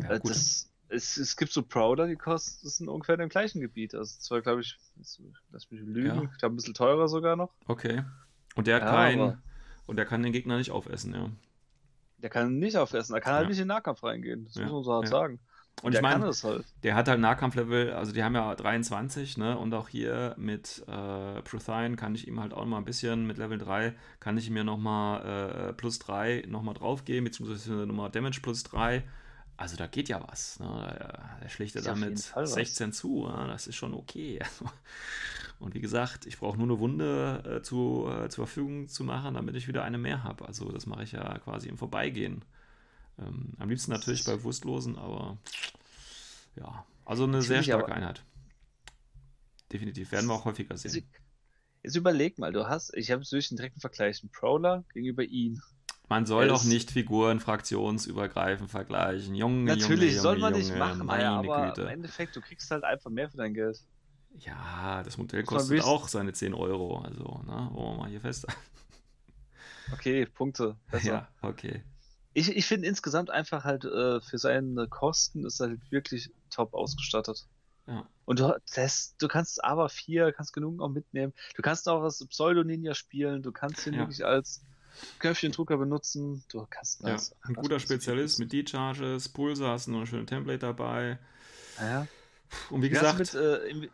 [0.00, 3.94] Ja, äh, das, es, es gibt so Prowler, die kosten sind ungefähr im gleichen Gebiet.
[3.94, 4.78] Also zwar, glaube ich,
[5.50, 6.22] lass mich lügen, ja.
[6.30, 7.50] ich glaube ein bisschen teurer sogar noch.
[7.66, 8.04] Okay.
[8.54, 9.42] Und der hat ja, keinen.
[9.86, 11.30] Und der kann den Gegner nicht aufessen, ja.
[12.18, 14.44] Der kann nicht aufessen, er kann halt nicht in den Nahkampf reingehen.
[14.44, 15.40] Das muss man so halt sagen.
[15.82, 16.64] Und der ich meine, halt.
[16.84, 19.58] der hat halt Nahkampflevel, also die haben ja 23, ne?
[19.58, 23.38] Und auch hier mit äh, Prothine kann ich ihm halt auch mal ein bisschen, mit
[23.38, 28.62] Level 3 kann ich mir nochmal äh, plus 3 nochmal draufgeben, beziehungsweise nochmal Damage plus
[28.64, 29.02] 3.
[29.56, 30.58] Also da geht ja was.
[30.58, 30.66] Ne?
[31.40, 32.96] Er schlägt ja damit 16 was.
[32.96, 33.26] zu.
[33.28, 33.46] Ja?
[33.46, 34.40] Das ist schon okay.
[35.58, 39.34] Und wie gesagt, ich brauche nur eine Wunde äh, zu, äh, zur Verfügung zu machen,
[39.34, 40.46] damit ich wieder eine mehr habe.
[40.46, 42.44] Also das mache ich ja quasi im Vorbeigehen.
[43.18, 45.38] Ähm, am liebsten natürlich bei Bewusstlosen, aber
[46.56, 48.24] ja, also eine sehr starke Einheit.
[49.72, 51.06] Definitiv, werden wir auch häufiger sehen.
[51.82, 55.60] Jetzt überleg mal, du hast, ich habe durch den direkten Vergleich, einen Prowler gegenüber ihn.
[56.12, 59.34] Man soll doch nicht Figuren fraktionsübergreifend vergleichen.
[59.34, 61.82] Junge, Natürlich Junge, soll man Junge, nicht machen, meine aber Güte.
[61.82, 63.80] im Endeffekt, du kriegst halt einfach mehr für dein Geld.
[64.38, 68.46] Ja, das Modell kostet auch seine 10 Euro, also, ne, wollen wir mal hier fest.
[69.92, 70.76] Okay, Punkte.
[70.90, 71.06] Besser.
[71.06, 71.82] Ja, okay
[72.34, 76.74] ich, ich finde insgesamt einfach halt äh, für seine Kosten ist er halt wirklich top
[76.74, 77.46] ausgestattet.
[77.86, 78.06] Ja.
[78.24, 81.32] Und du, das, du kannst aber vier, kannst genug auch mitnehmen.
[81.56, 84.00] Du kannst auch als Pseudo-Ninja spielen, du kannst ihn ja.
[84.00, 84.64] wirklich als
[85.18, 86.44] Köpfchendrucker benutzen.
[86.50, 87.16] Du kannst ja.
[87.42, 91.18] ein guter Spezialist mit D-Charges, Pulse, hast du noch ein schönes Template dabei.
[91.80, 92.06] Ja.
[92.70, 93.18] Und wie gesagt.
[93.18, 93.88] Mit, äh,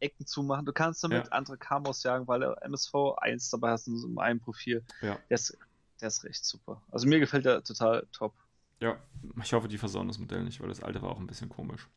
[0.00, 0.66] Ecken zumachen.
[0.66, 1.32] Du kannst damit ja.
[1.32, 4.84] andere Kamos jagen, weil er MSV 1 dabei hast in so einem Profil.
[5.00, 5.18] Ja.
[5.30, 5.56] Das
[6.00, 6.82] der ist recht super.
[6.90, 8.34] Also mir gefällt der total top.
[8.80, 8.98] Ja,
[9.42, 11.88] ich hoffe, die versauen das Modell nicht, weil das alte war auch ein bisschen komisch.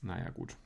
[0.00, 0.56] Naja, gut.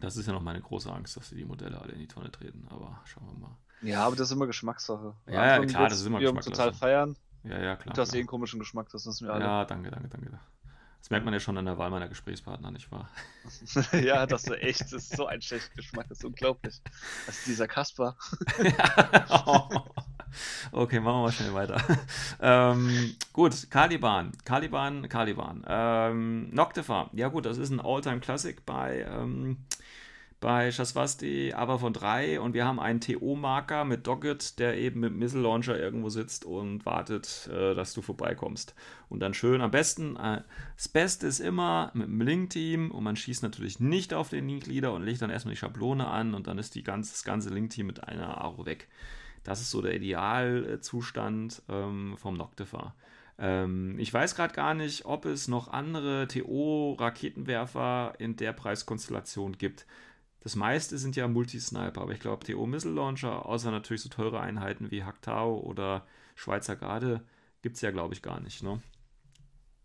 [0.00, 2.30] Das ist ja noch meine große Angst, dass sie die Modelle alle in die Tonne
[2.30, 3.58] treten, aber schauen wir mal.
[3.84, 5.14] Ja, aber das ist immer Geschmackssache.
[5.26, 6.54] Ja, ja klar, das ist immer Geschmackssache.
[6.54, 7.16] total feiern.
[7.44, 7.94] Ja, ja, klar.
[7.94, 9.44] Du hast eh einen komischen Geschmack, das wissen wir alle.
[9.44, 10.38] Ja, danke, danke, danke.
[11.04, 13.10] Das merkt man ja schon an der Wahl meiner Gesprächspartner, nicht wahr?
[13.92, 16.80] ja, das ist echt, das ist so ein schlechter Geschmack, das ist unglaublich.
[17.26, 18.16] Das ist dieser Kasper.
[20.72, 21.80] Okay, machen wir mal schnell weiter.
[22.40, 24.32] ähm, gut, Caliban.
[24.44, 25.64] Caliban, Caliban.
[25.66, 27.08] Ähm, Noctifer.
[27.12, 29.58] Ja gut, das ist ein All-Time-Classic bei, ähm,
[30.40, 32.40] bei Shaswasti, aber von drei.
[32.40, 36.84] Und wir haben einen TO-Marker mit Doggett, der eben mit Missile Launcher irgendwo sitzt und
[36.84, 38.74] wartet, äh, dass du vorbeikommst.
[39.08, 40.42] Und dann schön, am besten, äh,
[40.76, 44.92] das Beste ist immer mit einem Link-Team und man schießt natürlich nicht auf den Link-Leader
[44.92, 47.86] und legt dann erstmal die Schablone an und dann ist die ganze, das ganze Link-Team
[47.86, 48.88] mit einer Aro weg.
[49.44, 52.94] Das ist so der Idealzustand ähm, vom Noctifer.
[53.38, 59.86] Ähm, ich weiß gerade gar nicht, ob es noch andere TO-Raketenwerfer in der Preiskonstellation gibt.
[60.44, 64.90] Das meiste sind ja Multisniper, aber ich glaube, TO-Missile Launcher, außer natürlich so teure Einheiten
[64.90, 67.24] wie Haktau oder Schweizer Garde,
[67.62, 68.62] gibt es ja, glaube ich, gar nicht.
[68.62, 68.82] Ne?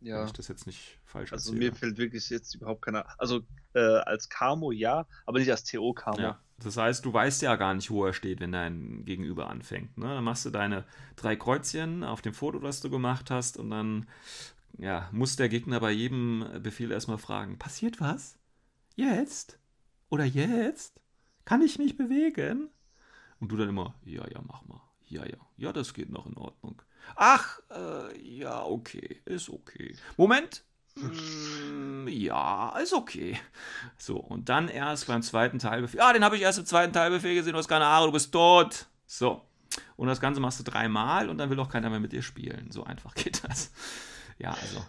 [0.01, 0.19] Ja.
[0.19, 1.71] Wenn ich das jetzt nicht falsch Also erzähle.
[1.71, 3.05] mir fällt wirklich jetzt überhaupt keiner.
[3.17, 3.41] Also
[3.73, 6.19] äh, als Camo ja, aber nicht als TO-Camo.
[6.19, 6.39] Ja.
[6.57, 9.97] Das heißt, du weißt ja gar nicht, wo er steht, wenn dein Gegenüber anfängt.
[9.97, 10.07] Ne?
[10.07, 10.83] Dann machst du deine
[11.15, 14.07] drei Kreuzchen auf dem Foto, das du gemacht hast, und dann
[14.77, 18.37] ja, muss der Gegner bei jedem Befehl erstmal fragen: Passiert was?
[18.95, 19.58] Jetzt?
[20.09, 20.99] Oder jetzt?
[21.45, 22.69] Kann ich mich bewegen?
[23.39, 24.81] Und du dann immer: Ja, ja, mach mal.
[25.07, 25.37] Ja, ja.
[25.57, 26.81] Ja, das geht noch in Ordnung.
[27.15, 29.95] Ach, äh, ja, okay, ist okay.
[30.17, 30.63] Moment.
[30.95, 33.39] Mm, ja, ist okay.
[33.97, 36.01] So, und dann erst beim zweiten Teilbefehl.
[36.01, 38.31] Ah, den habe ich erst im zweiten Teilbefehl gesehen, du hast keine Ahnung, du bist
[38.31, 38.87] tot.
[39.05, 39.41] So.
[39.95, 42.71] Und das Ganze machst du dreimal und dann will auch keiner mehr mit dir spielen.
[42.71, 43.71] So einfach geht das.
[44.37, 44.85] Ja, also.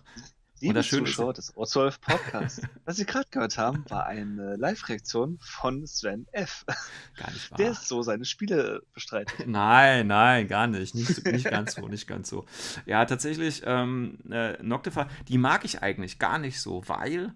[0.60, 6.26] Liebe Zuschauer des O12 Podcasts, was Sie gerade gehört haben, war eine Live-Reaktion von Sven
[6.32, 6.66] F.
[7.16, 7.56] Gar nicht wahr.
[7.56, 9.34] Der ist so seine Spiele bestreitet.
[9.46, 10.94] Nein, nein, gar nicht.
[10.94, 12.44] Nicht, nicht ganz so, nicht ganz so.
[12.84, 17.34] Ja, tatsächlich, ähm, äh, Noctifer, die mag ich eigentlich gar nicht so, weil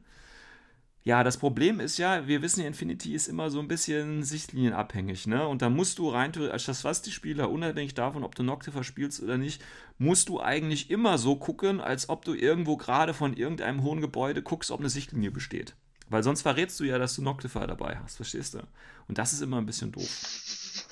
[1.06, 5.46] ja, das Problem ist ja, wir wissen Infinity ist immer so ein bisschen sichtlinienabhängig, ne?
[5.46, 8.82] Und da musst du rein, als das was die Spieler, unabhängig davon, ob du Noctifer
[8.84, 9.62] spielst oder nicht,
[9.98, 14.42] musst du eigentlich immer so gucken, als ob du irgendwo gerade von irgendeinem hohen Gebäude
[14.42, 15.76] guckst, ob eine Sichtlinie besteht.
[16.08, 18.60] Weil sonst verrätst du ja, dass du Noctifer dabei hast, verstehst du?
[19.06, 20.88] Und das ist immer ein bisschen doof.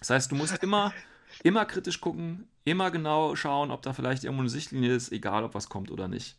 [0.00, 0.92] Das heißt, du musst immer,
[1.42, 5.54] immer kritisch gucken, immer genau schauen, ob da vielleicht irgendwo eine Sichtlinie ist, egal ob
[5.54, 6.36] was kommt oder nicht.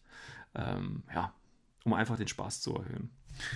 [0.53, 1.34] Ähm, ja,
[1.88, 3.09] um einfach den Spaß zu erhöhen.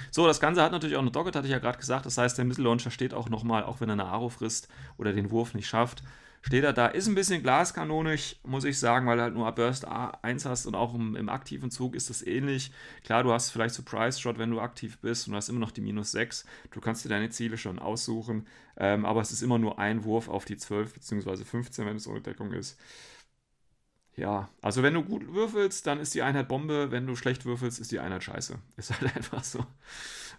[0.09, 2.05] So, das Ganze hat natürlich auch eine Docket, hatte ich ja gerade gesagt.
[2.05, 5.31] Das heißt, der Mittellauncher steht auch nochmal, auch wenn er eine Aro frisst oder den
[5.31, 6.01] Wurf nicht schafft,
[6.41, 6.87] steht er da.
[6.87, 10.75] Ist ein bisschen glaskanonig, muss ich sagen, weil du halt nur Burst A1 hast und
[10.75, 12.71] auch im, im aktiven Zug ist das ähnlich.
[13.03, 15.71] Klar, du hast vielleicht Surprise Shot, wenn du aktiv bist und du hast immer noch
[15.71, 16.45] die minus 6.
[16.71, 20.29] Du kannst dir deine Ziele schon aussuchen, ähm, aber es ist immer nur ein Wurf
[20.29, 21.43] auf die 12 bzw.
[21.43, 22.79] 15, wenn es ohne Deckung ist.
[24.21, 26.91] Ja, also wenn du gut würfelst, dann ist die Einheit Bombe.
[26.91, 28.55] Wenn du schlecht würfelst, ist die Einheit scheiße.
[28.77, 29.65] Ist halt einfach so.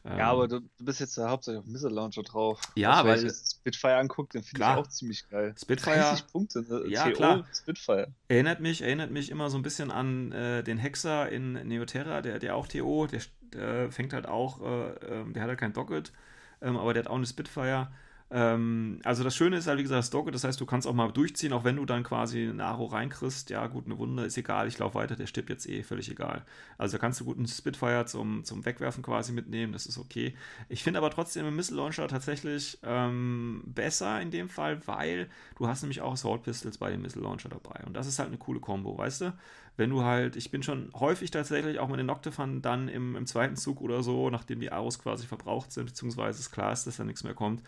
[0.05, 2.61] Ja, ähm, aber du, du, bist jetzt ja hauptsächlich auf Missile Launcher drauf.
[2.77, 3.17] Ja, also, weil.
[3.17, 5.55] Wenn ich jetzt Spitfire angucke, den finde ich auch ziemlich geil.
[5.61, 5.97] Spitfire.
[5.97, 6.85] 30 Punkte, ne?
[6.87, 7.45] Ja, TO, klar.
[7.53, 8.15] Spitfire.
[8.29, 12.39] Erinnert mich, erinnert mich immer so ein bisschen an äh, den Hexer in Neoterra, der,
[12.39, 13.21] der auch TO, der,
[13.53, 16.13] der fängt halt auch, äh, ähm, der hat halt kein Docket,
[16.61, 17.89] ähm, aber der hat auch eine Spitfire.
[18.35, 20.95] Ähm, also das Schöne ist halt, wie gesagt, das Dogge, das heißt, du kannst auch
[20.95, 23.51] mal durchziehen, auch wenn du dann quasi ein Aro reinkriegst.
[23.51, 26.43] Ja, gut, eine Wunde ist egal, ich laufe weiter, der stirbt jetzt eh, völlig egal.
[26.79, 30.35] Also da kannst du gut einen Spitfire zum, zum Wegwerfen quasi mitnehmen, das ist okay.
[30.71, 35.29] Ich finde aber trotzdem im Missile Launcher tatsächlich ähm, besser in dem Fall, weil
[35.59, 37.85] du hast nämlich auch Assault Pistols bei dem Missile Launcher dabei.
[37.85, 39.35] Und das ist halt eine coole Combo, weißt du?
[39.77, 43.27] Wenn du halt, ich bin schon häufig tatsächlich auch mit den Noctifan dann im, im
[43.27, 46.99] zweiten Zug oder so, nachdem die Aros quasi verbraucht sind, beziehungsweise es klar ist, dass
[46.99, 47.63] da nichts mehr kommt,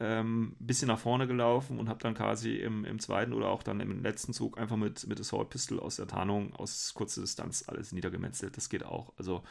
[0.00, 3.80] ähm, bisschen nach vorne gelaufen und habe dann quasi im, im zweiten oder auch dann
[3.80, 7.92] im letzten Zug einfach mit, mit Assault Pistol aus der Tarnung aus kurzer Distanz alles
[7.92, 8.56] niedergemetzelt.
[8.56, 9.12] Das geht auch.
[9.16, 9.42] Also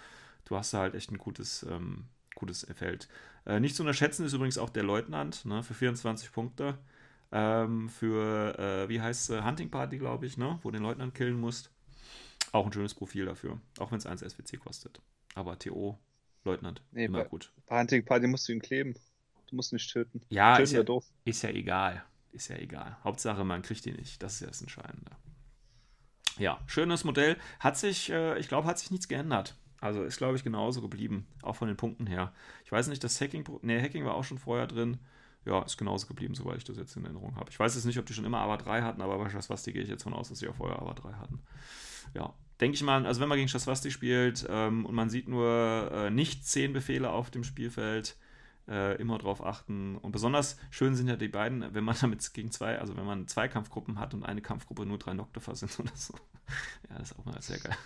[0.45, 3.09] du hast da halt echt ein gutes, ähm, gutes Feld.
[3.45, 6.77] Äh, nicht zu unterschätzen ist übrigens auch der Leutnant ne, für 24 Punkte.
[7.29, 11.13] Ähm, für, äh, wie heißt es, Hunting Party, glaube ich, ne, wo du den Leutnant
[11.13, 11.71] killen musst.
[12.53, 13.59] Auch ein schönes Profil dafür.
[13.79, 15.01] Auch wenn es 1 SWC kostet.
[15.35, 15.99] Aber TO,
[16.45, 17.51] Leutnant, nee, immer bei, gut.
[17.65, 18.95] Bei Hunting Party musst du ihn kleben.
[19.47, 20.21] Du musst nicht töten.
[20.29, 21.05] Ja, töten ist ja, doof.
[21.25, 22.03] ist ja egal.
[22.31, 22.97] Ist ja egal.
[23.03, 24.21] Hauptsache, man kriegt die nicht.
[24.21, 25.11] Das ist ja das Entscheidende.
[26.37, 27.37] Ja, schönes Modell.
[27.59, 29.55] Hat sich, äh, ich glaube, hat sich nichts geändert.
[29.79, 31.27] Also ist, glaube ich, genauso geblieben.
[31.41, 32.33] Auch von den Punkten her.
[32.65, 34.97] Ich weiß nicht, das Hacking, ne, Hacking war auch schon vorher drin.
[35.45, 37.49] Ja, ist genauso geblieben, soweit ich das jetzt in Erinnerung habe.
[37.49, 39.81] Ich weiß jetzt nicht, ob die schon immer AVA 3 hatten, aber bei Schaswasti gehe
[39.81, 41.39] ich jetzt von aus, dass sie auch vorher AVA 3 hatten.
[42.13, 45.89] Ja, denke ich mal, also wenn man gegen Schaswasti spielt ähm, und man sieht nur
[45.93, 48.17] äh, nicht zehn Befehle auf dem Spielfeld,
[48.67, 49.97] äh, immer drauf achten.
[49.97, 53.27] Und besonders schön sind ja die beiden, wenn man damit gegen zwei, also wenn man
[53.27, 56.13] zwei Kampfgruppen hat und eine Kampfgruppe nur drei Noctifer sind oder so.
[56.89, 57.77] Ja, das ist auch mal sehr geil.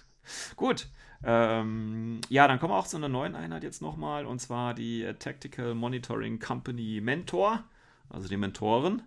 [0.55, 0.87] Gut.
[1.23, 5.03] Ähm, ja, dann kommen wir auch zu einer neuen Einheit jetzt nochmal, und zwar die
[5.03, 7.63] äh, Tactical Monitoring Company Mentor,
[8.09, 9.03] also die Mentoren.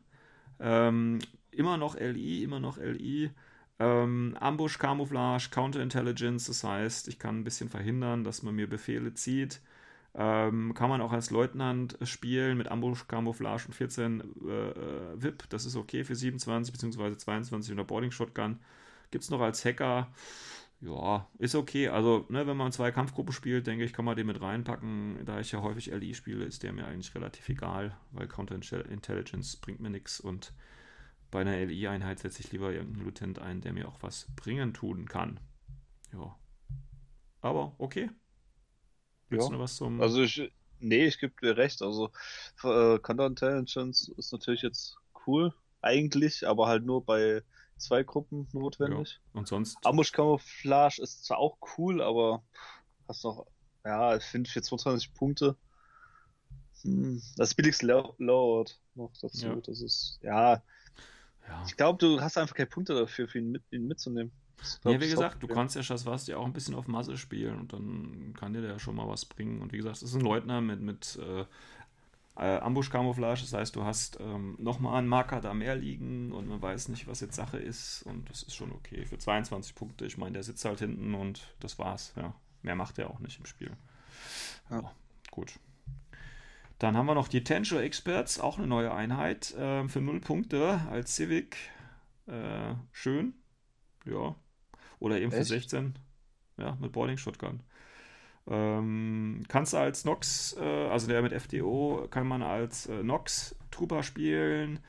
[0.61, 1.18] Ähm,
[1.51, 3.31] immer noch LI, immer noch LI.
[3.81, 9.14] Ähm, Ambush, Camouflage, Counterintelligence, das heißt, ich kann ein bisschen verhindern, dass man mir Befehle
[9.14, 9.61] zieht.
[10.17, 15.49] Ähm, kann man auch als Leutnant spielen mit Ambush, Camouflage und 14 äh, äh VIP.
[15.49, 17.17] Das ist okay für 27 bzw.
[17.17, 18.61] 22 unter Boarding Shotgun.
[19.11, 20.12] Gibt es noch als Hacker.
[20.81, 21.89] Ja, ist okay.
[21.89, 25.25] Also, ne, wenn man zwei Kampfgruppen spielt, denke ich, kann man den mit reinpacken.
[25.25, 29.57] Da ich ja häufig LI spiele, ist der mir eigentlich relativ egal, weil Counter Intelligence
[29.57, 30.53] bringt mir nichts und
[31.31, 35.09] bei einer LI-Einheit setze ich lieber irgendeinen Lieutenant ein, der mir auch was bringen tun
[35.09, 35.41] kann.
[36.12, 36.37] Ja.
[37.41, 38.11] Aber okay,
[39.29, 39.51] Willst ja.
[39.51, 40.01] du noch was zum.
[40.01, 40.53] Also ich.
[40.81, 41.81] Nee, ich gebe dir recht.
[41.81, 42.11] Also
[42.62, 47.43] äh, Counterintelligence ist natürlich jetzt cool, eigentlich, aber halt nur bei
[47.79, 49.20] zwei Gruppen notwendig.
[49.33, 49.39] Ja.
[49.39, 49.79] Und sonst.
[49.84, 52.42] Ambush Camouflage ist zwar auch cool, aber
[53.09, 53.46] hast noch,
[53.84, 55.57] ja, ich finde für 22 Punkte.
[56.83, 57.87] Hm, das billigste
[58.18, 59.46] Lord noch dazu.
[59.46, 59.57] Ja.
[59.57, 60.63] Das ist, ja.
[61.49, 61.64] ja.
[61.67, 64.33] Ich glaube, du hast einfach keine Punkte dafür, für ihn, mit, ihn mitzunehmen.
[64.85, 67.72] Ja, wie gesagt, du kannst ja Schaswasti ja auch ein bisschen auf Masse spielen und
[67.72, 69.61] dann kann dir der ja schon mal was bringen.
[69.61, 71.45] Und wie gesagt, es ist ein Leutner mit, mit äh,
[72.37, 76.61] äh, Ambush-Camouflage, das heißt, du hast ähm, nochmal einen Marker da mehr liegen und man
[76.61, 79.05] weiß nicht, was jetzt Sache ist und das ist schon okay.
[79.07, 82.35] Für 22 Punkte, ich meine, der sitzt halt hinten und das war's, ja.
[82.63, 83.71] Mehr macht er auch nicht im Spiel.
[84.71, 84.91] Ja,
[85.31, 85.61] gut.
[86.79, 90.81] Dann haben wir noch die Tensure Experts, auch eine neue Einheit äh, für 0 Punkte
[90.91, 91.57] als Civic.
[92.26, 93.35] Äh, schön.
[94.07, 94.35] Ja,
[94.99, 95.38] oder eben Echt?
[95.38, 95.95] für 16.
[96.58, 97.61] Ja, mit Boarding Shotgun.
[98.46, 103.57] Ähm, kannst du als Nox, äh, also der mit FDO, kann man als äh, Nox
[103.71, 104.80] Trooper spielen.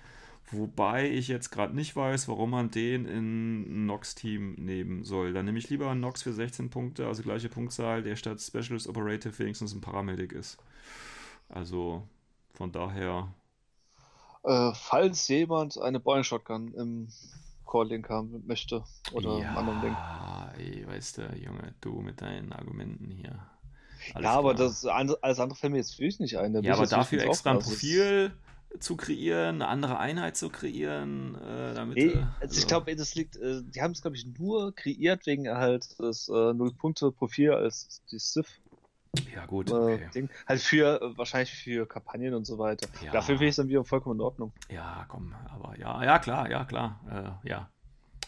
[0.52, 5.34] Wobei ich jetzt gerade nicht weiß, warum man den in Nox-Team nehmen soll.
[5.34, 8.88] Dann nehme ich lieber einen Nox für 16 Punkte, also gleiche Punktzahl, der statt Specialist
[8.88, 10.57] Operative wenigstens ein Paramedic ist.
[11.49, 12.07] Also
[12.53, 13.34] von daher.
[14.44, 17.07] Äh, falls jemand eine Boarding Shotgun im
[17.66, 19.98] Core-Link haben möchte oder ja, anderen Link.
[20.58, 23.40] Ey, weißt du, Junge, du mit deinen Argumenten hier.
[24.14, 26.62] Alles ja, aber das alles andere fällt mir jetzt wirklich nicht ein.
[26.64, 28.32] ja, aber dafür extra ein Profil,
[28.80, 31.98] zu kreieren, eine andere Einheit zu kreieren, äh, damit.
[31.98, 35.26] Nee, äh, also ich glaube, das liegt, äh, die haben es, glaube ich, nur kreiert
[35.26, 38.48] wegen halt das äh, Null-Punkte-Profil als die Sith.
[39.34, 39.70] Ja, gut.
[39.70, 40.10] Äh, okay.
[40.14, 40.30] Ding.
[40.48, 42.88] Halt für, äh, wahrscheinlich für Kampagnen und so weiter.
[43.04, 43.12] Ja.
[43.12, 44.54] Dafür finde ich es dann wieder vollkommen in Ordnung.
[44.70, 47.70] Ja, komm, aber ja, ja, klar, ja, klar, ja.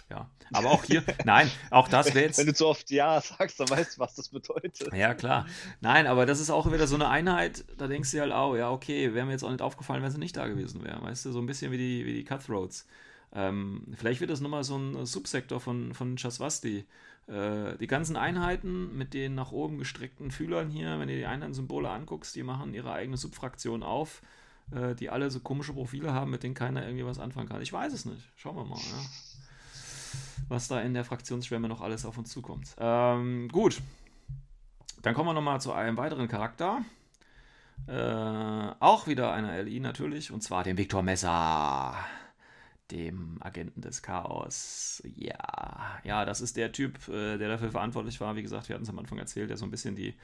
[0.10, 2.38] Ja, aber auch hier, nein, auch das wäre jetzt.
[2.38, 4.94] Wenn du zu oft Ja sagst, dann weißt du, was das bedeutet.
[4.94, 5.46] Ja, klar.
[5.82, 8.72] Nein, aber das ist auch wieder so eine Einheit, da denkst du halt auch, ja,
[8.72, 11.02] okay, wäre mir jetzt auch nicht aufgefallen, wenn sie nicht da gewesen wäre.
[11.02, 12.88] Weißt du, so ein bisschen wie die, wie die Cutthroats.
[13.34, 16.86] Ähm, vielleicht wird das nochmal so ein Subsektor von, von Chaswasti.
[17.28, 21.90] Äh, die ganzen Einheiten mit den nach oben gestreckten Fühlern hier, wenn du die Einheitensymbole
[21.90, 24.22] anguckst, die machen ihre eigene Subfraktion auf,
[24.72, 27.62] äh, die alle so komische Profile haben, mit denen keiner irgendwie was anfangen kann.
[27.62, 28.30] Ich weiß es nicht.
[28.36, 28.78] Schauen wir mal.
[28.78, 29.00] Ja
[30.50, 32.76] was da in der Fraktionsschwemme noch alles auf uns zukommt.
[32.80, 33.82] Ähm, gut.
[35.02, 36.82] Dann kommen wir nochmal zu einem weiteren Charakter.
[37.88, 41.96] Äh, auch wieder einer LI natürlich, und zwar dem Viktor Messer
[42.92, 45.02] dem Agenten des Chaos.
[45.16, 48.36] Ja, ja, das ist der Typ, äh, der dafür verantwortlich war.
[48.36, 50.16] Wie gesagt, wir hatten es am Anfang erzählt, der so ein bisschen die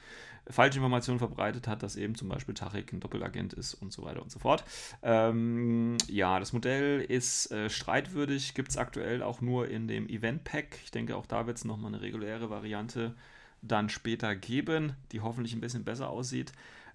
[0.48, 4.22] falsche Information verbreitet hat, dass eben zum Beispiel Tachik ein Doppelagent ist und so weiter
[4.22, 4.64] und so fort.
[5.02, 10.78] Ähm, ja, das Modell ist äh, streitwürdig, gibt es aktuell auch nur in dem Event-Pack.
[10.84, 13.14] Ich denke, auch da wird es nochmal eine reguläre Variante
[13.62, 16.52] dann später geben, die hoffentlich ein bisschen besser aussieht.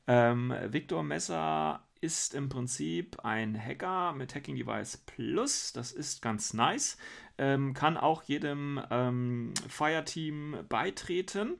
[0.08, 5.74] Ähm, Victor Messer ist im Prinzip ein Hacker mit Hacking Device Plus.
[5.74, 6.98] Das ist ganz nice.
[7.38, 11.56] Ähm, kann auch jedem ähm, Fireteam beitreten.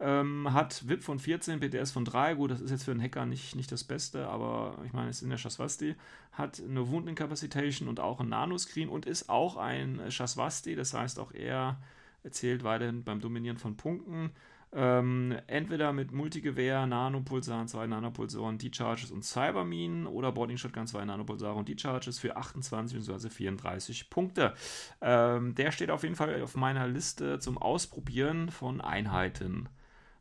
[0.00, 2.34] Ähm, hat VIP von 14, PTS von 3.
[2.34, 5.16] Gut, das ist jetzt für einen Hacker nicht, nicht das Beste, aber ich meine, es
[5.16, 5.96] ist in der Shaswasti.
[6.32, 10.76] Hat eine Wound Incapacitation und auch ein Nanoscreen und ist auch ein Shaswasti.
[10.76, 11.80] Das heißt, auch er
[12.22, 14.30] erzählt weiterhin beim Dominieren von Punkten.
[14.72, 21.54] Ähm, entweder mit Multigewehr, Nanopulsaren, zwei Nanopulsoren, D-Charges und Cyberminen oder Boarding Shotgun, zwei Nanopulsare
[21.54, 23.30] und D-Charges für 28 bzw.
[23.30, 24.54] 34 Punkte.
[25.00, 29.70] Ähm, der steht auf jeden Fall auf meiner Liste zum Ausprobieren von Einheiten,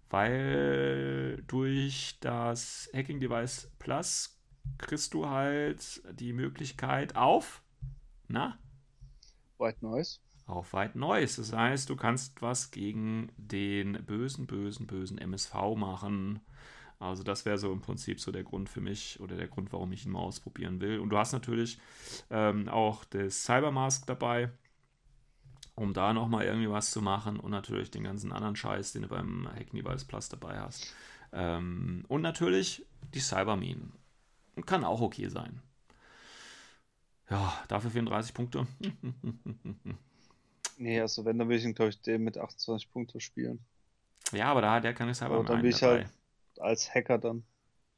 [0.09, 4.39] weil durch das Hacking Device Plus
[4.77, 7.61] kriegst du halt die Möglichkeit auf,
[8.29, 8.57] na?
[9.57, 11.35] White Noise auf weit Neues.
[11.35, 16.39] Das heißt, du kannst was gegen den bösen, bösen, bösen MSV machen.
[16.99, 19.91] Also das wäre so im Prinzip so der Grund für mich oder der Grund, warum
[19.91, 20.99] ich ihn mal ausprobieren will.
[20.99, 21.79] Und du hast natürlich
[22.31, 24.49] ähm, auch das Cybermask dabei,
[25.75, 29.09] um da nochmal irgendwie was zu machen und natürlich den ganzen anderen Scheiß, den du
[29.09, 30.95] beim Hackney Device Plus dabei hast.
[31.33, 33.93] Ähm, und natürlich die Cyberminen.
[34.65, 35.61] Kann auch okay sein.
[37.29, 38.65] Ja, dafür 34 Punkte.
[40.77, 43.59] Nee, also wenn, dann will ich ihn, glaube ich, den mit 28 Punkten spielen.
[44.31, 46.03] Ja, aber da hat er keine Cyberman dann bin ich dabei.
[46.03, 46.11] halt
[46.59, 47.43] als Hacker dann.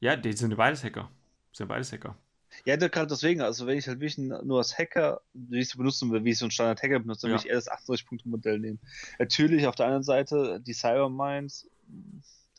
[0.00, 1.10] Ja, die sind beides Hacker.
[1.52, 2.16] Sind beides Hacker.
[2.64, 6.10] Ja, gerade deswegen, also wenn ich halt wirklich nur als Hacker, wie ich es benutzen
[6.10, 7.36] will, wie ich so ein Standard-Hacker benutze, dann ja.
[7.36, 8.80] will ich eher das 28-Punkte-Modell nehmen.
[9.18, 11.68] Natürlich auf der anderen Seite, die Cyberminds,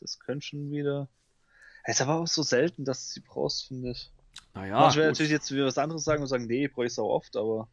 [0.00, 1.08] das können schon wieder.
[1.84, 4.10] Es ist aber auch so selten, dass du sie brauchst, finde ich.
[4.54, 4.80] Naja.
[4.80, 7.36] Manchmal natürlich jetzt wieder was anderes sagen und sagen, nee, brauche ich es auch oft,
[7.36, 7.68] aber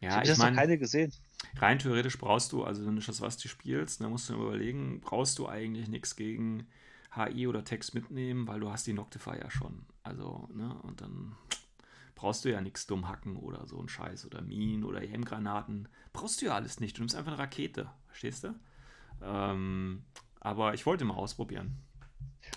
[0.00, 1.12] ja, ich, ich habe keine gesehen.
[1.58, 5.00] Rein theoretisch brauchst du, also wenn du das was du spielst, dann musst du überlegen,
[5.00, 6.66] brauchst du eigentlich nichts gegen
[7.14, 9.86] HI oder Text mitnehmen, weil du hast die Noctify ja schon.
[10.02, 11.34] Also, ne, und dann
[12.14, 15.88] brauchst du ja nichts dumm hacken oder so ein Scheiß oder Minen oder EM-Granaten.
[16.12, 16.96] Brauchst du ja alles nicht.
[16.96, 18.54] Du nimmst einfach eine Rakete, verstehst du?
[19.22, 20.04] Ähm,
[20.40, 21.76] aber ich wollte mal ausprobieren.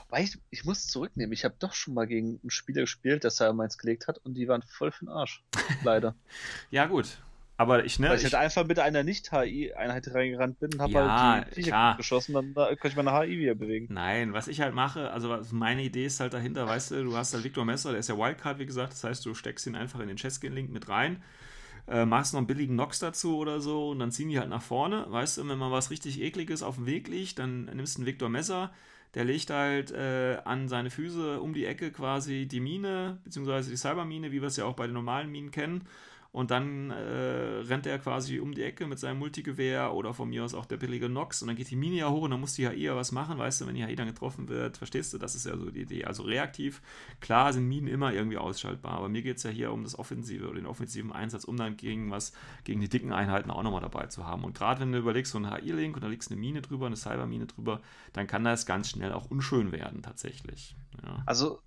[0.09, 3.31] Weil ich, ich muss zurücknehmen, ich habe doch schon mal gegen einen Spieler gespielt, der
[3.31, 5.43] Cyber meins gelegt hat und die waren voll für den Arsch.
[5.83, 6.15] Leider.
[6.71, 7.19] ja, gut.
[7.59, 10.93] Aber ich, ne, Weil ich, ich halt einfach mit einer Nicht-HI-Einheit reingerannt bin und habe
[10.93, 13.93] ja, halt die Viecher geschossen, dann da kann ich meine HI wieder bewegen.
[13.93, 17.33] Nein, was ich halt mache, also meine Idee ist halt dahinter, weißt du, du hast
[17.33, 19.99] halt Victor Messer, der ist ja Wildcard, wie gesagt, das heißt, du steckst ihn einfach
[19.99, 21.21] in den Chesskin-Link mit rein,
[21.89, 24.61] äh, machst noch einen billigen Nox dazu oder so und dann ziehen die halt nach
[24.61, 27.99] vorne, weißt du, wenn mal was richtig ekliges auf dem Weg liegt, dann nimmst du
[27.99, 28.71] einen Victor Messer,
[29.15, 33.75] der legt halt äh, an seine Füße um die Ecke quasi die Mine, beziehungsweise die
[33.75, 35.85] Cybermine, wie wir es ja auch bei den normalen Minen kennen
[36.31, 40.43] und dann äh, rennt er quasi um die Ecke mit seinem Multigewehr oder von mir
[40.43, 42.53] aus auch der billige Nox und dann geht die Mine ja hoch und dann muss
[42.53, 45.17] die HI ja was machen, weißt du, wenn die HI dann getroffen wird, verstehst du,
[45.17, 46.05] das ist ja so die Idee.
[46.05, 46.81] Also reaktiv,
[47.19, 50.45] klar sind Minen immer irgendwie ausschaltbar, aber mir geht es ja hier um das Offensive
[50.45, 52.31] oder den offensiven Einsatz, um dann gegen was,
[52.63, 54.43] gegen die dicken Einheiten auch nochmal dabei zu haben.
[54.43, 56.95] Und gerade wenn du überlegst, so ein HI-Link und da liegst eine Mine drüber, eine
[56.95, 57.81] Cybermine drüber,
[58.13, 60.75] dann kann das ganz schnell auch unschön werden, tatsächlich.
[61.03, 61.23] Ja.
[61.25, 61.59] Also,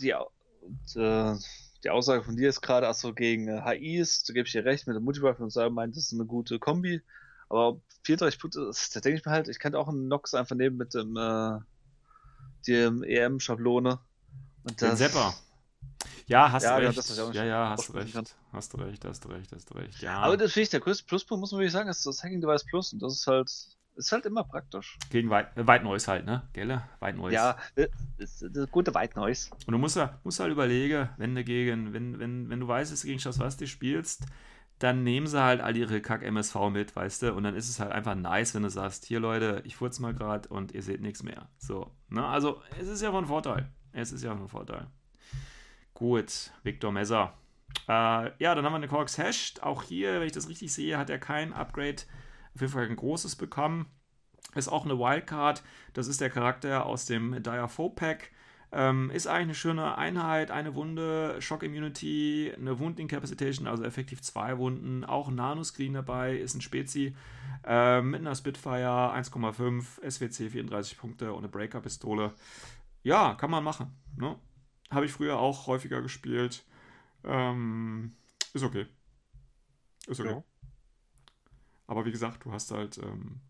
[0.00, 1.36] die, äh,
[1.84, 4.86] die Aussage von dir ist gerade, also gegen äh, HIs, da gebe ich dir recht,
[4.86, 7.02] mit der Multibuff und so meint, das ist eine gute Kombi.
[7.48, 10.76] Aber 34 Punkte, da denke ich mir halt, ich könnte auch einen Nox einfach nehmen
[10.76, 11.58] mit dem, äh,
[12.66, 13.98] dem EM-Schablone.
[14.64, 15.34] Und das, Den Sepper.
[16.26, 16.98] Ja, hast ja, du recht.
[16.98, 18.14] Das, ja, ja, hast du recht.
[18.52, 20.00] Hast du recht, hast du recht, hast du recht.
[20.00, 20.20] Ja.
[20.20, 22.64] Aber das finde ich der größte Pluspunkt, muss man wirklich sagen, ist das Hanging Device
[22.64, 22.94] Plus.
[22.94, 23.50] Und das ist halt,
[23.96, 24.98] ist halt immer praktisch.
[25.10, 26.48] Gegen White, äh, Noise halt, ne?
[26.52, 26.82] Gelle?
[27.00, 27.34] Noise.
[27.34, 27.88] Ja, das
[28.18, 29.50] ist, das ist gute Noise.
[29.66, 33.02] Und du musst, musst halt überlegen, wenn du gegen, wenn, wenn, wenn du weißt, dass
[33.02, 34.26] du gegen Schaswasti spielst,
[34.78, 37.92] dann nehmen sie halt all ihre Kack-MSV mit, weißt du, und dann ist es halt
[37.92, 41.22] einfach nice, wenn du sagst, hier Leute, ich furz mal gerade und ihr seht nichts
[41.22, 41.48] mehr.
[41.58, 42.26] So, ne?
[42.26, 43.68] Also, es ist ja von Vorteil.
[43.92, 44.88] Es ist ja von Vorteil.
[45.94, 47.34] Gut, Victor Messer.
[47.86, 49.62] Äh, ja, dann haben wir eine Corks Hashed.
[49.62, 52.02] Auch hier, wenn ich das richtig sehe, hat er kein Upgrade,
[52.54, 53.86] auf jeden Fall ein großes bekommen.
[54.54, 55.62] Ist auch eine Wildcard.
[55.92, 58.30] Das ist der Charakter aus dem Dire Foe Pack.
[58.76, 64.20] Ähm, ist eigentlich eine schöne Einheit, eine Wunde, Shock Immunity, eine Wound Incapacitation, also effektiv
[64.20, 67.14] zwei Wunden, auch ein Nanoscreen dabei, ist ein Spezi
[67.64, 72.32] äh, mit einer Spitfire 1,5, SWC 34 Punkte und eine Breaker-Pistole.
[73.04, 73.96] Ja, kann man machen.
[74.16, 74.36] Ne?
[74.90, 76.64] Habe ich früher auch häufiger gespielt.
[77.22, 78.16] Ähm,
[78.54, 78.86] ist okay.
[80.08, 80.30] Ist okay.
[80.30, 80.44] Ja.
[81.86, 83.40] Aber wie gesagt, du hast halt ähm,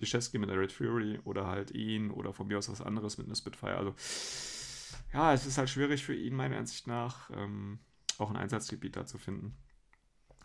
[0.00, 3.18] die Chesky mit der Red Fury oder halt ihn oder von mir aus was anderes
[3.18, 3.76] mit einer Spitfire.
[3.76, 3.94] Also
[5.12, 7.78] ja, es ist halt schwierig für ihn, meiner Ansicht nach, ähm,
[8.18, 9.56] auch ein Einsatzgebiet da zu finden.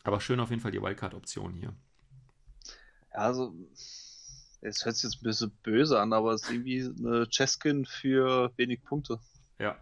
[0.03, 1.73] Aber schön auf jeden Fall die Wildcard-Option hier.
[3.13, 3.53] Ja, also
[4.61, 8.51] es hört sich jetzt ein bisschen böse an, aber es ist irgendwie eine Cheskin für
[8.57, 9.19] wenig Punkte.
[9.59, 9.77] Ja.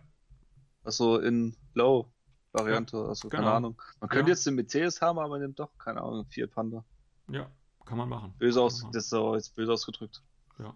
[0.84, 3.44] Also in Low-Variante, ja, also genau.
[3.44, 3.82] keine Ahnung.
[4.00, 4.36] Man könnte ja.
[4.36, 6.86] jetzt den Mercedes haben, aber man nimmt doch, keine Ahnung, vier Panda.
[7.28, 7.50] Ja,
[7.86, 8.34] kann man machen.
[8.38, 8.94] Böse aus, machen.
[8.94, 10.22] das ist jetzt böse ausgedrückt.
[10.60, 10.76] Ja.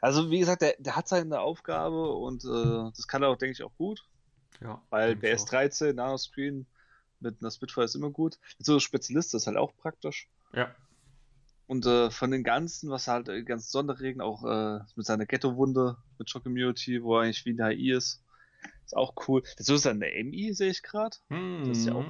[0.00, 3.52] Also wie gesagt, der, der hat seine Aufgabe und äh, das kann er auch, denke
[3.52, 4.04] ich, auch gut.
[4.60, 4.82] Ja.
[4.90, 6.66] Weil BS13, Nanoscreen
[7.20, 8.38] mit einer Spitfire ist immer gut.
[8.58, 10.28] So Spezialist ist halt auch praktisch.
[10.54, 10.74] Ja.
[11.66, 15.96] Und äh, von den ganzen, was halt äh, ganz Sonderregen, auch äh, mit seiner Ghetto-Wunde,
[16.18, 18.24] mit Shock Immunity, wo er eigentlich wie ein HI ist,
[18.84, 19.42] ist auch cool.
[19.56, 21.16] Das ist eine MI, sehe ich gerade.
[21.28, 21.64] Hm.
[21.68, 22.06] Das ist ja auch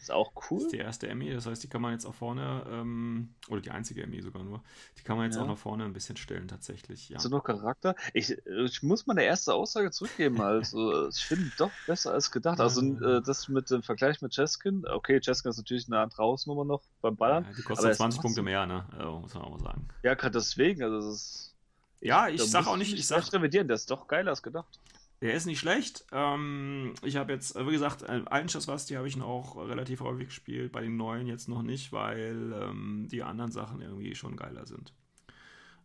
[0.00, 0.58] ist auch cool.
[0.58, 3.60] Das ist die erste Emmy, das heißt, die kann man jetzt auch vorne, ähm, oder
[3.60, 4.62] die einzige Emmy sogar nur,
[4.98, 5.42] die kann man jetzt ja.
[5.42, 7.08] auch nach vorne ein bisschen stellen, tatsächlich.
[7.08, 7.18] Ja.
[7.18, 7.94] So noch Charakter?
[8.14, 12.60] Ich, ich muss meine erste Aussage zurückgeben, also ich finde doch besser als gedacht.
[12.60, 16.64] Also äh, das mit dem Vergleich mit Cheskin, okay, Cheskin ist natürlich eine andere Hausnummer
[16.64, 17.44] noch beim Ballern.
[17.44, 18.86] Ja, die kostet 20 Punkte mehr, ne?
[18.96, 19.88] Also, muss man auch mal sagen.
[20.02, 21.54] Ja, gerade deswegen, also das ist.
[22.00, 23.32] Ja, ich sag auch nicht, ich sag.
[23.32, 24.78] revidieren, der ist doch geiler als gedacht.
[25.20, 26.04] Der ist nicht schlecht.
[26.12, 30.28] Ähm, ich habe jetzt, äh, wie gesagt, äh, einen Schusswasti habe ich auch relativ häufig
[30.28, 34.66] gespielt, bei den neuen jetzt noch nicht, weil ähm, die anderen Sachen irgendwie schon geiler
[34.66, 34.92] sind.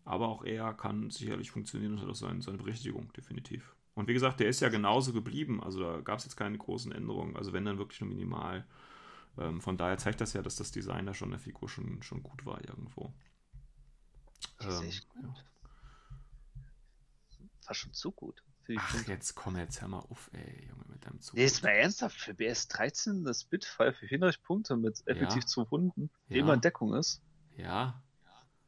[0.05, 3.75] Aber auch er kann sicherlich funktionieren und hat auch seine, seine Berechtigung, definitiv.
[3.95, 5.63] Und wie gesagt, der ist ja genauso geblieben.
[5.63, 7.35] Also da gab es jetzt keine großen Änderungen.
[7.35, 8.65] Also wenn dann wirklich nur minimal.
[9.37, 12.21] Ähm, von daher zeigt das ja, dass das Design da schon der Figur schon, schon
[12.21, 13.13] gut war irgendwo.
[14.59, 15.23] Das ist ähm, echt gut.
[15.23, 15.35] Ja.
[17.67, 18.43] War schon zu gut.
[18.77, 21.35] Ach, jetzt komm, jetzt hör mal auf, ey, Junge, mit deinem Zug.
[21.35, 25.47] Nee, ist mal ernsthaft, für BS13 das Spitfire für 34 Punkte mit effektiv ja.
[25.47, 26.39] zu Wunden, die ja.
[26.39, 27.21] immer in Deckung ist.
[27.57, 28.01] Ja.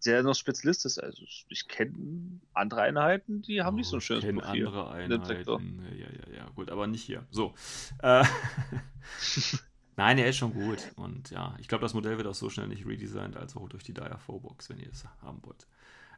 [0.06, 4.02] Der noch Spezialist ist, also ich kenne andere Einheiten, die haben oh, nicht so ein
[4.02, 4.68] schönes ich Profil.
[4.68, 7.26] andere Einheiten, ja, ja, ja, gut, aber nicht hier.
[7.32, 7.56] So.
[8.04, 8.24] Äh,
[9.98, 10.92] Nein, er ist schon gut.
[10.96, 13.84] Und ja, ich glaube, das Modell wird auch so schnell nicht redesigned, als auch durch
[13.84, 15.66] die Dire Box, wenn ihr es haben wollt.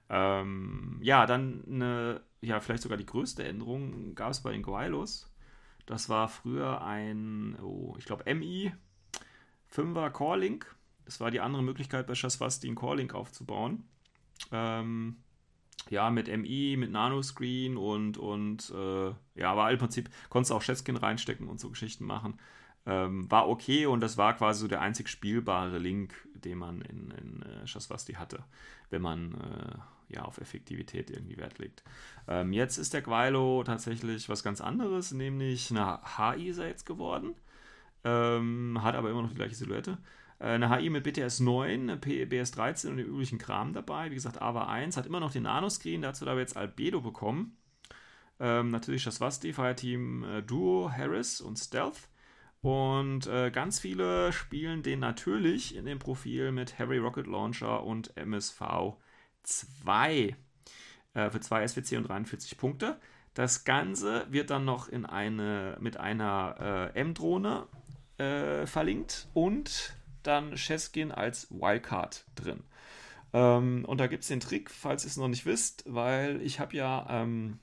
[0.09, 5.33] Ähm, ja, dann eine, ja, vielleicht sogar die größte Änderung gab es bei den Guaylos.
[5.85, 8.73] Das war früher ein, oh, ich glaube, MI
[9.73, 10.75] 5er Core Link.
[11.05, 13.85] Das war die andere Möglichkeit bei Shaswasti einen Core Link aufzubauen.
[14.51, 15.17] Ähm,
[15.89, 20.63] ja, mit MI, mit Nanoscreen und, und äh, ja, aber im Prinzip konntest du auch
[20.63, 22.39] Cheskin reinstecken und so Geschichten machen.
[22.85, 27.11] Ähm, war okay und das war quasi so der einzig spielbare Link, den man in,
[27.11, 28.43] in äh, Shaswasti hatte,
[28.89, 31.83] wenn man äh, ja, auf Effektivität irgendwie Wert legt.
[32.27, 36.85] Ähm, jetzt ist der Quailo tatsächlich was ganz anderes, nämlich eine HI ist er jetzt
[36.85, 37.35] geworden,
[38.03, 39.97] ähm, hat aber immer noch die gleiche Silhouette.
[40.39, 44.09] Äh, eine HI mit BTS 9, eine BS 13 und den üblichen Kram dabei.
[44.11, 47.57] Wie gesagt, AVA 1 hat immer noch den Nanoscreen, dazu da wir jetzt Albedo bekommen.
[48.39, 52.07] Ähm, natürlich das Vasti, Fireteam äh, Duo, Harris und Stealth.
[52.67, 58.17] Und äh, ganz viele spielen den natürlich in dem Profil mit Harry Rocket Launcher und
[58.17, 58.61] MSV
[59.43, 60.35] 2
[61.13, 62.99] äh, für 2 SWC und 43 Punkte.
[63.35, 67.67] Das Ganze wird dann noch in eine, mit einer äh, M-Drohne
[68.17, 72.65] äh, verlinkt und dann Cheskin als Wildcard drin.
[73.31, 76.59] Ähm, und da gibt es den Trick, falls ihr es noch nicht wisst, weil ich
[76.59, 77.59] habe ja ähm,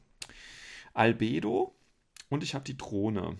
[0.94, 1.74] Albedo
[2.30, 3.36] und ich habe die Drohne.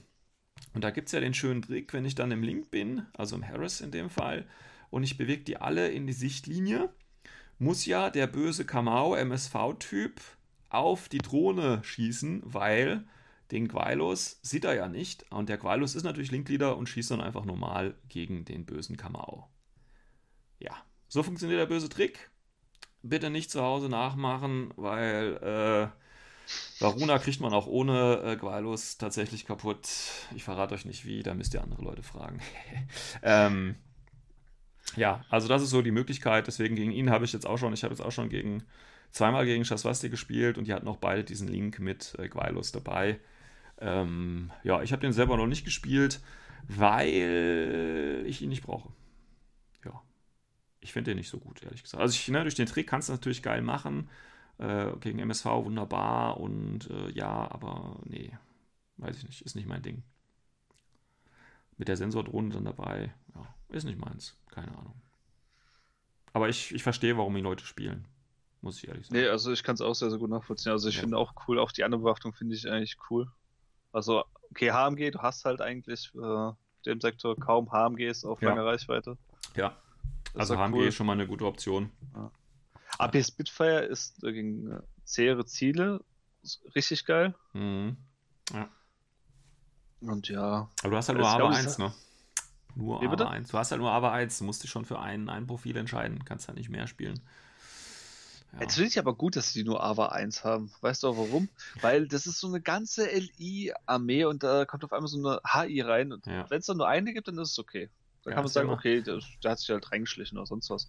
[0.74, 3.36] Und da gibt es ja den schönen Trick, wenn ich dann im Link bin, also
[3.36, 4.46] im Harris in dem Fall,
[4.90, 6.90] und ich bewege die alle in die Sichtlinie,
[7.58, 10.20] muss ja der böse Kamau MSV-Typ
[10.68, 13.04] auf die Drohne schießen, weil
[13.50, 15.30] den Quailos sieht er ja nicht.
[15.30, 19.48] Und der Quailos ist natürlich Linkleader und schießt dann einfach normal gegen den bösen Kamau.
[20.58, 20.76] Ja,
[21.08, 22.30] so funktioniert der böse Trick.
[23.02, 26.03] Bitte nicht zu Hause nachmachen, weil äh,
[26.80, 29.88] Varuna kriegt man auch ohne äh, Quailos tatsächlich kaputt.
[30.34, 32.40] Ich verrate euch nicht wie, da müsst ihr andere Leute fragen.
[33.22, 33.76] ähm,
[34.96, 36.46] ja, also das ist so die Möglichkeit.
[36.46, 38.64] Deswegen gegen ihn habe ich jetzt auch schon, ich habe jetzt auch schon gegen
[39.10, 43.20] zweimal gegen Shaswasti gespielt und die hatten auch beide diesen Link mit äh, Quailos dabei.
[43.78, 46.20] Ähm, ja, ich habe den selber noch nicht gespielt,
[46.68, 48.90] weil ich ihn nicht brauche.
[49.84, 50.02] Ja,
[50.80, 52.00] ich finde den nicht so gut, ehrlich gesagt.
[52.02, 54.08] Also ich, ne, durch den Trick kannst du natürlich geil machen.
[54.58, 58.32] Äh, gegen MSV wunderbar und äh, ja, aber nee,
[58.98, 60.04] weiß ich nicht, ist nicht mein Ding.
[61.76, 64.94] Mit der Sensordrohne dann dabei, ja, ist nicht meins, keine Ahnung.
[66.32, 68.06] Aber ich, ich verstehe, warum die Leute spielen,
[68.60, 69.18] muss ich ehrlich sagen.
[69.20, 70.70] Nee, also ich kann es auch sehr, sehr gut nachvollziehen.
[70.70, 71.00] Also ich ja.
[71.00, 73.28] finde auch cool, auch die andere Bewaffnung finde ich eigentlich cool.
[73.92, 76.52] Also, okay, HMG, du hast halt eigentlich äh,
[76.86, 78.50] dem Sektor kaum HMGs auf ja.
[78.50, 79.16] lange Reichweite.
[79.56, 79.76] Ja,
[80.34, 80.86] also HMG cool.
[80.86, 81.90] ist schon mal eine gute Option.
[82.14, 82.30] Ja.
[82.98, 86.04] AP Spitfire ist gegen äh, zähere Ziele
[86.74, 87.34] richtig geil.
[87.52, 87.96] Mhm.
[88.52, 88.68] Ja.
[90.00, 90.68] Und ja.
[90.82, 91.92] Aber du hast halt nur aber 1, ne?
[92.76, 93.48] Nur Wie aber 1.
[93.48, 94.38] Du hast halt nur aber 1.
[94.38, 96.24] Du musst dich schon für ein, ein Profil entscheiden.
[96.24, 97.20] Kannst halt nicht mehr spielen.
[98.52, 98.60] Ja.
[98.62, 100.72] Jetzt finde ich aber gut, dass sie nur AVA 1 haben.
[100.80, 101.48] Weißt du auch warum?
[101.80, 105.80] Weil das ist so eine ganze LI-Armee und da kommt auf einmal so eine HI
[105.80, 106.12] rein.
[106.12, 106.48] Und ja.
[106.50, 107.90] wenn es dann nur eine gibt, dann ist es okay.
[108.22, 110.88] Dann ja, kann man sagen, okay, der, der, hat sich halt reingeschlichen oder sonst was.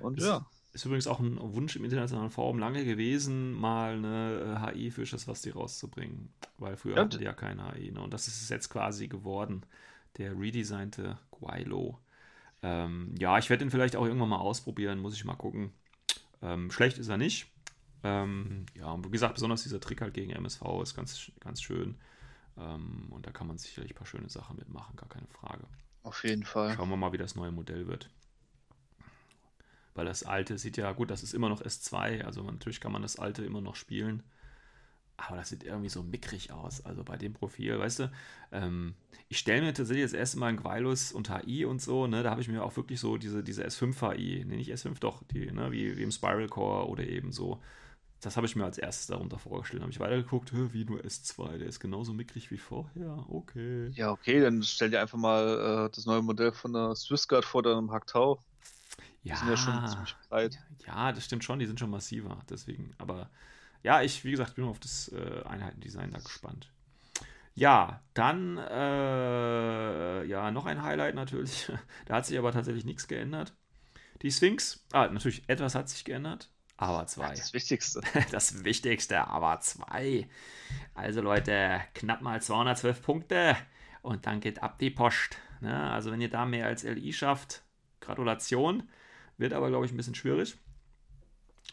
[0.00, 0.46] Und das ja.
[0.72, 5.28] Ist übrigens auch ein Wunsch im internationalen Forum lange gewesen, mal eine HI für das
[5.28, 6.32] was die rauszubringen.
[6.58, 7.04] Weil früher ja.
[7.04, 7.92] die ja keine HI.
[7.92, 8.00] Ne?
[8.00, 9.64] Und das ist jetzt quasi geworden.
[10.16, 11.98] Der redesignte Guaylo.
[12.62, 15.72] Ähm, ja, ich werde den vielleicht auch irgendwann mal ausprobieren, muss ich mal gucken.
[16.40, 17.48] Ähm, schlecht ist er nicht.
[18.04, 21.96] Ähm, ja, und wie gesagt, besonders dieser Trick halt gegen MSV ist ganz, ganz schön.
[22.58, 25.64] Ähm, und da kann man sicherlich ein paar schöne Sachen mitmachen, gar keine Frage.
[26.02, 26.74] Auf jeden Fall.
[26.74, 28.10] Schauen wir mal, wie das neue Modell wird.
[29.94, 33.02] Weil das alte sieht ja, gut, das ist immer noch S2, also natürlich kann man
[33.02, 34.22] das alte immer noch spielen.
[35.16, 38.12] Aber das sieht irgendwie so mickrig aus, also bei dem Profil, weißt du.
[38.50, 38.94] Ähm,
[39.28, 42.30] ich stelle mir tatsächlich das erste Mal ein Guilus und HI und so, ne, da
[42.30, 45.50] habe ich mir auch wirklich so diese, diese S5 HI, ne, nicht S5, doch, die,
[45.52, 47.62] ne, wie, wie im Spiral Core oder eben so.
[48.20, 49.82] Das habe ich mir als erstes darunter vorgestellt.
[49.82, 53.24] habe ich weitergeguckt, wie nur S2, der ist genauso mickrig wie vorher.
[53.28, 53.90] Okay.
[53.94, 57.62] Ja, okay, dann stell dir einfach mal äh, das neue Modell von der Swissguard vor
[57.62, 58.40] deinem Hacktau.
[59.22, 60.58] Ja, die sind ja schon ziemlich breit.
[60.86, 62.38] Ja, das stimmt schon, die sind schon massiver.
[62.50, 63.30] Deswegen, aber
[63.82, 66.70] ja, ich, wie gesagt, bin auf das äh, Einheitendesign da gespannt.
[67.54, 71.70] Ja, dann äh, ja, noch ein Highlight natürlich.
[72.06, 73.52] da hat sich aber tatsächlich nichts geändert.
[74.22, 77.34] Die Sphinx, ah, natürlich, etwas hat sich geändert, aber zwei.
[77.34, 78.00] Das Wichtigste.
[78.30, 80.28] Das Wichtigste, aber zwei.
[80.94, 83.56] Also Leute, knapp mal 212 Punkte
[84.00, 85.36] und dann geht ab die Post.
[85.60, 85.90] Ne?
[85.90, 87.62] Also wenn ihr da mehr als LI schafft,
[88.02, 88.82] Gratulation.
[89.38, 90.58] Wird aber, glaube ich, ein bisschen schwierig.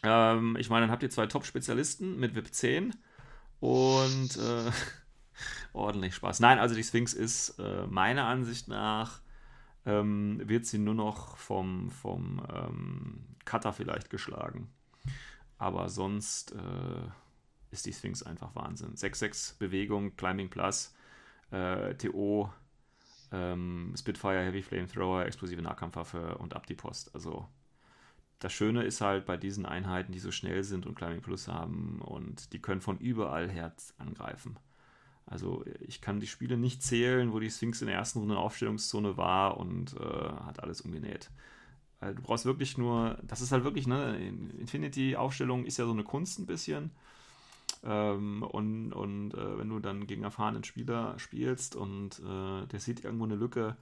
[0.02, 2.94] Ähm, ich meine, dann habt ihr zwei Top-Spezialisten mit VIP 10
[3.60, 4.70] und äh,
[5.72, 6.40] ordentlich Spaß.
[6.40, 9.20] Nein, also die Sphinx ist äh, meiner Ansicht nach,
[9.84, 14.72] ähm, wird sie nur noch vom, vom ähm, Cutter vielleicht geschlagen.
[15.58, 17.08] Aber sonst äh,
[17.70, 18.94] ist die Sphinx einfach Wahnsinn.
[18.94, 20.94] 6-6 Bewegung, Climbing Plus,
[21.50, 22.50] äh, TO,
[23.32, 27.14] ähm, Spitfire, Heavy Flamethrower, explosive Nahkampfwaffe und ab die Post.
[27.14, 27.48] Also
[28.40, 32.00] das Schöne ist halt bei diesen Einheiten, die so schnell sind und Climbing Plus haben
[32.00, 34.58] und die können von überall her angreifen.
[35.26, 38.38] Also ich kann die Spiele nicht zählen, wo die Sphinx in der ersten Runde in
[38.38, 41.30] der Aufstellungszone war und äh, hat alles umgenäht.
[42.00, 44.18] Also du brauchst wirklich nur, das ist halt wirklich, ne,
[44.58, 46.90] Infinity-Aufstellung ist ja so eine Kunst ein bisschen.
[47.82, 53.04] Ähm, und und äh, wenn du dann gegen erfahrenen Spieler spielst und äh, der sieht
[53.04, 53.76] irgendwo eine Lücke,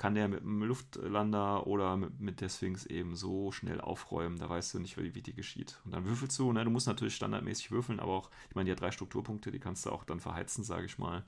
[0.00, 4.48] kann der mit einem Luftlander oder mit, mit der Sphinx eben so schnell aufräumen, da
[4.48, 5.78] weißt du nicht, wie, wie die geschieht.
[5.84, 6.64] Und dann würfelst du, ne?
[6.64, 9.84] du musst natürlich standardmäßig würfeln, aber auch, ich meine, die hat drei Strukturpunkte, die kannst
[9.84, 11.22] du auch dann verheizen, sage ich mal.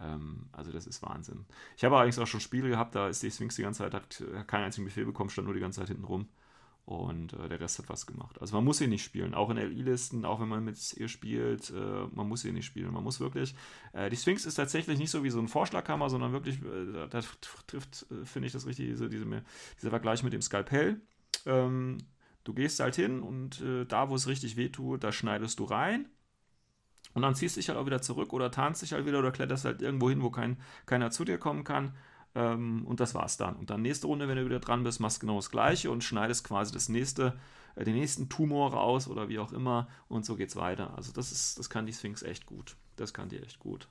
[0.00, 1.44] Ähm, also das ist Wahnsinn.
[1.76, 4.24] Ich habe allerdings auch schon Spiele gehabt, da ist die Sphinx die ganze Zeit, hat
[4.46, 6.26] keinen einzigen Befehl bekommen, stand nur die ganze Zeit hinten rum.
[6.86, 8.40] Und äh, der Rest hat was gemacht.
[8.40, 11.70] Also man muss sie nicht spielen, auch in LI-Listen, auch wenn man mit ihr spielt,
[11.70, 12.92] äh, man muss sie nicht spielen.
[12.92, 13.56] Man muss wirklich.
[13.92, 17.20] Äh, die Sphinx ist tatsächlich nicht so wie so ein Vorschlaghammer, sondern wirklich, äh, da
[17.66, 19.26] trifft, äh, finde ich das richtig, diese, diese,
[19.78, 21.00] dieser Vergleich mit dem Skalpell.
[21.44, 21.98] Ähm,
[22.44, 25.64] du gehst halt hin und äh, da, wo es richtig weh tut, da schneidest du
[25.64, 26.08] rein.
[27.14, 29.32] Und dann ziehst du dich halt auch wieder zurück oder tarnst dich halt wieder oder
[29.32, 31.96] kletterst halt irgendwo hin, wo kein, keiner zu dir kommen kann.
[32.36, 33.56] Ähm, und das war's dann.
[33.56, 36.44] Und dann nächste Runde, wenn du wieder dran bist, machst genau das gleiche und schneidest
[36.44, 37.38] quasi das nächste,
[37.76, 39.88] äh, den nächsten Tumor raus oder wie auch immer.
[40.08, 40.94] Und so geht's weiter.
[40.96, 42.76] Also das ist, das kann die Sphinx echt gut.
[42.96, 43.88] Das kann die echt gut.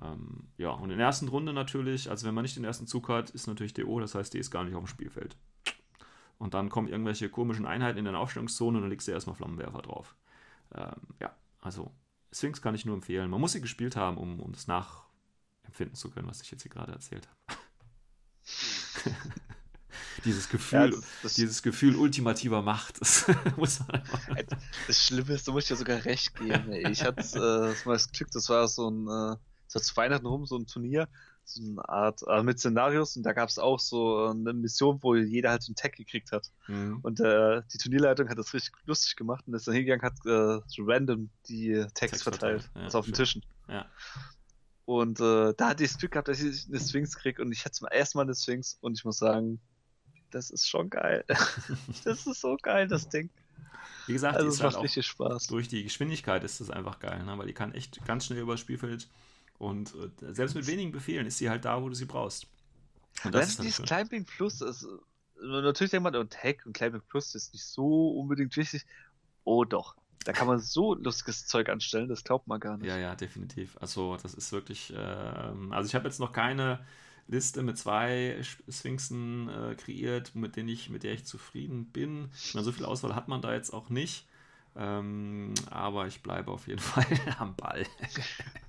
[0.00, 3.08] Ähm, ja, und in der ersten Runde natürlich, also wenn man nicht den ersten Zug
[3.08, 5.36] hat, ist natürlich DO, das heißt, die ist gar nicht auf dem Spielfeld.
[6.38, 9.82] Und dann kommen irgendwelche komischen Einheiten in der Aufstellungszone und dann legst du erstmal Flammenwerfer
[9.82, 10.14] drauf.
[10.72, 11.90] Ähm, ja, also
[12.32, 13.30] Sphinx kann ich nur empfehlen.
[13.30, 14.68] Man muss sie gespielt haben, um, um das
[15.68, 17.60] nachempfinden zu können, was ich jetzt hier gerade erzählt habe.
[20.24, 23.00] dieses Gefühl, ja, das, das, dieses Gefühl ultimativer Macht.
[23.00, 23.26] Das,
[23.56, 24.02] muss man
[24.86, 26.72] das Schlimme ist, du musst ja sogar recht geben.
[26.72, 26.90] Ey.
[26.90, 29.36] Ich hatte äh, mal das Glück, das war so ein, äh,
[29.66, 31.08] das war zu Weihnachten rum, so ein Turnier,
[31.44, 34.98] so eine Art äh, mit Szenarios und da gab es auch so äh, eine Mission,
[35.02, 36.50] wo jeder halt so einen Tag gekriegt hat.
[36.66, 37.00] Mhm.
[37.02, 40.60] Und äh, die Turnierleitung hat das richtig lustig gemacht und ist dann hingegangen, hat äh,
[40.66, 42.70] so random die Tags Text verteilt, verteilt.
[42.74, 43.44] Ja, also auf den Tischen.
[43.68, 43.86] Ja.
[44.88, 47.66] Und äh, da hatte ich das Glück gehabt, dass ich eine Sphinx kriege und ich
[47.66, 49.60] hatte zum ersten Mal eine Sphinx und ich muss sagen,
[50.30, 51.26] das ist schon geil.
[52.04, 53.28] das ist so geil, das Ding.
[54.06, 55.48] Wie gesagt, also es macht halt richtig Spaß.
[55.48, 57.36] Durch die Geschwindigkeit ist das einfach geil, ne?
[57.36, 59.10] weil die kann echt ganz schnell übers Spielfeld
[59.58, 62.46] und äh, selbst mit wenigen Befehlen ist sie halt da, wo du sie brauchst.
[63.24, 64.86] Und das, das ist dieses Climbing Plus ist,
[65.38, 68.86] natürlich denkt man, und Hack und Climbing Plus ist nicht so unbedingt wichtig.
[69.44, 72.88] Oh doch, da kann man so lustiges Zeug anstellen, das glaubt man gar nicht.
[72.88, 73.76] Ja, ja, definitiv.
[73.80, 74.96] Also das ist wirklich, äh,
[75.70, 76.80] also ich habe jetzt noch keine
[77.28, 82.30] Liste mit zwei Sphinxen äh, kreiert, mit denen ich, mit der ich zufrieden bin.
[82.34, 84.26] Ich meine, so viel Auswahl hat man da jetzt auch nicht.
[84.76, 87.06] Ähm, aber ich bleibe auf jeden Fall
[87.38, 87.86] am Ball.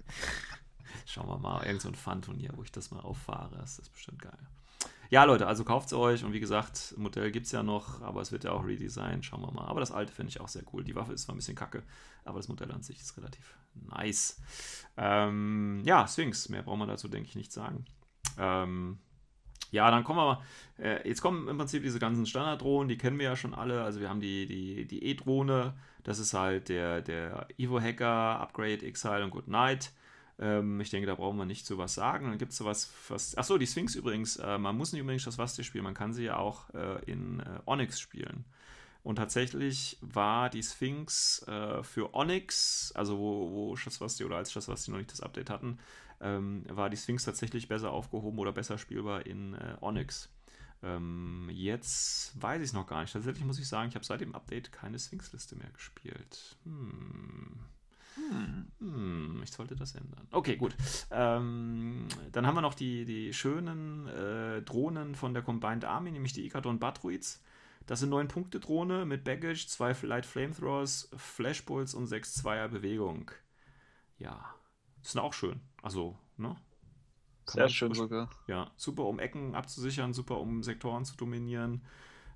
[1.06, 3.58] Schauen wir mal, irgend so ein Fun-Turnier, wo ich das mal auffahre.
[3.58, 4.38] Das ist bestimmt geil.
[5.10, 8.22] Ja, Leute, also kauft es euch und wie gesagt, Modell gibt es ja noch, aber
[8.22, 9.26] es wird ja auch redesigned.
[9.26, 9.66] Schauen wir mal.
[9.66, 10.84] Aber das alte finde ich auch sehr cool.
[10.84, 11.82] Die Waffe ist zwar ein bisschen kacke,
[12.26, 14.40] aber das Modell an sich ist relativ nice.
[14.98, 17.86] Ähm, ja, Sphinx, mehr braucht man dazu, denke ich, nicht sagen.
[18.38, 19.00] Ähm,
[19.72, 20.44] ja, dann kommen wir mal.
[20.78, 23.82] Äh, jetzt kommen im Prinzip diese ganzen Standarddrohnen, die kennen wir ja schon alle.
[23.84, 25.74] Also wir haben die, die, die E-Drohne,
[26.04, 29.92] das ist halt der, der Evo-Hacker, Upgrade, Exile und Good Night.
[30.40, 32.30] Ähm, ich denke, da brauchen wir nicht zu was sagen.
[32.30, 33.36] Dann gibt es sowas, was.
[33.38, 36.24] Achso, die Sphinx übrigens, äh, man muss nicht unbedingt das Wasser spielen, man kann sie
[36.24, 38.46] ja auch äh, in äh, Onyx spielen.
[39.04, 44.92] Und tatsächlich war die Sphinx äh, für Onyx, also wo, wo Schaswasti oder als Schaswasti
[44.92, 45.80] noch nicht das Update hatten,
[46.22, 50.30] ähm, war die Sphinx tatsächlich besser aufgehoben oder besser spielbar in äh, Onyx.
[50.84, 53.14] Ähm, jetzt weiß ich es noch gar nicht.
[53.14, 56.58] Tatsächlich muss ich sagen, ich habe seit dem Update keine Sphinx-Liste mehr gespielt.
[56.64, 57.60] Hm.
[58.80, 60.28] Hm, ich sollte das ändern.
[60.32, 60.76] Okay, gut.
[61.12, 66.34] Ähm, dann haben wir noch die, die schönen äh, Drohnen von der Combined Army, nämlich
[66.34, 67.44] die Ikadon Batruids.
[67.88, 73.32] Das sind 9-Punkte-Drohne mit Baggage, 2 Light Flamethrowers, Flashbolts und 6 Zweier Bewegung.
[74.20, 74.54] Ja,
[75.02, 75.60] das sind auch schön.
[75.82, 76.56] Also, ne?
[77.46, 78.30] Kann Sehr schön sogar.
[78.48, 81.84] Ja, super, um Ecken abzusichern, super, um Sektoren zu dominieren.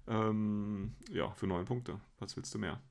[0.07, 1.99] Ähm, ja, für neun Punkte.
[2.19, 2.81] Was willst du mehr?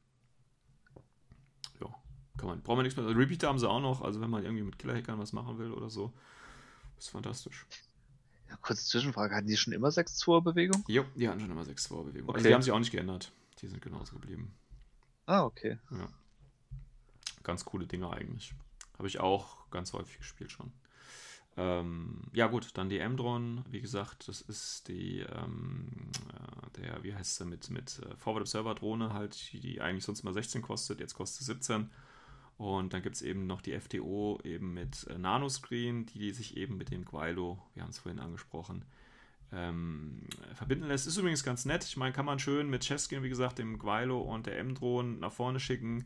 [2.37, 2.63] Kann man.
[2.63, 3.07] Braucht man nichts mehr.
[3.07, 5.73] Also Repeater haben sie auch noch, also wenn man irgendwie mit Killerhackern was machen will
[5.73, 6.13] oder so.
[6.99, 7.67] Ist fantastisch.
[8.49, 10.85] Ja, kurze Zwischenfrage, hatten die schon immer 6-2-Bewegung?
[10.89, 12.29] Jo, die hatten schon immer 6-2-Bewegung.
[12.29, 12.37] Okay.
[12.37, 13.33] Also die haben sich auch nicht geändert.
[13.61, 14.55] Die sind genauso geblieben.
[15.27, 15.79] Ah, okay.
[15.91, 16.09] Ja.
[17.43, 18.55] Ganz coole Dinge eigentlich.
[18.99, 20.73] Habe ich auch ganz häufig gespielt schon.
[21.57, 25.89] Ähm, ja gut, dann die M-Drone, wie gesagt, das ist die, ähm,
[26.29, 30.23] äh, der, wie heißt der, mit, mit äh, Forward Observer Drohne halt, die eigentlich sonst
[30.23, 31.91] mal 16 kostet, jetzt kostet 17.
[32.63, 36.57] Und dann gibt es eben noch die FTO eben mit äh, Nanoscreen, die, die sich
[36.57, 38.85] eben mit dem Guilo, wir haben es vorhin angesprochen,
[39.51, 40.21] ähm,
[40.55, 41.09] verbinden lässt.
[41.09, 41.83] Ist übrigens ganz nett.
[41.83, 45.33] Ich meine, kann man schön mit Cheskin, wie gesagt, dem Guilo und der M-Drohne nach
[45.33, 46.05] vorne schicken.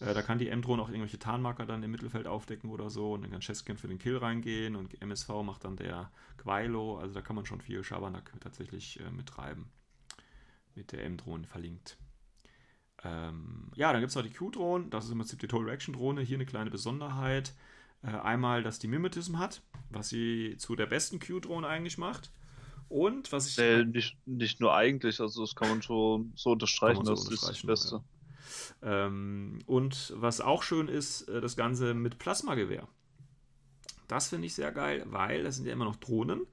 [0.00, 3.20] Äh, da kann die M-Drohne auch irgendwelche Tarnmarker dann im Mittelfeld aufdecken oder so und
[3.20, 6.96] dann kann Cheskin für den Kill reingehen und MSV macht dann der Quailo.
[6.96, 9.66] Also da kann man schon viel Schabernack tatsächlich äh, mittreiben.
[10.74, 11.98] Mit der M-Drohne verlinkt.
[13.04, 14.86] Ähm, ja, dann gibt es noch die Q-Drohne.
[14.90, 16.20] Das ist im Prinzip die Total Reaction Drohne.
[16.22, 17.54] Hier eine kleine Besonderheit.
[18.02, 22.30] Äh, einmal, dass die Mimetism hat, was sie zu der besten Q-Drohne eigentlich macht.
[22.88, 23.58] Und was ich.
[23.58, 27.52] Äh, nicht, nicht nur eigentlich, also das kann man schon so unterstreichen, so das unterstreichen,
[27.52, 28.04] ist das Beste.
[28.82, 29.06] Ja.
[29.06, 32.88] Ähm, und was auch schön ist, äh, das Ganze mit Plasmagewehr.
[34.06, 36.46] Das finde ich sehr geil, weil das sind ja immer noch Drohnen.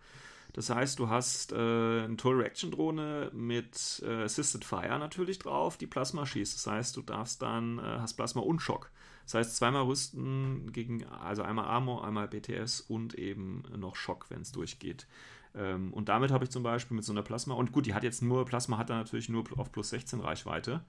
[0.55, 5.75] Das heißt, du hast äh, eine Total Reaction Drohne mit äh, Assisted Fire natürlich drauf,
[5.75, 6.55] die Plasma schießt.
[6.55, 8.89] Das heißt, du darfst dann, äh, hast Plasma und Schock.
[9.25, 14.43] Das heißt, zweimal rüsten gegen, also einmal Armor, einmal BTS und eben noch Schock, wenn
[14.43, 15.07] es durchgeht.
[15.55, 18.03] Ähm, und damit habe ich zum Beispiel mit so einer Plasma, und gut, die hat
[18.03, 20.85] jetzt nur, Plasma hat da natürlich nur auf plus 16 Reichweite.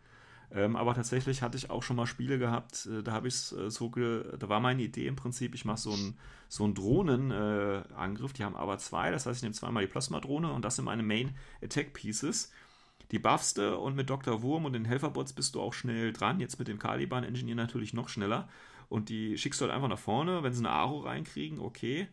[0.52, 3.70] Ähm, aber tatsächlich hatte ich auch schon mal Spiele gehabt, äh, da habe ich äh,
[3.70, 6.18] so, da war meine Idee im Prinzip, ich mache so einen
[6.48, 10.64] so Drohnenangriff, äh, die haben aber zwei, das heißt, ich nehme zweimal die Plasma-Drohne und
[10.64, 12.52] das sind meine Main Attack Pieces.
[13.12, 14.42] Die buffst du und mit Dr.
[14.42, 17.94] Wurm und den Helferbots bist du auch schnell dran, jetzt mit dem Caliban Engineer natürlich
[17.94, 18.48] noch schneller.
[18.88, 20.42] und die schickst du halt einfach nach vorne.
[20.42, 22.08] Wenn sie eine Aro reinkriegen, okay.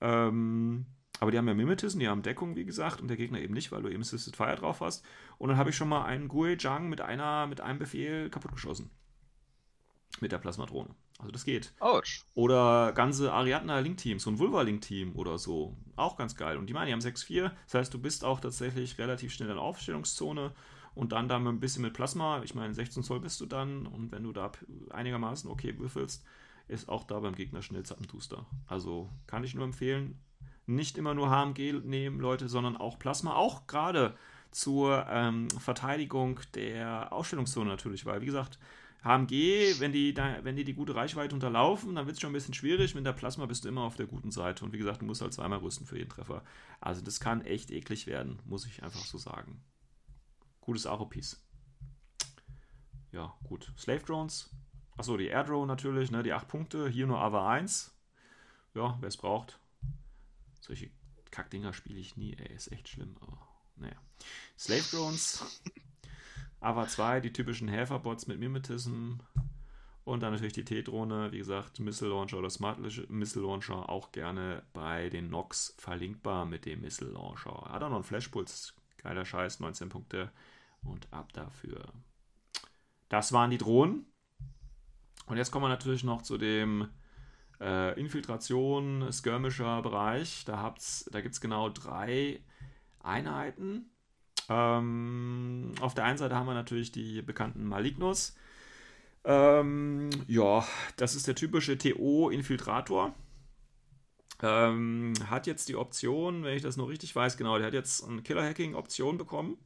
[0.00, 0.86] Ähm,
[1.20, 3.72] aber die haben ja Mimetism, die haben Deckung, wie gesagt, und der Gegner eben nicht,
[3.72, 5.04] weil du eben Assisted Fire drauf hast.
[5.38, 8.90] Und dann habe ich schon mal einen Gue Jang mit, einer, mit einem Befehl kaputtgeschossen.
[10.20, 10.94] Mit der Plasmadrohne.
[11.18, 11.72] Also das geht.
[11.80, 12.24] Ouch.
[12.34, 15.76] Oder ganze Ariadna Link-Teams, so ein Vulva-Link-Team oder so.
[15.96, 16.56] Auch ganz geil.
[16.58, 17.52] Und die meinen, die haben 6-4.
[17.64, 20.54] Das heißt, du bist auch tatsächlich relativ schnell in der Aufstellungszone
[20.94, 22.42] und dann da ein bisschen mit Plasma.
[22.42, 24.52] Ich meine, 16 Zoll bist du dann und wenn du da
[24.90, 26.24] einigermaßen okay würfelst,
[26.68, 28.46] ist auch da beim Gegner schnell Zappentuster.
[28.66, 30.18] Also kann ich nur empfehlen,
[30.66, 33.34] nicht immer nur HMG nehmen, Leute, sondern auch Plasma.
[33.34, 34.16] Auch gerade
[34.50, 38.58] zur ähm, Verteidigung der Ausstellungszone natürlich, weil, wie gesagt,
[39.06, 42.32] HMG, wenn die, da, wenn die die gute Reichweite unterlaufen, dann wird es schon ein
[42.32, 42.94] bisschen schwierig.
[42.94, 44.64] Mit der Plasma bist du immer auf der guten Seite.
[44.64, 46.42] Und wie gesagt, du musst halt zweimal rüsten für jeden Treffer.
[46.80, 49.62] Also das kann echt eklig werden, muss ich einfach so sagen.
[50.60, 51.40] Gutes Aro-Piece.
[53.12, 53.72] Ja, gut.
[53.78, 54.50] Slave Drones.
[54.96, 56.24] Achso, die Air Drone natürlich, ne?
[56.24, 56.88] Die 8 Punkte.
[56.88, 57.94] Hier nur AVA 1.
[58.74, 59.60] Ja, wer es braucht.
[60.60, 60.90] Solche
[61.30, 62.52] Kackdinger spiele ich nie, ey.
[62.54, 63.45] Ist echt schlimm, aber
[63.76, 63.96] naja.
[64.58, 65.44] Slave Drones.
[66.60, 69.18] AVA 2, die typischen Helferbots mit Mimetism.
[70.04, 72.78] Und dann natürlich die T-Drohne, wie gesagt, Missile Launcher oder Smart
[73.08, 77.68] Missile Launcher, auch gerne bei den Nox verlinkbar mit dem Missile Launcher.
[77.68, 80.30] Hat auch noch einen Flashpuls, geiler Scheiß, 19 Punkte
[80.82, 81.92] und ab dafür.
[83.08, 84.06] Das waren die Drohnen.
[85.26, 86.88] Und jetzt kommen wir natürlich noch zu dem
[87.60, 90.44] äh, Infiltration, Skirmisher Bereich.
[90.44, 90.72] Da,
[91.10, 92.40] da gibt es genau drei
[93.06, 93.90] Einheiten.
[94.48, 98.36] Ähm, auf der einen Seite haben wir natürlich die bekannten Malignos.
[99.24, 100.64] Ähm, ja,
[100.96, 103.14] das ist der typische TO-Infiltrator.
[104.42, 108.06] Ähm, hat jetzt die Option, wenn ich das noch richtig weiß, genau, der hat jetzt
[108.06, 109.58] eine Killer-Hacking-Option bekommen.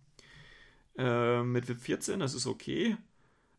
[0.97, 2.97] Äh, mit VIP 14, das ist okay.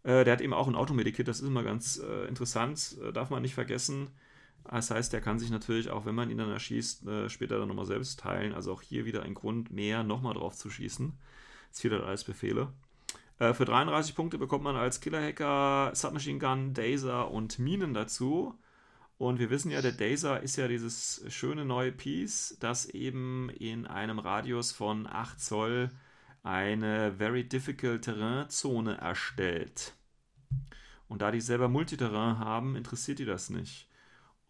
[0.03, 3.29] Äh, der hat eben auch ein Automedikit, das ist immer ganz äh, interessant, äh, darf
[3.29, 4.09] man nicht vergessen.
[4.63, 7.67] Das heißt, der kann sich natürlich auch, wenn man ihn dann erschießt, äh, später dann
[7.67, 8.53] nochmal selbst teilen.
[8.53, 11.13] Also auch hier wieder ein Grund mehr, nochmal drauf zu schießen.
[11.69, 12.71] Das hier halt alles Befehle.
[13.39, 18.53] Äh, für 33 Punkte bekommt man als Killer-Hacker Submachine Gun, Daser und Minen dazu.
[19.17, 23.85] Und wir wissen ja, der Daser ist ja dieses schöne neue Piece, das eben in
[23.85, 25.89] einem Radius von 8 Zoll
[26.43, 29.93] eine Very Difficult Terrain Zone erstellt.
[31.07, 33.87] Und da die selber Multiterrain haben, interessiert die das nicht.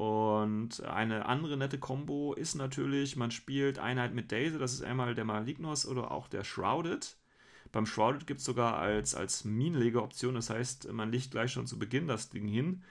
[0.01, 5.13] Und eine andere nette Combo ist natürlich, man spielt Einheit mit Daisy, das ist einmal
[5.13, 7.17] der Malignos oder auch der Shrouded.
[7.71, 11.77] Beim Shrouded gibt es sogar als, als Minenleger-Option, das heißt, man legt gleich schon zu
[11.77, 12.81] Beginn das Ding hin.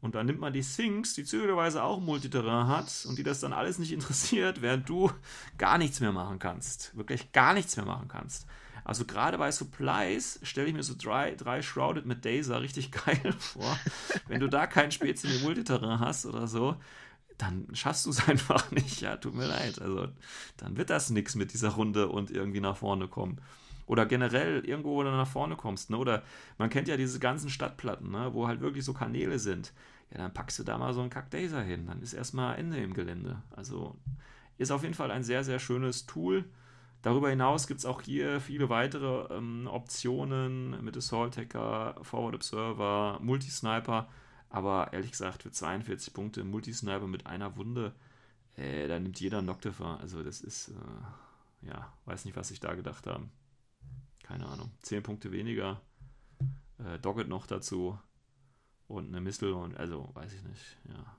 [0.00, 3.52] Und dann nimmt man die Sinks, die zügigerweise auch Multiterrain hat und die das dann
[3.52, 5.10] alles nicht interessiert, während du
[5.58, 6.96] gar nichts mehr machen kannst.
[6.96, 8.46] Wirklich gar nichts mehr machen kannst.
[8.84, 13.32] Also gerade bei Supplies stelle ich mir so drei, drei Shrouded mit Dazer richtig geil
[13.38, 13.78] vor.
[14.28, 16.76] Wenn du da kein Spezial Multiterrain hast oder so,
[17.38, 19.00] dann schaffst du es einfach nicht.
[19.00, 19.80] Ja, tut mir leid.
[19.80, 20.08] Also
[20.56, 23.40] dann wird das nichts mit dieser Runde und irgendwie nach vorne kommen.
[23.86, 25.90] Oder generell irgendwo, wo du nach vorne kommst.
[25.90, 25.96] Ne?
[25.96, 26.22] Oder
[26.58, 28.32] man kennt ja diese ganzen Stadtplatten, ne?
[28.32, 29.72] wo halt wirklich so Kanäle sind.
[30.12, 31.86] Ja, dann packst du da mal so einen Kack-Dazer hin.
[31.86, 33.42] Dann ist erstmal Ende im Gelände.
[33.50, 33.96] Also
[34.58, 36.44] ist auf jeden Fall ein sehr, sehr schönes Tool.
[37.02, 43.18] Darüber hinaus gibt es auch hier viele weitere ähm, Optionen mit Assault Hacker, Forward Observer,
[43.22, 44.08] Multisniper.
[44.50, 47.94] Aber ehrlich gesagt, für 42 Punkte Multisniper mit einer Wunde,
[48.56, 49.98] äh, da nimmt jeder Noctifer.
[50.00, 53.30] Also das ist, äh, ja, weiß nicht, was sich da gedacht haben.
[54.22, 54.70] Keine Ahnung.
[54.82, 55.80] 10 Punkte weniger.
[56.78, 57.98] Äh, Dogget noch dazu.
[58.88, 60.76] Und eine Missile und also, weiß ich nicht.
[60.88, 61.16] Ja,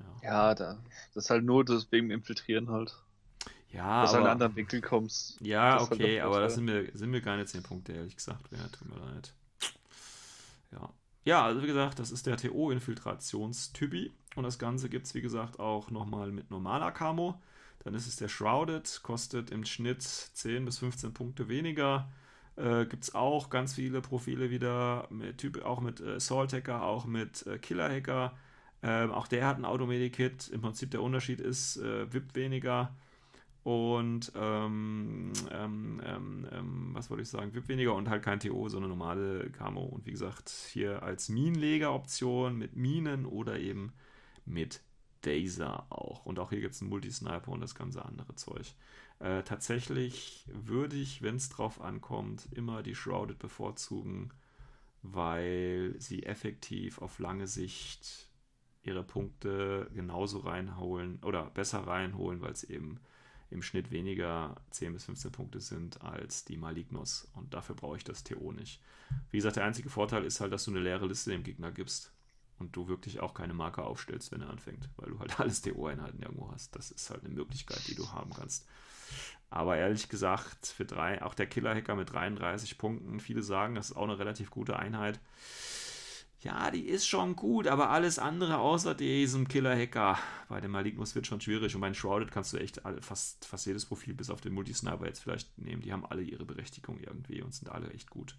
[0.00, 0.22] ja.
[0.22, 0.78] ja da,
[1.14, 2.96] das ist halt nur deswegen Infiltrieren halt.
[3.72, 5.40] Ja, dass du an einen anderen Winkel kommst.
[5.40, 8.50] Ja, halt okay, halt aber das sind mir, sind mir keine 10 Punkte, ehrlich gesagt.
[8.50, 9.32] Ja, tut mir leid.
[10.72, 10.90] Ja.
[11.24, 14.10] Ja, also wie gesagt, das ist der TO-Infiltrationstypi.
[14.36, 17.40] Und das Ganze gibt es, wie gesagt, auch nochmal mit normaler Camo.
[17.84, 22.10] Dann ist es der Shrouded, kostet im Schnitt 10 bis 15 Punkte weniger.
[22.56, 26.82] Äh, gibt es auch ganz viele Profile wieder, mit typ, auch mit äh, Assault Hacker,
[26.82, 28.36] auch mit äh, Killer Hacker.
[28.82, 30.48] Ähm, auch der hat ein Automedikit.
[30.48, 32.94] Im Prinzip der Unterschied ist, äh, VIP weniger
[33.62, 38.68] und ähm, ähm, ähm, ähm, was wollte ich sagen, VIP weniger und halt kein TO,
[38.68, 39.82] sondern normale Camo.
[39.82, 43.92] Und wie gesagt, hier als Minenleger-Option mit Minen oder eben
[44.46, 44.82] mit
[45.20, 46.24] Daser auch.
[46.24, 48.74] Und auch hier gibt es einen Multisniper und das ganze andere Zeug.
[49.18, 54.32] Äh, tatsächlich würde ich, wenn es drauf ankommt, immer die Shrouded bevorzugen,
[55.02, 58.30] weil sie effektiv auf lange Sicht
[58.82, 62.98] ihre Punkte genauso reinholen oder besser reinholen, weil es eben
[63.50, 67.28] im Schnitt weniger 10 bis 15 Punkte sind als die Malignos.
[67.34, 68.80] Und dafür brauche ich das TO nicht.
[69.30, 72.12] Wie gesagt, der einzige Vorteil ist halt, dass du eine leere Liste dem Gegner gibst.
[72.58, 76.22] und du wirklich auch keine Marke aufstellst, wenn er anfängt, weil du halt alles DO-Einheiten
[76.22, 76.76] irgendwo hast.
[76.76, 78.68] Das ist halt eine Möglichkeit, die du haben kannst.
[79.48, 83.96] Aber ehrlich gesagt, für drei, auch der Killer-Hacker mit 33 Punkten, viele sagen, das ist
[83.96, 85.18] auch eine relativ gute Einheit.
[86.42, 90.18] Ja, die ist schon gut, aber alles andere außer diesem Killer-Hacker
[90.48, 91.74] bei dem Malignus wird schon schwierig.
[91.74, 95.04] Und bei Shrouded kannst du echt alle, fast, fast jedes Profil bis auf den Multisniper
[95.04, 95.82] jetzt vielleicht nehmen.
[95.82, 98.38] Die haben alle ihre Berechtigung irgendwie und sind alle echt gut.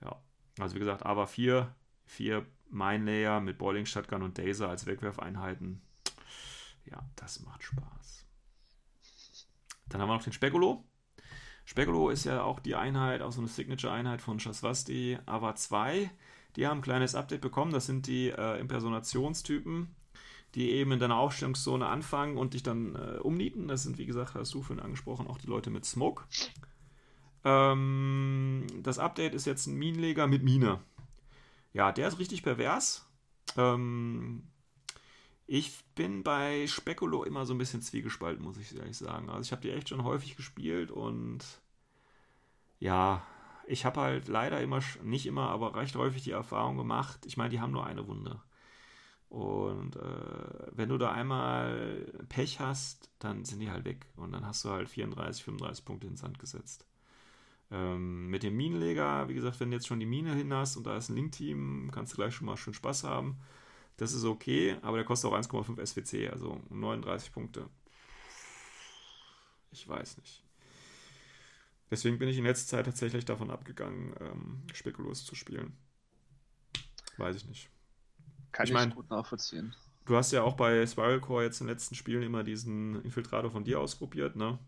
[0.00, 0.22] Ja,
[0.58, 1.74] also wie gesagt, aber vier,
[2.06, 5.82] vier Mine Layer mit Boiling Shotgun und Dazer als Wegwerfeinheiten.
[6.86, 8.24] Ja, das macht Spaß.
[9.90, 10.82] Dann haben wir noch den Spekulo.
[11.66, 16.10] Spekulo ist ja auch die Einheit, auch so eine Signature-Einheit von Shaswasti Ava 2.
[16.56, 17.72] Die haben ein kleines Update bekommen.
[17.72, 19.94] Das sind die äh, Impersonationstypen,
[20.54, 23.68] die eben in deiner Aufstellungszone anfangen und dich dann äh, umnieten.
[23.68, 26.24] Das sind, wie gesagt, hast du vorhin angesprochen, auch die Leute mit Smoke.
[27.44, 30.80] Ähm, das Update ist jetzt ein Minenleger mit Mine.
[31.72, 33.06] Ja, der ist richtig pervers.
[33.56, 34.44] Ähm,
[35.46, 39.28] ich bin bei Spekulo immer so ein bisschen zwiegespalten, muss ich ehrlich sagen.
[39.28, 41.44] Also ich habe die echt schon häufig gespielt und
[42.78, 43.22] ja,
[43.66, 47.50] ich habe halt leider immer, nicht immer, aber recht häufig die Erfahrung gemacht, ich meine,
[47.50, 48.40] die haben nur eine Wunde.
[49.28, 54.06] Und äh, wenn du da einmal Pech hast, dann sind die halt weg.
[54.16, 56.86] Und dann hast du halt 34, 35 Punkte ins Sand gesetzt.
[57.70, 60.86] Ähm, mit dem Minenleger, wie gesagt, wenn du jetzt schon die Mine hin hast und
[60.86, 63.38] da ist ein Link-Team, kannst du gleich schon mal schön Spaß haben.
[63.96, 67.70] Das ist okay, aber der kostet auch 1,5 SWC, also 39 Punkte.
[69.70, 70.44] Ich weiß nicht.
[71.92, 75.76] Deswegen bin ich in letzter Zeit tatsächlich davon abgegangen, ähm, Spekulos zu spielen.
[77.18, 77.68] Weiß ich nicht.
[78.50, 79.74] Kann ich, ich mein, gut nachvollziehen.
[80.06, 83.50] Du hast ja auch bei Spiral Core jetzt in den letzten Spielen immer diesen Infiltrator
[83.50, 84.58] von dir ausprobiert, ne?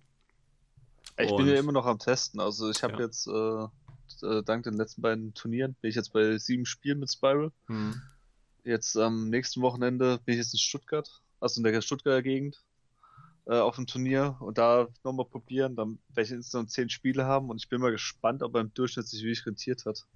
[1.18, 2.40] Ich Und, bin ja immer noch am Testen.
[2.40, 3.00] Also ich habe ja.
[3.00, 7.10] jetzt äh, äh, dank den letzten beiden Turnieren bin ich jetzt bei sieben Spielen mit
[7.10, 7.52] Spiral.
[7.68, 8.02] Hm.
[8.64, 12.62] Jetzt am nächsten Wochenende bin ich jetzt in Stuttgart, also in der Stuttgarter Gegend
[13.46, 15.76] äh, auf dem Turnier und da nochmal probieren.
[15.76, 18.74] Dann werde ich insgesamt zehn Spiele haben und ich bin mal gespannt, ob er im
[18.74, 20.06] Durchschnitt sich wirklich rentiert hat.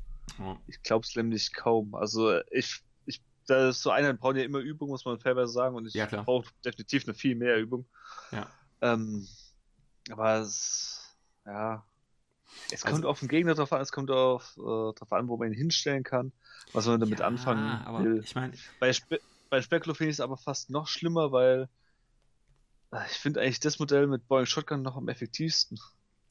[0.40, 0.56] Oh.
[0.66, 1.94] Ich glaube es nämlich kaum.
[1.94, 5.76] Also ich, ich, da ist so einer, braucht ja immer Übung, muss man fairerweise sagen,
[5.76, 7.86] und ich ja, brauche definitiv eine viel mehr Übung.
[8.30, 8.48] Ja.
[8.80, 9.26] Ähm,
[10.10, 11.84] aber es, ja,
[12.70, 15.36] es kommt also, auf den Gegner drauf an, es kommt auf, äh, drauf an, wo
[15.36, 16.32] man ihn hinstellen kann,
[16.72, 18.20] was man damit ja, anfangen aber will.
[18.24, 21.68] Ich meine, bei, Spe bei Spekulo finde ich es aber fast noch schlimmer, weil
[23.10, 25.78] ich finde eigentlich das Modell mit Boeing Shotgun noch am effektivsten.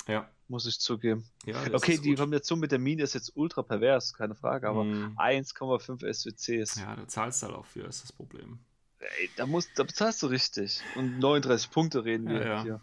[0.07, 0.29] Ja.
[0.47, 1.25] Muss ich zugeben.
[1.45, 5.17] Ja, okay, die Kombination mit der Mine ist jetzt ultra pervers, keine Frage, aber mm.
[5.17, 6.79] 1,5 SWCs.
[6.79, 8.59] Ja, du zahlst halt auch für, ist das Problem.
[8.99, 10.81] Ey, da, musst, da bezahlst du richtig.
[10.95, 12.81] Und 39 Punkte reden wir ja, hier.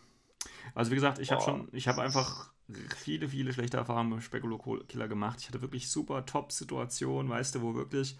[0.74, 2.50] Also wie gesagt, ich habe schon, ich habe einfach
[2.96, 5.38] viele, viele schlechte Erfahrungen mit Spekulo-Killer gemacht.
[5.40, 8.18] Ich hatte wirklich super Top-Situationen, weißt du, wo wirklich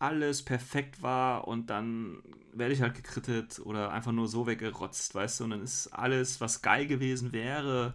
[0.00, 2.22] alles perfekt war und dann
[2.52, 6.40] werde ich halt gekrittet oder einfach nur so weggerotzt, weißt du, und dann ist alles,
[6.40, 7.94] was geil gewesen wäre,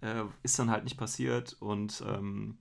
[0.00, 2.56] äh, ist dann halt nicht passiert und ähm,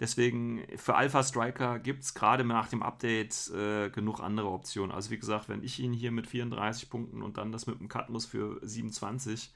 [0.00, 4.90] deswegen für Alpha Striker gibt es gerade nach dem Update äh, genug andere Optionen.
[4.90, 7.88] Also wie gesagt, wenn ich ihn hier mit 34 Punkten und dann das mit dem
[7.88, 9.52] Cut muss für 27,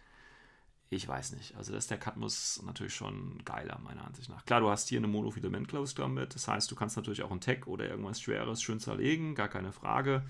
[0.94, 1.56] ich weiß nicht.
[1.56, 4.44] Also das, der Cut muss natürlich schon geiler, meiner Ansicht nach.
[4.44, 6.34] Klar, du hast hier eine Monofilament Close mit.
[6.34, 9.72] Das heißt, du kannst natürlich auch ein Tech oder irgendwas Schweres schön zerlegen, gar keine
[9.72, 10.24] Frage.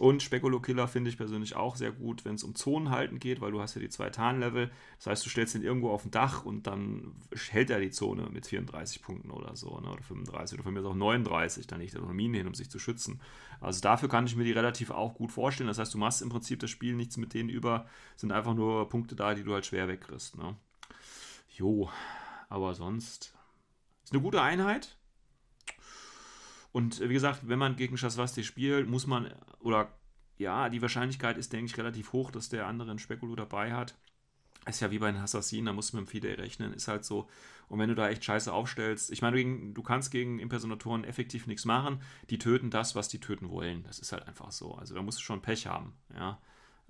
[0.00, 3.42] Und Spekulo Killer finde ich persönlich auch sehr gut, wenn es um Zonen halten geht,
[3.42, 4.70] weil du hast ja die zwei Tarnlevel.
[4.96, 7.12] Das heißt, du stellst ihn irgendwo auf dem Dach und dann
[7.50, 9.90] hält er die Zone mit 34 Punkten oder so, ne?
[9.90, 11.66] oder 35 oder von mir ist auch 39.
[11.66, 13.20] Dann legt er noch Minen hin, um sich zu schützen.
[13.60, 15.68] Also dafür kann ich mir die relativ auch gut vorstellen.
[15.68, 17.84] Das heißt, du machst im Prinzip das Spiel nichts mit denen über,
[18.16, 20.38] sind einfach nur Punkte da, die du halt schwer wegkriegst.
[20.38, 20.56] Ne?
[21.50, 21.90] Jo,
[22.48, 23.34] aber sonst
[24.02, 24.96] ist eine gute Einheit.
[26.72, 29.92] Und wie gesagt, wenn man gegen Schaswasti spielt, muss man, oder
[30.38, 33.94] ja, die Wahrscheinlichkeit ist, denke ich, relativ hoch, dass der andere einen Spekulo dabei hat.
[34.66, 37.04] Ist ja wie bei den Assassinen, da muss man mit dem Fide rechnen, ist halt
[37.04, 37.28] so.
[37.68, 41.64] Und wenn du da echt scheiße aufstellst, ich meine, du kannst gegen Impersonatoren effektiv nichts
[41.64, 43.82] machen, die töten das, was die töten wollen.
[43.84, 44.74] Das ist halt einfach so.
[44.74, 46.40] Also da musst du schon Pech haben, ja.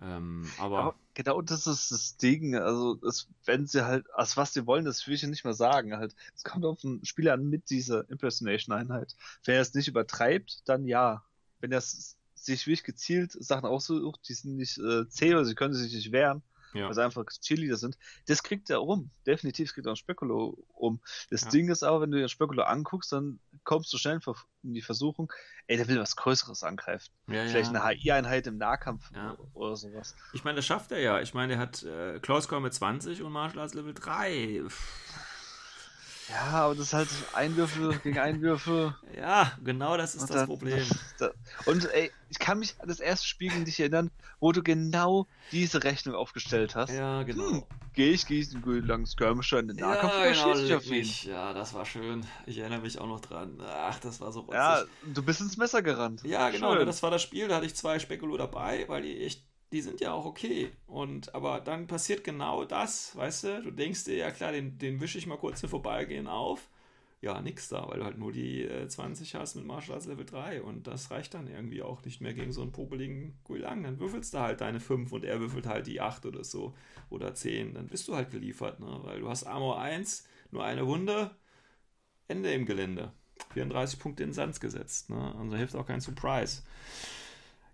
[0.02, 2.56] Ähm, aber, aber, genau das ist das Ding.
[2.56, 5.54] Also, es, wenn sie halt, also was sie wollen, das will ich ja nicht mehr
[5.54, 5.96] sagen.
[5.96, 9.14] Halt, es kommt auf den Spieler an mit dieser Impersonation-Einheit.
[9.44, 11.24] Wenn er es nicht übertreibt, dann ja.
[11.60, 15.74] Wenn er sich wirklich gezielt Sachen aussucht, die sind nicht äh, zäh oder sie können
[15.74, 16.42] sich nicht wehren,
[16.74, 16.86] ja.
[16.86, 19.10] weil sie einfach Cheerleader sind, das kriegt er um.
[19.26, 21.00] Definitiv kriegt er ein Spekulo um.
[21.30, 21.50] Das ja.
[21.50, 24.20] Ding ist aber, wenn du dir ein Spekulo anguckst, dann kommst du schnell
[24.62, 25.32] in die Versuchung,
[25.66, 27.10] ey, der will was Größeres angreifen.
[27.28, 29.10] Ja, Vielleicht eine HI-Einheit im Nahkampf
[29.54, 30.14] oder sowas.
[30.32, 31.20] Ich meine, das schafft er ja.
[31.20, 34.64] Ich meine, er hat äh, Close Call mit 20 und Martial Arts Level 3.
[36.30, 38.96] Ja, aber das ist halt Einwürfe gegen Einwürfe.
[39.16, 40.84] Ja, genau das ist und das dann, Problem.
[41.18, 41.32] Das,
[41.66, 45.26] und ey, ich kann mich an das erste Spiel gegen dich erinnern, wo du genau
[45.52, 46.92] diese Rechnung aufgestellt hast.
[46.92, 47.50] Ja, genau.
[47.50, 51.08] Hm, Gehe ich gegen den langen Skirmisher in den Nahkampf ja, genau, ich auf ihn.
[51.24, 52.24] Ja, das war schön.
[52.46, 53.60] Ich erinnere mich auch noch dran.
[53.60, 54.54] Ach, das war so rotzig.
[54.54, 56.22] Ja, du bist ins Messer gerannt.
[56.24, 56.74] Ja, genau.
[56.74, 56.86] Schön.
[56.86, 60.00] Das war das Spiel, da hatte ich zwei Spekulo dabei, weil die echt die sind
[60.00, 60.70] ja auch okay.
[60.86, 63.62] Und aber dann passiert genau das, weißt du?
[63.62, 66.68] Du denkst dir, ja klar, den, den wische ich mal kurz im Vorbeigehen auf.
[67.22, 70.24] Ja, nix da, weil du halt nur die äh, 20 hast mit Martial Arts Level
[70.24, 73.82] 3 und das reicht dann irgendwie auch nicht mehr gegen so einen popeligen Guilang.
[73.82, 76.74] Dann würfelst du halt deine 5 und er würfelt halt die 8 oder so
[77.10, 77.74] oder 10.
[77.74, 79.00] Dann bist du halt geliefert, ne?
[79.02, 81.30] Weil du hast Armor 1, nur eine Wunde,
[82.26, 83.12] Ende im Gelände.
[83.52, 85.34] 34 Punkte in Sand gesetzt, ne?
[85.38, 86.62] Also hilft auch kein Surprise.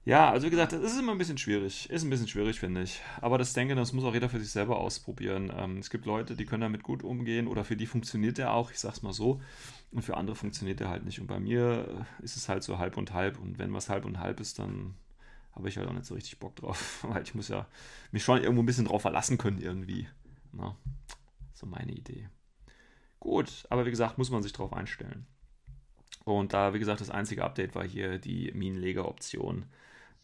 [0.06, 1.90] Ja, also wie gesagt, das ist immer ein bisschen schwierig.
[1.90, 3.02] Ist ein bisschen schwierig, finde ich.
[3.20, 5.52] Aber das denke, das muss auch jeder für sich selber ausprobieren.
[5.52, 8.70] Ähm, es gibt Leute, die können damit gut umgehen oder für die funktioniert der auch,
[8.70, 9.40] ich sag's mal so.
[9.90, 11.20] Und für andere funktioniert der halt nicht.
[11.20, 13.40] Und bei mir ist es halt so halb und halb.
[13.40, 14.94] Und wenn was halb und halb ist, dann
[15.50, 17.00] habe ich halt auch nicht so richtig Bock drauf.
[17.08, 17.66] Weil ich muss ja
[18.12, 20.06] mich schon irgendwo ein bisschen drauf verlassen können irgendwie.
[20.52, 20.76] Na,
[21.52, 22.28] so meine Idee.
[23.18, 25.26] Gut, aber wie gesagt, muss man sich drauf einstellen.
[26.22, 29.66] Und da, wie gesagt, das einzige Update war hier die Minenleger-Option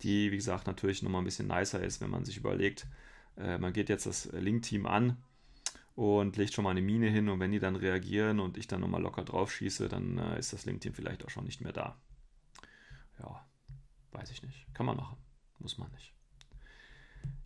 [0.03, 2.87] die, wie gesagt, natürlich nochmal ein bisschen nicer ist, wenn man sich überlegt,
[3.37, 5.16] äh, man geht jetzt das Link-Team an
[5.95, 8.81] und legt schon mal eine Mine hin und wenn die dann reagieren und ich dann
[8.81, 11.97] nochmal locker drauf schieße, dann äh, ist das Link-Team vielleicht auch schon nicht mehr da.
[13.19, 13.45] Ja,
[14.12, 14.66] weiß ich nicht.
[14.74, 15.16] Kann man machen.
[15.59, 16.12] Muss man nicht.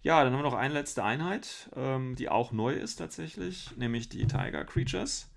[0.02, 4.08] Ja, dann haben wir noch eine letzte Einheit, ähm, die auch neu ist tatsächlich, nämlich
[4.08, 5.30] die Tiger Creatures.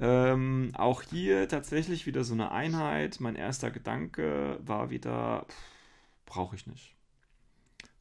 [0.00, 3.20] Ähm, auch hier tatsächlich wieder so eine Einheit.
[3.20, 5.79] Mein erster Gedanke war wieder, pff,
[6.30, 6.94] Brauche ich nicht.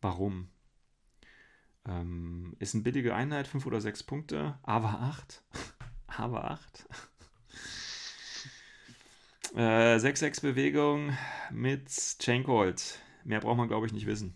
[0.01, 0.49] Warum?
[1.88, 4.60] Ähm, ist eine billige Einheit, 5 oder 6 Punkte.
[4.61, 5.41] Aber 8.
[6.07, 6.88] aber 8.
[9.56, 11.18] 6-6 Bewegung
[11.49, 11.89] mit
[12.19, 12.99] Chaincold.
[13.23, 14.35] Mehr braucht man, glaube ich, nicht wissen.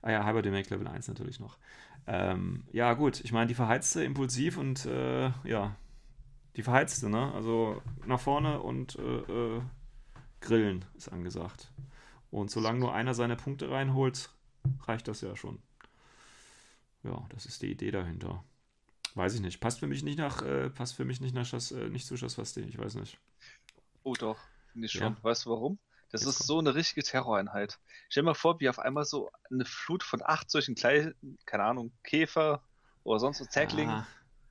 [0.00, 1.58] Ah ja, Hyper Dynamic Level 1 natürlich noch.
[2.06, 3.20] Ähm, ja, gut.
[3.20, 5.76] Ich meine, die verheizte impulsiv und äh, ja,
[6.56, 7.30] die verheizte, ne?
[7.34, 9.60] Also nach vorne und äh, äh,
[10.40, 11.70] grillen ist angesagt.
[12.30, 14.30] Und solange nur einer seine Punkte reinholt,
[14.86, 15.62] reicht das ja schon.
[17.02, 18.44] Ja, das ist die Idee dahinter.
[19.14, 19.60] Weiß ich nicht.
[19.60, 22.16] Passt für mich nicht nach, äh, passt für mich nicht nach Schass, äh, nicht zu
[22.16, 23.18] Schassfasti, ich weiß nicht.
[24.02, 24.38] Oh doch,
[24.72, 25.14] finde ich schon.
[25.14, 25.24] Ja.
[25.24, 25.78] Weißt du warum?
[26.10, 26.46] Das Jetzt ist kommt.
[26.46, 27.78] so eine richtige Terroreinheit.
[28.08, 31.14] Stell dir mal vor, wie auf einmal so eine Flut von acht solchen kleinen,
[31.44, 32.62] keine Ahnung, Käfer
[33.04, 34.06] oder sonst was Zerklingen ah,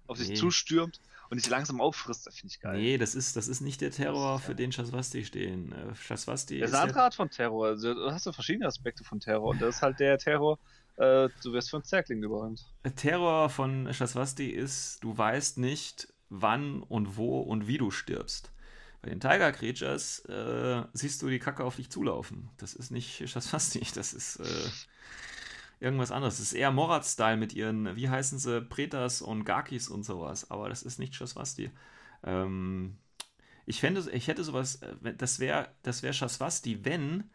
[0.07, 0.35] auf sich nee.
[0.35, 0.99] zustürmt
[1.29, 2.77] und sich langsam auffrisst, das finde ich geil.
[2.77, 5.71] Nee, das ist, das ist nicht der Terror, für den Shaswasti stehen.
[5.71, 7.67] Äh, Shaswasti das ist eine andere Art von Terror.
[7.67, 10.59] Also, du hast ja verschiedene Aspekte von Terror und das ist halt der Terror,
[10.97, 12.65] äh, du wirst von Zerkling überrannt.
[12.95, 18.51] Terror von Shaswasti ist, du weißt nicht, wann und wo und wie du stirbst.
[19.01, 22.49] Bei den Tiger Creatures äh, siehst du die Kacke auf dich zulaufen.
[22.57, 24.69] Das ist nicht Shaswasti, das ist äh,
[25.79, 26.37] irgendwas anderes.
[26.37, 30.49] Das ist eher Morat-Style mit ihren, wie heißen sie, Pretas und Garkis und sowas.
[30.49, 31.71] Aber das ist nicht Shaswasti.
[32.23, 32.97] Ähm,
[33.65, 37.29] ich fände, ich hätte sowas, äh, das wäre das wär Shaswasti, wenn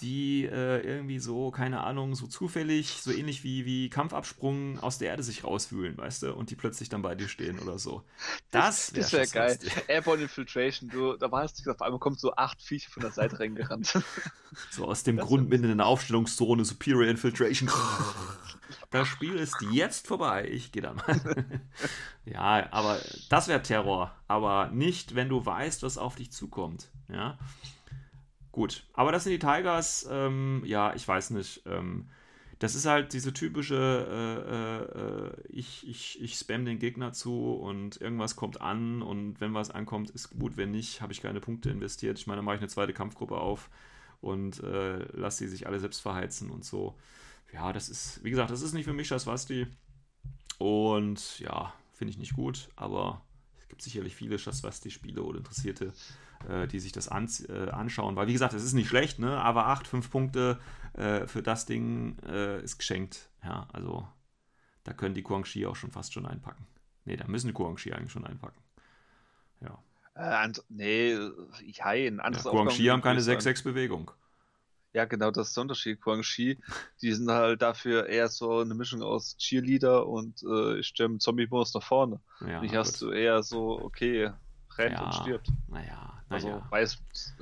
[0.00, 5.08] die äh, irgendwie so, keine Ahnung, so zufällig, so ähnlich wie, wie Kampfabsprung aus der
[5.08, 8.02] Erde sich rauswühlen, weißt du, und die plötzlich dann bei dir stehen oder so.
[8.50, 9.58] Das, das wäre wär geil.
[9.88, 13.40] Airborne Infiltration, du, da warst du, auf einmal kommt so acht Viecher von der Seite
[13.40, 13.98] reingerannt.
[14.72, 17.70] So aus dem das Grund mitten in der Aufstellungszone, Superior Infiltration.
[18.90, 21.60] Das Spiel ist jetzt vorbei, ich gehe da mal.
[22.24, 22.98] ja, aber
[23.28, 27.38] das wäre Terror, aber nicht, wenn du weißt, was auf dich zukommt, ja.
[28.52, 31.62] Gut, aber das sind die Tigers, ähm, ja, ich weiß nicht.
[31.66, 32.08] Ähm,
[32.58, 33.74] das ist halt diese typische,
[34.50, 39.54] äh, äh, ich, ich, ich spam den Gegner zu und irgendwas kommt an und wenn
[39.54, 42.18] was ankommt, ist gut, wenn nicht, habe ich keine Punkte investiert.
[42.18, 43.70] Ich meine, dann mache ich eine zweite Kampfgruppe auf
[44.20, 46.98] und äh, lasse sie sich alle selbst verheizen und so.
[47.52, 49.66] Ja, das ist, wie gesagt, das ist nicht für mich das Wasti.
[50.58, 53.22] Und ja, finde ich nicht gut, aber
[53.62, 55.92] es gibt sicherlich viele Schaswasti-Spiele oder Interessierte, äh,
[56.72, 58.16] die sich das äh, anschauen.
[58.16, 59.40] Weil, wie gesagt, es ist nicht schlecht, ne?
[59.40, 60.58] aber 8, 5 Punkte
[60.94, 63.30] äh, für das Ding äh, ist geschenkt.
[63.44, 64.06] Ja, also
[64.84, 66.66] da können die Guangxi auch schon fast schon einpacken.
[67.04, 68.60] Ne, da müssen die Guangxi eigentlich schon einpacken.
[69.60, 69.82] Ja.
[70.14, 71.14] Äh, nee,
[71.62, 74.10] ja, ein anderes ja, Guangxi haben keine 6-6-Bewegung.
[74.92, 76.00] Ja, genau, das ist der Unterschied.
[76.00, 76.58] Guangxi,
[77.00, 81.74] die sind halt dafür eher so eine Mischung aus Cheerleader und äh, ich stelle Zombie-Bonus
[81.74, 82.20] nach vorne.
[82.40, 84.32] Ja, ich hast du eher so, okay,
[84.76, 85.48] rennt ja, und stirbt.
[85.68, 86.70] Naja, also ja.
[86.70, 86.98] weiß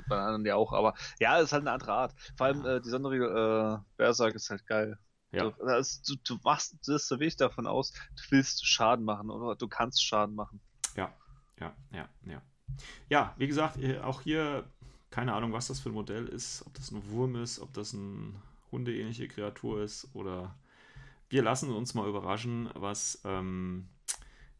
[0.07, 2.13] bei anderen ja auch, aber ja, ist halt eine andere Art.
[2.35, 2.75] Vor allem ja.
[2.75, 4.97] äh, die Sonderregel äh, Berserk ist halt geil.
[5.31, 5.49] Ja.
[5.49, 9.55] Du, ist, du, du machst das so wichtig davon aus, du willst Schaden machen oder
[9.55, 10.59] du kannst Schaden machen.
[10.95, 11.13] Ja,
[11.59, 12.41] ja, ja, ja.
[13.09, 14.65] Ja, wie gesagt, äh, auch hier
[15.11, 17.93] keine Ahnung, was das für ein Modell ist, ob das ein Wurm ist, ob das
[17.93, 18.33] eine
[18.71, 20.55] hundeähnliche Kreatur ist oder
[21.29, 23.87] wir lassen uns mal überraschen, was, ähm,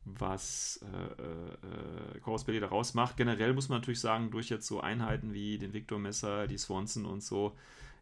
[0.06, 3.18] was äh, äh, Chorus Belly daraus macht.
[3.18, 7.06] Generell muss man natürlich sagen, durch jetzt so Einheiten wie den Victor Messer, die Swanson
[7.06, 7.56] und so,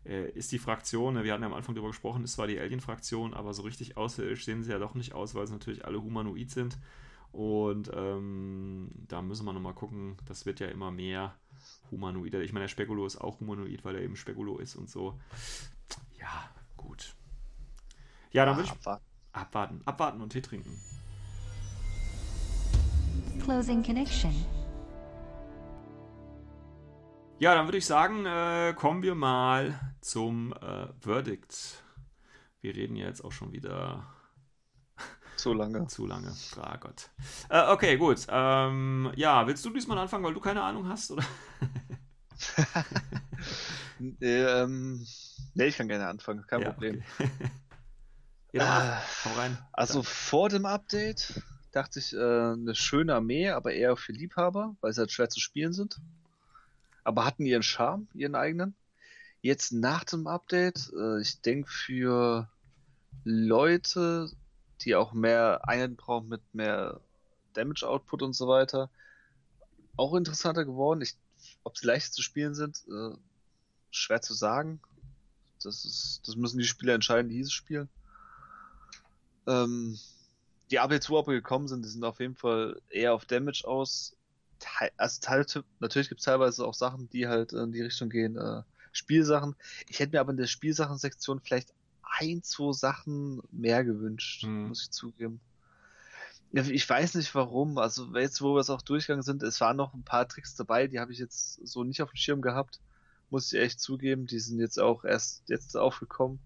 [0.05, 2.59] äh, ist die Fraktion, ne, wir hatten ja am Anfang darüber gesprochen, ist zwar die
[2.59, 6.01] Alien-Fraktion, aber so richtig außerirdisch sehen sie ja doch nicht aus, weil sie natürlich alle
[6.01, 6.77] humanoid sind.
[7.31, 11.35] Und ähm, da müssen wir nochmal gucken, das wird ja immer mehr
[11.91, 12.41] humanoider.
[12.41, 15.19] Ich meine, der Spekulo ist auch humanoid, weil er eben Spekulo ist und so.
[16.19, 17.15] Ja, gut.
[18.31, 19.05] Ja, dann würde ich abwarten.
[19.33, 19.81] abwarten.
[19.85, 20.79] Abwarten und Tee trinken.
[23.47, 24.45] Closing Connection.
[27.39, 31.81] Ja, dann würde ich sagen, äh, kommen wir mal zum äh, Verdict.
[32.59, 34.05] Wir reden ja jetzt auch schon wieder
[35.37, 35.87] zu lange.
[35.87, 36.35] Zu lange.
[36.57, 37.09] Ah Gott.
[37.47, 38.27] Äh, okay, gut.
[38.27, 41.11] Ähm, ja, willst du diesmal anfangen, weil du keine Ahnung hast?
[41.11, 41.23] Oder?
[44.19, 45.07] ähm,
[45.53, 47.01] nee, ich kann gerne anfangen, kein ja, Problem.
[47.17, 47.29] Okay.
[48.51, 49.57] ja, hau rein.
[49.71, 51.41] Also vor dem Update
[51.77, 55.39] dachte ich, äh, eine schöne Armee, aber eher für Liebhaber, weil sie halt schwer zu
[55.39, 55.99] spielen sind.
[57.03, 58.75] Aber hatten ihren Charme, ihren eigenen.
[59.41, 62.49] Jetzt nach dem Update, äh, ich denke für
[63.23, 64.31] Leute,
[64.81, 66.99] die auch mehr Einheiten brauchen mit mehr
[67.53, 68.89] Damage Output und so weiter.
[69.95, 71.01] Auch interessanter geworden.
[71.01, 71.15] Ich,
[71.63, 73.15] ob sie leicht zu spielen sind, äh,
[73.91, 74.81] schwer zu sagen.
[75.61, 77.87] Das, ist, das müssen die Spieler entscheiden, die dieses spielen.
[79.45, 79.99] Ähm,
[80.71, 84.15] die AP2 aber gekommen sind, die sind auf jeden Fall eher auf Damage aus.
[84.97, 89.55] Also natürlich gibt es teilweise auch Sachen, die halt in die Richtung gehen, äh, Spielsachen.
[89.87, 94.69] Ich hätte mir aber in der Spielsachen-Sektion vielleicht ein, zwei Sachen mehr gewünscht, mhm.
[94.69, 95.39] muss ich zugeben.
[96.51, 99.93] Ich weiß nicht warum, also jetzt, wo wir es auch durchgegangen sind, es waren noch
[99.93, 102.79] ein paar Tricks dabei, die habe ich jetzt so nicht auf dem Schirm gehabt,
[103.29, 106.39] muss ich echt zugeben, die sind jetzt auch erst jetzt aufgekommen.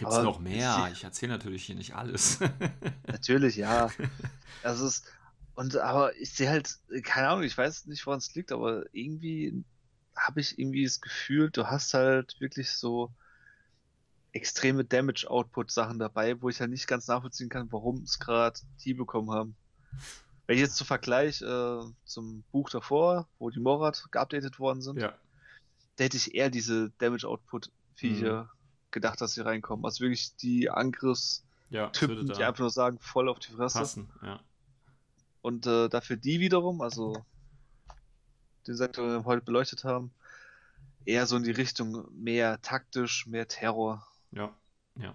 [0.00, 2.38] Gibt es noch mehr, ich, ich erzähle natürlich hier nicht alles.
[3.06, 3.90] natürlich, ja.
[4.62, 5.04] Das ist,
[5.54, 9.62] und aber ich sehe halt, keine Ahnung, ich weiß nicht, woran es liegt, aber irgendwie
[10.16, 13.10] habe ich irgendwie das Gefühl, du hast halt wirklich so
[14.32, 19.30] extreme Damage-Output-Sachen dabei, wo ich halt nicht ganz nachvollziehen kann, warum es gerade die bekommen
[19.30, 19.54] haben.
[20.46, 24.98] Wenn ich jetzt zu Vergleich äh, zum Buch davor, wo die Morat geupdatet worden sind,
[24.98, 25.14] ja.
[25.96, 28.59] da hätte ich eher diese Damage-Output-Viecher mhm.
[28.90, 29.84] Gedacht, dass sie reinkommen.
[29.84, 33.78] Also wirklich die Angriffstypen, ja, die einfach nur sagen, voll auf die Fresse.
[33.78, 34.40] Passen, ja.
[35.42, 37.24] Und äh, dafür die wiederum, also
[38.66, 40.12] den Sektor, den wir heute beleuchtet haben,
[41.04, 44.06] eher so in die Richtung mehr taktisch, mehr Terror.
[44.32, 44.54] Ja,
[44.96, 45.14] ja.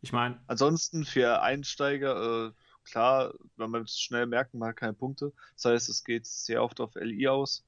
[0.00, 0.40] Ich meine.
[0.46, 2.52] Ansonsten für Einsteiger, äh,
[2.84, 5.32] klar, wenn man es schnell merken, man hat keine Punkte.
[5.54, 7.64] Das heißt, es geht sehr oft auf LI aus.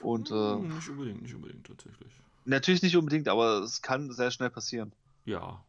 [0.00, 2.12] Und, äh, hm, nicht unbedingt, nicht unbedingt tatsächlich.
[2.44, 4.92] Natürlich nicht unbedingt, aber es kann sehr schnell passieren.
[5.24, 5.64] Ja.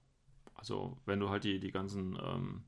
[0.55, 2.63] Also, wenn du halt die, die ganzen ähm,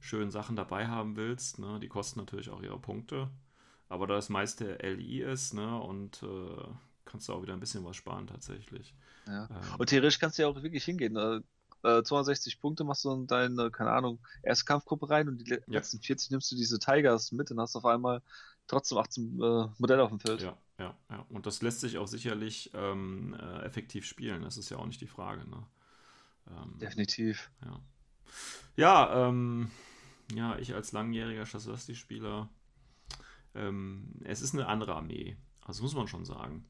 [0.00, 3.30] schönen Sachen dabei haben willst, ne, die kosten natürlich auch ihre Punkte.
[3.88, 6.64] Aber da das meiste LI ist, ne, und äh,
[7.04, 8.94] kannst du auch wieder ein bisschen was sparen tatsächlich.
[9.26, 9.48] Ja.
[9.50, 11.16] Ähm, und theoretisch kannst du ja auch wirklich hingehen.
[11.16, 11.40] Äh,
[12.02, 15.58] 62 Punkte machst du in deine, keine Ahnung, erste Kampfgruppe rein und die ja.
[15.66, 18.22] letzten 40 nimmst du diese Tigers mit und hast auf einmal
[18.66, 20.42] trotzdem 18 äh, Modelle auf dem Feld.
[20.42, 21.26] Ja, ja, ja.
[21.28, 24.42] Und das lässt sich auch sicherlich ähm, äh, effektiv spielen.
[24.42, 25.48] Das ist ja auch nicht die Frage.
[25.48, 25.66] Ne?
[26.48, 27.50] Ähm, Definitiv.
[27.64, 27.80] Ja,
[28.76, 29.70] ja, ähm,
[30.34, 32.48] ja ich als langjähriger Chassosti-Spieler,
[33.54, 35.36] ähm, es ist eine andere Armee.
[35.62, 36.66] Also muss man schon sagen.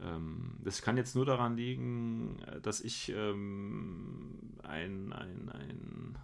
[0.00, 6.18] Ähm, das kann jetzt nur daran liegen, äh, dass ich ähm, einen ein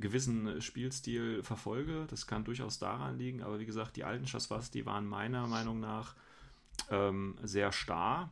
[0.00, 2.06] gewissen Spielstil verfolge.
[2.08, 5.80] Das kann durchaus daran liegen, aber wie gesagt, die alten Chaswas, die waren meiner Meinung
[5.80, 6.14] nach
[6.90, 8.30] ähm, sehr starr,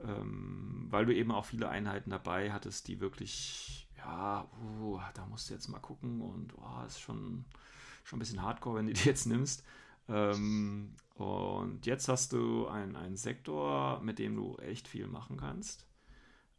[0.00, 4.48] ähm, weil du eben auch viele Einheiten dabei hattest, die wirklich, ja,
[4.80, 7.44] uh, da musst du jetzt mal gucken und oh, ist schon,
[8.04, 9.64] schon ein bisschen hardcore, wenn du die jetzt nimmst.
[10.08, 15.86] Ähm, und jetzt hast du einen Sektor, mit dem du echt viel machen kannst.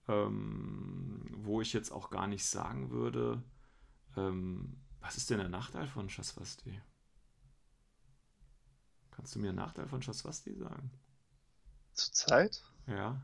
[0.08, 3.42] Ähm, wo ich jetzt auch gar nicht sagen würde,
[4.18, 6.82] ähm, was ist denn der Nachteil von Shaswasti?
[9.12, 10.92] Kannst du mir einen Nachteil von Shaswasti sagen?
[11.94, 12.62] Zurzeit?
[12.88, 13.22] Ja.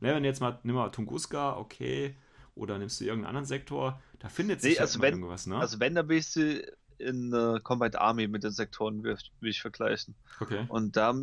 [0.00, 2.16] Ne, wenn jetzt mal, nimm mal Tunguska, okay,
[2.54, 5.56] oder nimmst du irgendeinen anderen Sektor, da findet sich nee, also halt wenn, irgendwas, ne?
[5.56, 6.66] Also wenn, dann will ich sie
[6.98, 10.14] in äh, Combat Army mit den Sektoren will, will ich vergleichen.
[10.40, 10.66] Okay.
[10.68, 11.14] Und da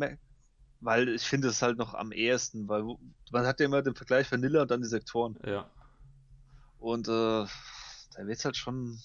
[0.80, 2.84] weil ich finde es halt noch am ehesten, weil
[3.32, 5.36] man hat ja immer den Vergleich Vanilla und dann die Sektoren.
[5.44, 5.68] Ja.
[6.78, 7.46] Und äh,
[8.18, 8.98] da wird es halt schon.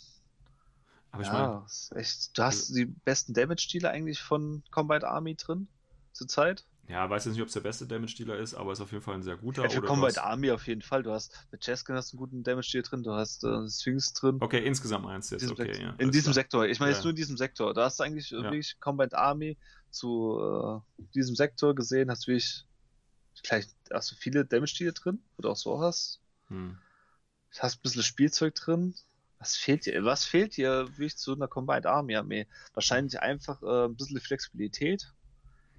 [1.11, 2.01] Aber ich ja, meine.
[2.01, 5.67] Echt, du hast die besten Damage-Dealer eigentlich von Combat Army drin
[6.13, 6.65] zurzeit.
[6.87, 9.13] Ja, weiß jetzt nicht, ob es der beste Damage-Dealer ist, aber ist auf jeden Fall
[9.13, 9.63] ein sehr guter.
[9.63, 11.03] Ja, für Combat Army auf jeden Fall.
[11.03, 14.37] Du hast mit Cheskin hast einen guten Damage-Dealer drin, du hast äh, Sphinx drin.
[14.41, 15.93] Okay, insgesamt meinst du jetzt, okay, ja.
[15.99, 16.33] In diesem.
[16.33, 16.65] Sektor.
[16.65, 16.97] Ich meine ja.
[16.97, 17.73] jetzt nur in diesem Sektor.
[17.75, 18.41] Da hast du eigentlich ja.
[18.41, 19.57] wirklich Combat Army
[19.91, 22.65] zu äh, diesem Sektor gesehen, hast du wirklich
[23.43, 26.19] vielleicht hast du viele Damage-Dealer drin, wo du auch so hast.
[26.47, 26.77] Hm.
[27.59, 28.93] Hast ein bisschen Spielzeug drin.
[29.39, 30.03] Was fehlt dir?
[30.05, 32.47] Was fehlt dir wirklich zu einer Combined Army Armee?
[32.73, 35.13] Wahrscheinlich einfach äh, ein bisschen Flexibilität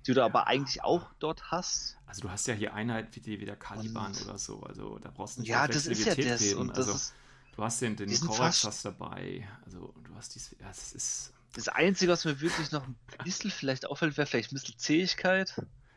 [0.06, 0.26] die du ja.
[0.26, 1.96] aber eigentlich auch dort hast.
[2.06, 4.98] Also du hast ja hier Einheiten wie, die, wie der Caliban und, oder so, also
[4.98, 6.58] da brauchst du nicht ja, das ist ja das, reden.
[6.58, 7.14] Und das also, ist,
[7.56, 11.32] du hast den, den Korax dabei, also du hast dies, ja, das ist...
[11.54, 15.54] Das Einzige, was mir wirklich noch ein bisschen vielleicht auffällt, wäre vielleicht ein bisschen Zähigkeit.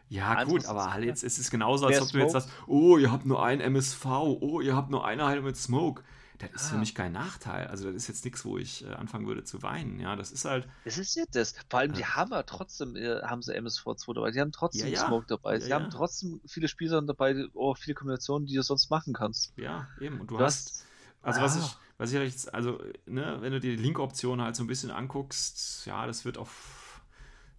[0.10, 3.12] Ja, gut, aber halt jetzt ist es genauso, als ob du jetzt sagst, oh, ihr
[3.12, 6.04] habt nur ein MSV, oh, ihr habt nur eine Einheit mit Smoke
[6.38, 6.70] das ist ah.
[6.72, 7.68] für mich kein Nachteil.
[7.68, 10.00] Also das ist jetzt nichts, wo ich äh, anfangen würde zu weinen.
[10.00, 10.68] Ja, das ist halt.
[10.86, 11.56] Es ist ja das.
[11.70, 14.32] Vor allem, die haben ja trotzdem, äh, haben sie MSV2 dabei.
[14.32, 15.08] Die haben trotzdem ja, ja.
[15.08, 15.60] Smoke dabei.
[15.60, 19.54] Sie ja, haben trotzdem viele Spieler dabei, oh, viele Kombinationen, die du sonst machen kannst.
[19.58, 20.20] Ja, eben.
[20.22, 20.86] Und du, du hast,
[21.22, 21.44] also ah.
[21.44, 24.68] was ich, was ich jetzt, also, ne, wenn du dir die Link-Option halt so ein
[24.68, 26.87] bisschen anguckst, ja, das wird auf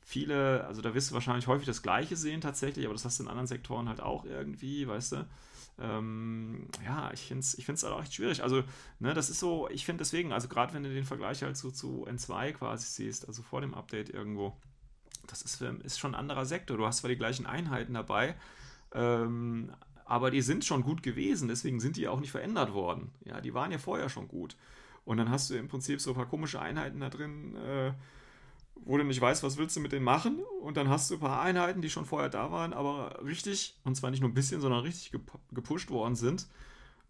[0.08, 3.24] viele, also da wirst du wahrscheinlich häufig das Gleiche sehen tatsächlich, aber das hast du
[3.24, 5.28] in anderen Sektoren halt auch irgendwie, weißt du
[5.80, 8.42] ähm, ja, ich finde es ich find's halt auch echt schwierig.
[8.42, 8.64] Also,
[8.98, 11.70] ne, das ist so, ich finde deswegen, also gerade wenn du den Vergleich halt so
[11.70, 14.56] zu N2 quasi siehst, also vor dem Update irgendwo,
[15.28, 16.76] das ist, ist schon ein anderer Sektor.
[16.76, 18.34] Du hast zwar die gleichen Einheiten dabei,
[18.92, 19.72] ähm,
[20.04, 23.12] aber die sind schon gut gewesen, deswegen sind die auch nicht verändert worden.
[23.24, 24.56] Ja, die waren ja vorher schon gut.
[25.04, 27.92] Und dann hast du im Prinzip so ein paar komische Einheiten da drin, äh,
[28.84, 30.40] wo du nicht weißt, was willst du mit denen machen.
[30.62, 33.96] Und dann hast du ein paar Einheiten, die schon vorher da waren, aber richtig, und
[33.96, 35.12] zwar nicht nur ein bisschen, sondern richtig
[35.52, 36.46] gepusht worden sind.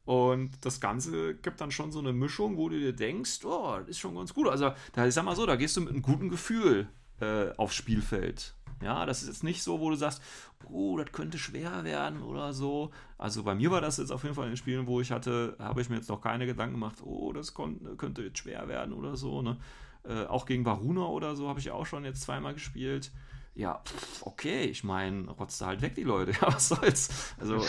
[0.05, 3.89] Und das Ganze gibt dann schon so eine Mischung, wo du dir denkst, oh, das
[3.89, 4.49] ist schon ganz gut.
[4.49, 6.89] Also, da, ich sag mal so, da gehst du mit einem guten Gefühl
[7.21, 8.55] äh, aufs Spielfeld.
[8.83, 10.23] Ja, das ist jetzt nicht so, wo du sagst,
[10.71, 12.91] oh, das könnte schwer werden oder so.
[13.17, 15.57] Also bei mir war das jetzt auf jeden Fall in den Spielen, wo ich hatte,
[15.59, 19.17] habe ich mir jetzt noch keine Gedanken gemacht, oh, das könnte jetzt schwer werden oder
[19.17, 19.43] so.
[19.43, 19.59] Ne?
[20.05, 23.13] Äh, auch gegen Varuna oder so habe ich auch schon jetzt zweimal gespielt.
[23.55, 26.33] Ja, pff, okay, ich meine, rotzt halt weg die Leute.
[26.41, 27.35] Ja, was soll's?
[27.39, 27.65] Also,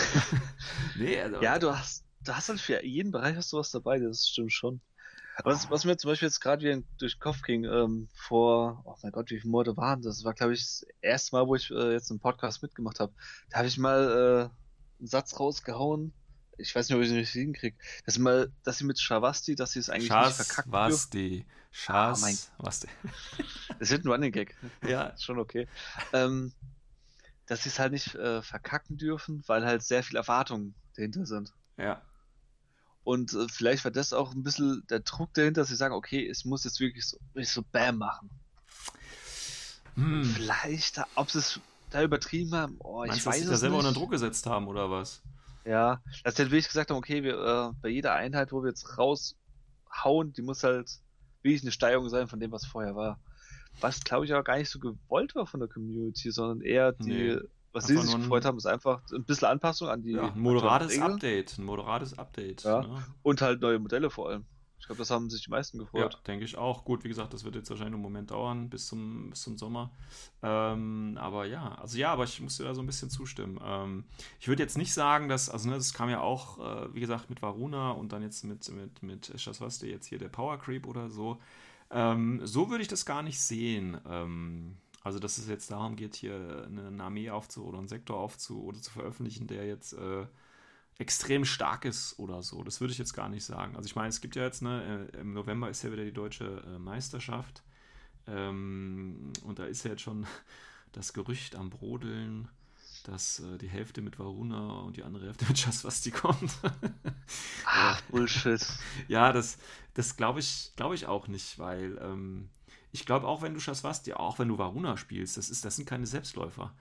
[0.96, 4.00] nee, also, Ja, du hast, du hast halt für jeden Bereich hast du was dabei,
[4.00, 4.82] das stimmt schon.
[5.44, 8.96] Was, was mir zum Beispiel jetzt gerade wieder durch den Kopf ging, ähm, vor, oh
[9.02, 10.24] mein Gott, wie viele Monate waren das?
[10.26, 13.14] war, glaube ich, das erste Mal, wo ich äh, jetzt einen Podcast mitgemacht habe.
[13.50, 16.14] Da habe ich mal äh, einen Satz rausgehauen,
[16.60, 19.56] ich weiß nicht, ob ich es nicht hinkriege, dass sie mal, dass sie mit Shavasti,
[19.56, 21.45] dass sie es eigentlich Schas, nicht verkacken Vasti.
[21.72, 22.88] Schas, mein, Vasti.
[23.80, 24.56] Das wird ein Running Gag.
[24.88, 25.07] Ja.
[25.10, 25.68] Ist schon okay.
[26.14, 26.52] Ähm,
[27.45, 31.53] dass sie es halt nicht äh, verkacken dürfen, weil halt sehr viel Erwartungen dahinter sind.
[31.77, 32.02] Ja.
[33.03, 36.27] Und äh, vielleicht war das auch ein bisschen der Druck dahinter, dass sie sagen, okay,
[36.27, 38.30] es muss jetzt wirklich so, wirklich so Bam machen.
[39.95, 40.23] Hm.
[40.23, 41.60] Vielleicht, ob sie es
[41.90, 43.88] da übertrieben haben, oh, Meinst ich weiß dass sie da selber nicht.
[43.88, 45.22] unter Druck gesetzt haben, oder was?
[45.70, 48.70] Ja, dass sie halt wirklich gesagt haben, okay, wir, äh, bei jeder Einheit, wo wir
[48.70, 50.90] jetzt raushauen, die muss halt
[51.44, 53.20] wirklich eine Steigerung sein von dem, was vorher war.
[53.80, 57.36] Was, glaube ich, auch gar nicht so gewollt war von der Community, sondern eher die,
[57.36, 57.40] nee,
[57.72, 60.14] was sie sich gefreut haben, ist einfach ein bisschen Anpassung an die.
[60.14, 62.64] Ja, ein moderates Update, ein moderates Update.
[62.64, 62.82] Ja.
[62.82, 63.06] Ne?
[63.22, 64.46] Und halt neue Modelle vor allem.
[64.80, 66.14] Ich glaube, das haben sich die meisten gefreut.
[66.14, 66.86] Ja, denke ich auch.
[66.86, 69.92] Gut, wie gesagt, das wird jetzt wahrscheinlich einen Moment dauern bis zum, bis zum Sommer.
[70.42, 73.60] Ähm, aber ja, also ja, aber ich muss dir da so ein bisschen zustimmen.
[73.64, 74.06] Ähm,
[74.40, 77.30] ich würde jetzt nicht sagen, dass, also ne, das kam ja auch, äh, wie gesagt,
[77.30, 81.10] mit Varuna und dann jetzt mit, mit, mit Shaswaste jetzt hier der Power Creep oder
[81.10, 81.40] so.
[81.92, 84.00] Ähm, so würde ich das gar nicht sehen.
[84.08, 88.64] Ähm, also, dass es jetzt darum geht, hier eine Armee aufzu oder einen Sektor aufzu
[88.64, 90.26] oder zu veröffentlichen, der jetzt äh,
[91.00, 92.62] extrem stark ist oder so.
[92.64, 93.76] Das würde ich jetzt gar nicht sagen.
[93.76, 96.14] Also ich meine, es gibt ja jetzt, ne, äh, im November ist ja wieder die
[96.14, 97.64] deutsche äh, Meisterschaft.
[98.28, 100.28] Ähm, und da ist ja jetzt schon
[100.92, 102.50] das Gerücht am Brodeln,
[103.06, 106.52] dass äh, die Hälfte mit Varuna und die andere Hälfte mit Jaswasti kommt.
[107.66, 108.66] Ach, Bullshit.
[109.08, 109.58] Ja, das,
[109.94, 112.50] das glaube ich, glaube ich auch nicht, weil ähm,
[112.92, 115.86] ich glaube auch, wenn du Jaswasti, auch wenn du Varuna spielst, das, ist, das sind
[115.88, 116.74] keine Selbstläufer.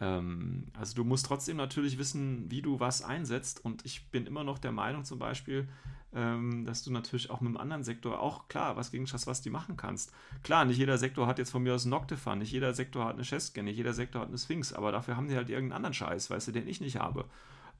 [0.00, 3.64] Ähm, also du musst trotzdem natürlich wissen, wie du was einsetzt.
[3.64, 5.68] Und ich bin immer noch der Meinung zum Beispiel,
[6.14, 9.50] ähm, dass du natürlich auch mit einem anderen Sektor auch klar was gegen was die
[9.50, 10.12] machen kannst.
[10.42, 13.14] Klar, nicht jeder Sektor hat jetzt von mir aus einen Noctifan, nicht jeder Sektor hat
[13.14, 15.94] eine Chestgen, nicht jeder Sektor hat eine Sphinx, aber dafür haben die halt irgendeinen anderen
[15.94, 17.26] Scheiß, weißt du, den ich nicht habe.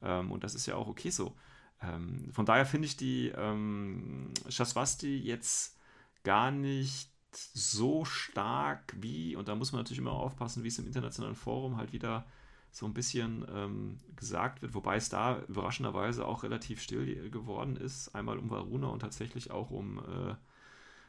[0.02, 1.34] Ähm, und das ist ja auch okay so.
[1.82, 5.78] Ähm, von daher finde ich die ähm, Shaswasti jetzt
[6.24, 10.86] gar nicht so stark wie, und da muss man natürlich immer aufpassen, wie es im
[10.86, 12.24] internationalen Forum halt wieder
[12.70, 18.14] so ein bisschen ähm, gesagt wird, wobei es da überraschenderweise auch relativ still geworden ist,
[18.14, 20.34] einmal um Varuna und tatsächlich auch um, äh,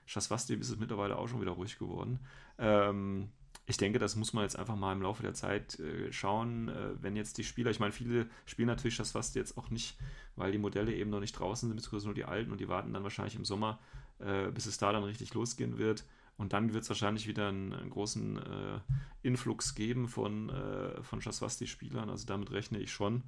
[0.05, 2.19] Schaswasti ist es mittlerweile auch schon wieder ruhig geworden.
[2.57, 3.29] Ähm,
[3.65, 6.91] ich denke, das muss man jetzt einfach mal im Laufe der Zeit äh, schauen, äh,
[7.01, 9.97] wenn jetzt die Spieler, ich meine, viele spielen natürlich das fast jetzt auch nicht,
[10.37, 12.93] weil die Modelle eben noch nicht draußen sind, beziehungsweise nur die alten und die warten
[12.93, 13.79] dann wahrscheinlich im Sommer,
[14.19, 16.05] äh, bis es da dann richtig losgehen wird.
[16.37, 18.79] Und dann wird es wahrscheinlich wieder einen, einen großen äh,
[19.23, 23.23] Influx geben von, äh, von Shaswasti-Spielern, also damit rechne ich schon.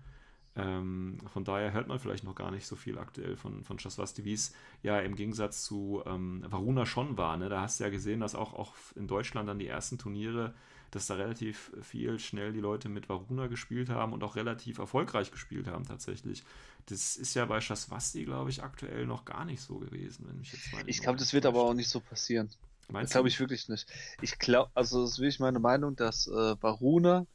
[0.55, 4.25] Ähm, von daher hört man vielleicht noch gar nicht so viel aktuell von, von Shaswasti,
[4.25, 4.53] wie es
[4.83, 7.37] ja im Gegensatz zu ähm, Varuna schon war.
[7.37, 7.49] Ne?
[7.49, 10.53] Da hast du ja gesehen, dass auch, auch in Deutschland dann die ersten Turniere,
[10.91, 15.31] dass da relativ viel schnell die Leute mit Varuna gespielt haben und auch relativ erfolgreich
[15.31, 16.43] gespielt haben tatsächlich.
[16.87, 20.51] Das ist ja bei Shaswasti, glaube ich, aktuell noch gar nicht so gewesen, wenn mich
[20.51, 22.49] jetzt Ich glaube, das wird aber auch nicht so passieren.
[22.89, 23.87] Meinst das glaube ich wirklich nicht.
[24.21, 27.27] Ich glaube, also das ist wirklich meine Meinung, dass äh, Varuna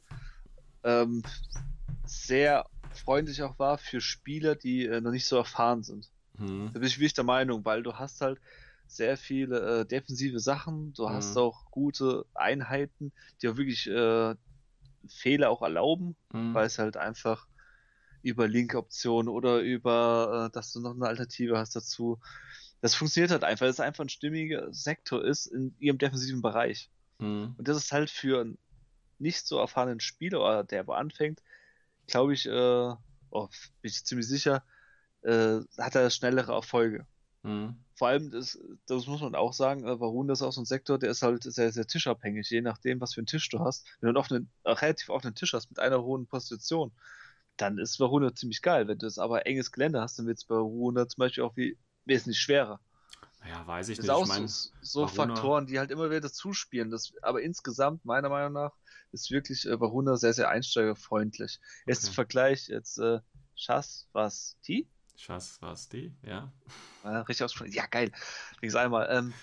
[0.83, 1.23] ähm,
[2.05, 6.11] sehr freundlich auch war für Spieler, die äh, noch nicht so erfahren sind.
[6.37, 6.71] Hm.
[6.73, 8.39] Da bin ich wirklich der Meinung, weil du hast halt
[8.87, 11.15] sehr viele äh, defensive Sachen, du hm.
[11.15, 14.35] hast auch gute Einheiten, die auch wirklich äh,
[15.07, 16.53] Fehler auch erlauben, hm.
[16.53, 17.47] weil es halt einfach
[18.21, 22.19] über Link-Optionen oder über, äh, dass du noch eine Alternative hast dazu.
[22.85, 26.91] Das funktioniert halt einfach, dass es einfach ein stimmiger Sektor ist in ihrem defensiven Bereich.
[27.17, 27.55] Hm.
[27.57, 28.59] Und das ist halt für einen
[29.17, 31.41] nicht so erfahrenen Spieler, oder der wo anfängt,
[32.05, 32.93] glaube ich, äh,
[33.31, 33.47] oh,
[33.81, 34.63] bin ich ziemlich sicher,
[35.23, 37.07] äh, hat er schnellere Erfolge.
[37.41, 37.75] Mhm.
[37.95, 40.99] Vor allem, das, das, muss man auch sagen, äh, Varun ist auch so ein Sektor,
[40.99, 43.87] der ist halt sehr, sehr tischabhängig, je nachdem, was für einen Tisch du hast.
[43.99, 46.91] Wenn du einen offenen, relativ offenen Tisch hast mit einer hohen Position,
[47.57, 48.87] dann ist Varuna ziemlich geil.
[48.87, 51.57] Wenn du es aber enges Gelände hast, dann wird es bei Varuna zum Beispiel auch
[51.57, 52.79] wie, wesentlich schwerer.
[53.47, 54.15] Ja, weiß ich das nicht.
[54.15, 56.89] Auch ich mein, so, so Faktoren, die halt immer wieder zuspielen.
[56.89, 58.73] Das, aber insgesamt, meiner Meinung nach,
[59.11, 61.59] ist wirklich äh, Varuna sehr, sehr einsteigerfreundlich.
[61.85, 62.13] Jetzt okay.
[62.13, 63.19] Vergleich, jetzt äh,
[63.55, 64.87] Chas, was die?
[65.17, 66.51] Chas, was die, ja.
[67.03, 67.71] ja richtig ausgesprochen.
[67.71, 68.11] Ja, geil.
[68.61, 69.07] Links einmal.
[69.09, 69.33] Ähm,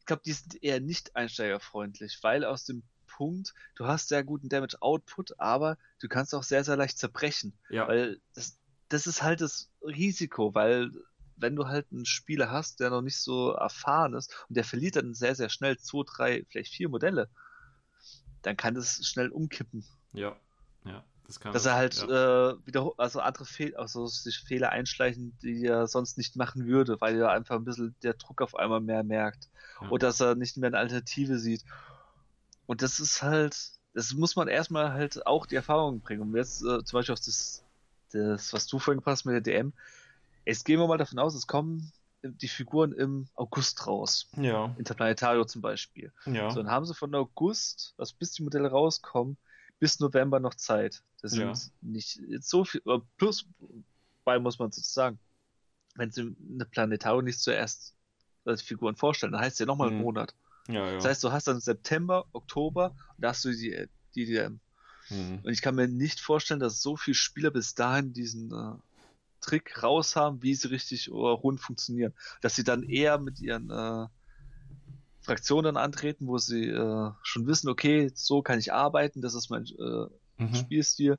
[0.00, 4.48] ich glaube, die sind eher nicht einsteigerfreundlich, weil aus dem Punkt, du hast sehr guten
[4.48, 7.52] Damage Output, aber du kannst auch sehr, sehr leicht zerbrechen.
[7.68, 7.88] Ja.
[7.88, 8.58] Weil das,
[8.88, 10.92] das ist halt das Risiko, weil
[11.40, 14.96] wenn du halt einen Spieler hast, der noch nicht so erfahren ist und der verliert
[14.96, 17.28] dann sehr, sehr schnell zwei, drei, vielleicht vier Modelle,
[18.42, 19.84] dann kann das schnell umkippen.
[20.12, 20.36] Ja,
[20.84, 21.04] ja.
[21.28, 22.50] Das kann Dass er halt ja.
[22.50, 26.98] äh, wieder, also andere Fehl, also sich Fehler einschleichen, die er sonst nicht machen würde,
[27.02, 29.50] weil er einfach ein bisschen der Druck auf einmal mehr merkt.
[29.82, 29.90] Ja.
[29.90, 31.64] Oder dass er nicht mehr eine Alternative sieht.
[32.64, 33.56] Und das ist halt,
[33.92, 36.22] das muss man erstmal halt auch die Erfahrung bringen.
[36.22, 37.62] Und jetzt äh, zum Beispiel auf das,
[38.10, 39.74] das, was du vorhin gepasst mit der DM,
[40.48, 41.92] Jetzt gehen wir mal davon aus, es kommen
[42.22, 44.30] die Figuren im August raus.
[44.34, 44.74] Ja.
[44.78, 46.10] Interplanetario zum Beispiel.
[46.24, 46.50] Ja.
[46.50, 49.36] So, dann haben sie von August, also bis die Modelle rauskommen,
[49.78, 51.02] bis November noch Zeit.
[51.20, 51.52] Das sind ja.
[51.82, 52.82] nicht so viel,
[53.18, 53.46] plus,
[54.24, 55.18] bei muss man sozusagen,
[55.96, 57.94] wenn sie eine Planetario nicht zuerst
[58.46, 59.96] als Figuren vorstellen, dann heißt es ja nochmal mhm.
[59.96, 60.34] einen Monat.
[60.68, 60.94] Ja, ja.
[60.94, 64.60] Das heißt, du hast dann September, Oktober und da hast du die, die DM.
[65.10, 65.40] Mhm.
[65.42, 68.78] Und ich kann mir nicht vorstellen, dass so viele Spieler bis dahin diesen äh,
[69.40, 72.14] Trick raus haben, wie sie richtig rund funktionieren.
[72.40, 74.06] Dass sie dann eher mit ihren äh,
[75.20, 79.66] Fraktionen antreten, wo sie äh, schon wissen, okay, so kann ich arbeiten, das ist mein
[79.66, 80.06] äh,
[80.42, 80.54] mhm.
[80.54, 81.18] Spielstil.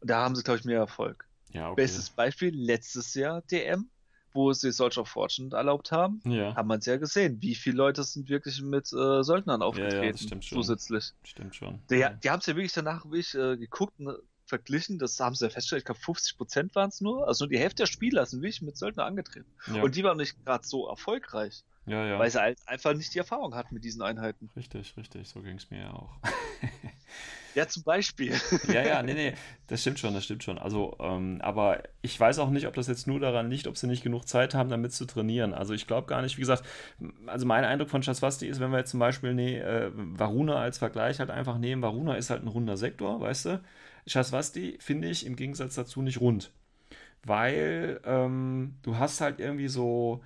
[0.00, 1.26] Da haben sie, glaube ich, mehr Erfolg.
[1.50, 1.82] Ja, okay.
[1.82, 3.88] Bestes Beispiel, letztes Jahr DM,
[4.32, 6.56] wo sie Soldier of Fortune erlaubt haben, ja.
[6.56, 10.10] haben wir es ja gesehen, wie viele Leute sind wirklich mit äh, Söldnern aufgetreten, ja,
[10.10, 10.58] ja, stimmt schon.
[10.58, 11.12] zusätzlich.
[11.22, 11.80] Stimmt schon.
[11.90, 15.44] Die, die haben es ja wirklich danach wirklich, äh, geguckt und verglichen, das haben sie
[15.44, 18.26] ja festgestellt, ich glaube 50 Prozent waren es nur, also nur die Hälfte der Spieler
[18.26, 19.50] sind wirklich mit Söldner angetreten.
[19.72, 19.82] Ja.
[19.82, 21.64] Und die waren nicht gerade so erfolgreich.
[21.86, 22.18] Ja, ja.
[22.18, 24.50] Weil sie halt einfach nicht die Erfahrung hatten mit diesen Einheiten.
[24.56, 26.16] Richtig, richtig, so ging es mir ja auch.
[27.54, 28.32] ja, zum Beispiel.
[28.68, 29.34] ja, ja, nee, nee,
[29.66, 30.58] das stimmt schon, das stimmt schon.
[30.58, 33.86] Also, ähm, aber ich weiß auch nicht, ob das jetzt nur daran liegt, ob sie
[33.86, 35.52] nicht genug Zeit haben, damit zu trainieren.
[35.52, 36.64] Also ich glaube gar nicht, wie gesagt,
[37.26, 40.78] also mein Eindruck von Chaswasti ist, wenn wir jetzt zum Beispiel nee, äh, Varuna als
[40.78, 43.60] Vergleich halt einfach nehmen, Varuna ist halt ein runder Sektor, weißt du?
[44.06, 46.52] Shaswasti finde ich im Gegensatz dazu nicht rund.
[47.24, 50.22] Weil ähm, du hast halt irgendwie so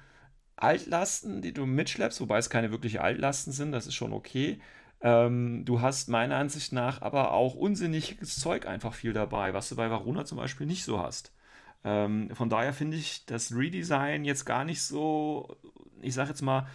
[0.57, 4.61] Altlasten, die du mitschleppst, wobei es keine wirkliche Altlasten sind, das ist schon okay.
[5.01, 9.77] Ähm, du hast meiner Ansicht nach aber auch unsinniges Zeug einfach viel dabei, was du
[9.77, 11.33] bei Varuna zum Beispiel nicht so hast.
[11.85, 15.57] Ähm, von daher finde ich das Redesign jetzt gar nicht so,
[16.03, 16.67] ich sage jetzt mal,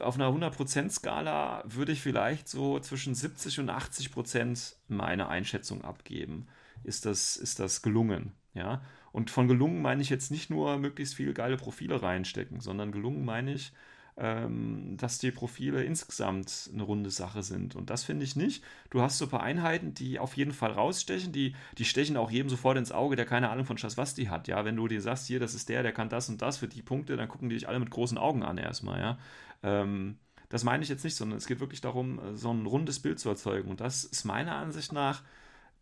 [0.00, 6.46] auf einer 100%-Skala würde ich vielleicht so zwischen 70 und 80% meine Einschätzung abgeben.
[6.82, 8.32] Ist das, ist das gelungen?
[8.54, 8.82] Ja.
[9.12, 13.24] Und von gelungen meine ich jetzt nicht nur möglichst viele geile Profile reinstecken, sondern gelungen
[13.24, 13.72] meine ich,
[14.16, 17.74] ähm, dass die Profile insgesamt eine runde Sache sind.
[17.74, 18.62] Und das finde ich nicht.
[18.90, 22.30] Du hast so ein paar Einheiten, die auf jeden Fall rausstechen, die, die stechen auch
[22.30, 24.46] jedem sofort ins Auge, der keine Ahnung von Schaswasti hat.
[24.46, 26.68] Ja, wenn du dir sagst, hier, das ist der, der kann das und das für
[26.68, 29.18] die Punkte, dann gucken die dich alle mit großen Augen an erstmal, ja.
[29.64, 30.18] Ähm,
[30.50, 33.18] das meine ich jetzt nicht, sondern es geht wirklich darum, äh, so ein rundes Bild
[33.18, 33.70] zu erzeugen.
[33.70, 35.24] Und das ist meiner Ansicht nach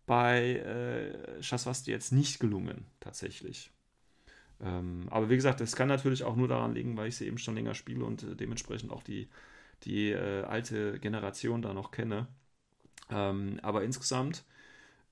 [0.07, 3.71] bei äh, Shaswasti jetzt nicht gelungen, tatsächlich.
[4.61, 7.39] Ähm, aber wie gesagt, das kann natürlich auch nur daran liegen, weil ich sie eben
[7.39, 9.29] schon länger spiele und äh, dementsprechend auch die,
[9.85, 12.29] die äh, alte Generation da noch kenne.
[13.11, 14.45] Ähm, aber insgesamt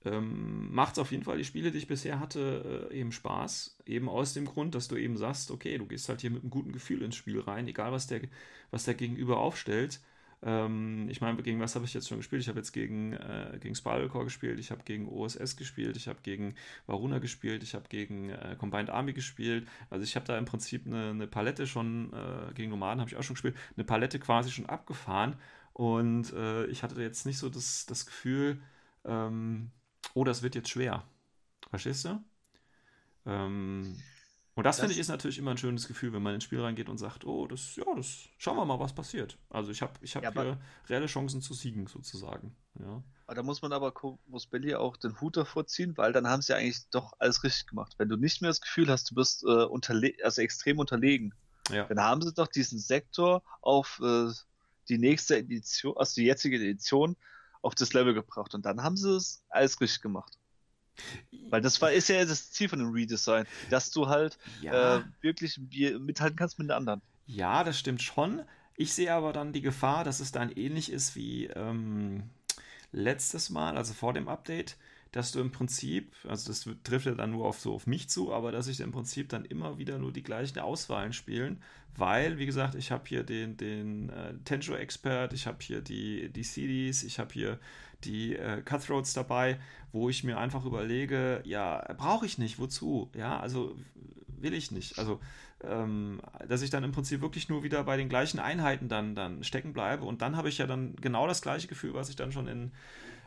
[0.05, 3.77] ähm, macht es auf jeden Fall die Spiele, die ich bisher hatte, äh, eben Spaß.
[3.87, 6.51] Eben aus dem Grund, dass du eben sagst, okay, du gehst halt hier mit einem
[6.51, 8.23] guten Gefühl ins Spiel rein, egal was der,
[8.71, 10.01] was der Gegenüber aufstellt.
[10.43, 12.41] Ähm, ich meine, gegen was habe ich jetzt schon gespielt?
[12.41, 16.21] Ich habe jetzt gegen, äh, gegen Spiral gespielt, ich habe gegen OSS gespielt, ich habe
[16.23, 16.55] gegen
[16.87, 19.69] Varuna gespielt, ich habe gegen äh, Combined Army gespielt.
[19.91, 23.17] Also ich habe da im Prinzip eine, eine Palette schon, äh, gegen Nomaden habe ich
[23.17, 25.37] auch schon gespielt, eine Palette quasi schon abgefahren.
[25.75, 28.61] Und äh, ich hatte jetzt nicht so das, das Gefühl,
[29.05, 29.71] ähm,
[30.15, 31.05] oh, das wird jetzt schwer.
[31.71, 32.23] Verstehst du?
[33.27, 33.97] Ähm,
[34.55, 36.61] und das, das finde ich ist natürlich immer ein schönes Gefühl, wenn man ins Spiel
[36.61, 39.39] reingeht und sagt, oh, das, ja, das, schauen wir mal, was passiert.
[39.49, 40.59] Also ich habe ich hab ja, hier
[40.89, 42.55] reelle Chancen zu siegen, sozusagen.
[42.79, 43.03] Ja.
[43.33, 43.93] Da muss man aber
[44.27, 47.69] muss Belly auch den Hut davor ziehen, weil dann haben sie eigentlich doch alles richtig
[47.69, 47.95] gemacht.
[47.97, 51.33] Wenn du nicht mehr das Gefühl hast, du bist äh, unterle also extrem unterlegen,
[51.71, 51.85] ja.
[51.85, 54.31] dann haben sie doch diesen Sektor auf äh,
[54.89, 57.17] die nächste Edition, also die jetzige Edition,
[57.63, 58.55] auf das Level gebracht.
[58.55, 60.39] Und dann haben sie es alles richtig gemacht.
[61.49, 64.99] Weil das war, ist ja das Ziel von dem Redesign, dass du halt ja.
[64.99, 67.01] äh, wirklich mithalten kannst mit den anderen.
[67.27, 68.43] Ja, das stimmt schon.
[68.77, 72.31] Ich sehe aber dann die Gefahr, dass es dann ähnlich ist wie ähm,
[72.93, 74.77] letztes Mal, also vor dem Update,
[75.13, 78.33] dass du im Prinzip, also das trifft ja dann nur auf so auf mich zu,
[78.33, 81.61] aber dass ich im Prinzip dann immer wieder nur die gleichen Auswahlen spielen,
[81.97, 86.29] weil, wie gesagt, ich habe hier den, den äh, Tenjo Expert, ich habe hier die,
[86.31, 87.59] die CDs, ich habe hier
[88.05, 89.59] die äh, Cutthroats dabei,
[89.93, 93.11] wo ich mir einfach überlege, ja, brauche ich nicht, wozu?
[93.15, 93.77] Ja, also
[94.27, 94.99] will ich nicht.
[94.99, 95.21] Also,
[95.63, 99.45] ähm, dass ich dann im Prinzip wirklich nur wieder bei den gleichen Einheiten dann, dann
[99.45, 102.33] stecken bleibe und dann habe ich ja dann genau das gleiche Gefühl, was ich dann
[102.33, 102.71] schon in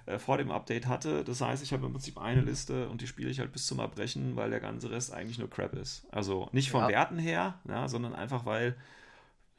[0.06, 1.24] äh, vor dem Update hatte.
[1.24, 3.80] Das heißt, ich habe im Prinzip eine Liste und die spiele ich halt bis zum
[3.80, 6.06] Erbrechen, weil der ganze Rest eigentlich nur Crap ist.
[6.12, 6.90] Also nicht von ja.
[6.90, 8.76] Werten her, ja, sondern einfach, weil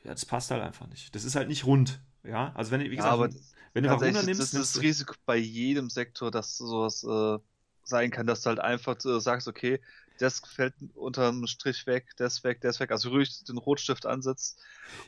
[0.04, 1.14] ja, das passt halt einfach nicht.
[1.14, 2.00] Das ist halt nicht rund.
[2.24, 3.40] Ja, also wenn, wie gesagt, ja,
[3.74, 4.40] wenn du Varuna nimmst.
[4.40, 7.38] Das ist das Risiko bei jedem Sektor, dass sowas äh,
[7.82, 9.80] sein kann, dass du halt einfach äh, sagst, okay,
[10.19, 12.91] das fällt unterm Strich weg, das weg, das weg.
[12.91, 14.61] Also ruhig den Rotstift ansetzt,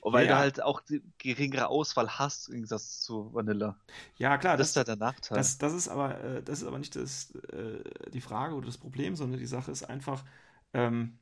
[0.03, 0.33] weil ja.
[0.33, 3.77] du halt auch die geringere Auswahl hast im Gegensatz zu Vanilla.
[4.17, 4.57] Ja, klar.
[4.57, 5.39] Das, das ist halt der Nachteil.
[5.39, 8.79] Das, das, ist aber, äh, das ist aber nicht das, äh, die Frage oder das
[8.79, 10.25] Problem, sondern die Sache ist einfach,
[10.73, 11.19] ähm,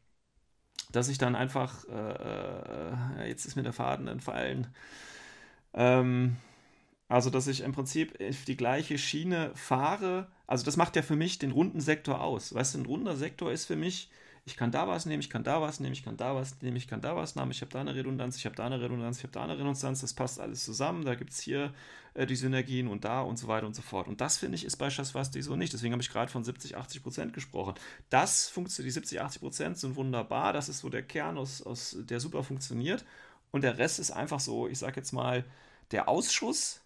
[0.93, 4.75] dass ich dann einfach, äh, äh jetzt ist mir der Faden entfallen,
[5.75, 6.37] ähm,
[7.09, 10.29] also, dass ich im Prinzip auf die gleiche Schiene fahre.
[10.47, 12.55] Also, das macht ja für mich den runden Sektor aus.
[12.55, 14.11] Weißt du, ein runder Sektor ist für mich,
[14.47, 16.77] ich kann da was nehmen, ich kann da was nehmen, ich kann da was nehmen,
[16.77, 19.19] ich kann da was nehmen, ich habe da eine Redundanz, ich habe da eine Redundanz,
[19.19, 21.73] ich habe da eine Redundanz, das passt alles zusammen, da gibt es hier
[22.13, 24.07] äh, die Synergien und da und so weiter und so fort.
[24.07, 25.73] Und das finde ich ist bei Shaswasti so nicht.
[25.73, 27.75] Deswegen habe ich gerade von 70, 80 Prozent gesprochen.
[28.11, 31.97] Das funktioniert, die 70, 80 Prozent sind wunderbar, das ist so der Kern, aus, aus,
[31.99, 33.05] der super funktioniert.
[33.51, 35.45] Und der Rest ist einfach so, ich sage jetzt mal,
[35.91, 36.81] der Ausschuss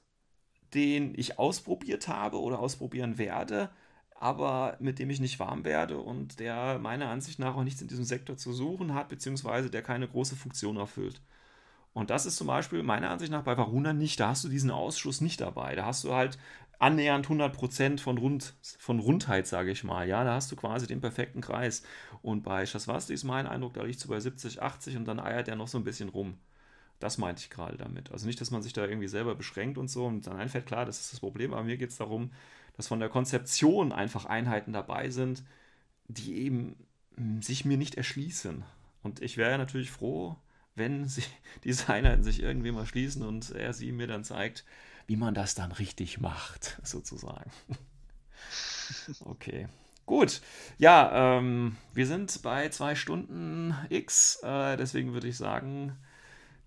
[0.75, 3.71] den ich ausprobiert habe oder ausprobieren werde,
[4.15, 7.89] aber mit dem ich nicht warm werde und der meiner Ansicht nach auch nichts in
[7.89, 11.21] diesem Sektor zu suchen hat, beziehungsweise der keine große Funktion erfüllt.
[11.93, 14.21] Und das ist zum Beispiel meiner Ansicht nach bei Varuna nicht.
[14.21, 15.75] Da hast du diesen Ausschuss nicht dabei.
[15.75, 16.39] Da hast du halt
[16.79, 20.09] annähernd 100% von, Rund, von Rundheit, sage ich mal.
[20.09, 21.83] Ja, da hast du quasi den perfekten Kreis.
[22.23, 25.49] Und bei Shaswasti ist mein Eindruck, da liegt so bei 70, 80 und dann eiert
[25.49, 26.39] er noch so ein bisschen rum.
[27.01, 28.11] Das meinte ich gerade damit.
[28.11, 30.85] Also nicht, dass man sich da irgendwie selber beschränkt und so und dann einfällt, klar,
[30.85, 32.33] das ist das Problem, aber mir geht es darum,
[32.77, 35.45] dass von der Konzeption einfach Einheiten dabei sind,
[36.09, 36.77] die eben
[37.17, 38.65] hm, sich mir nicht erschließen.
[39.03, 40.37] Und ich wäre natürlich froh,
[40.75, 41.23] wenn sie,
[41.65, 44.65] diese Einheiten sich irgendwie mal schließen und er sie mir dann zeigt,
[45.07, 47.51] wie man das dann richtig macht, sozusagen.
[49.21, 49.69] Okay.
[50.07, 50.41] Gut,
[50.79, 55.99] ja, ähm, wir sind bei zwei Stunden X, äh, deswegen würde ich sagen,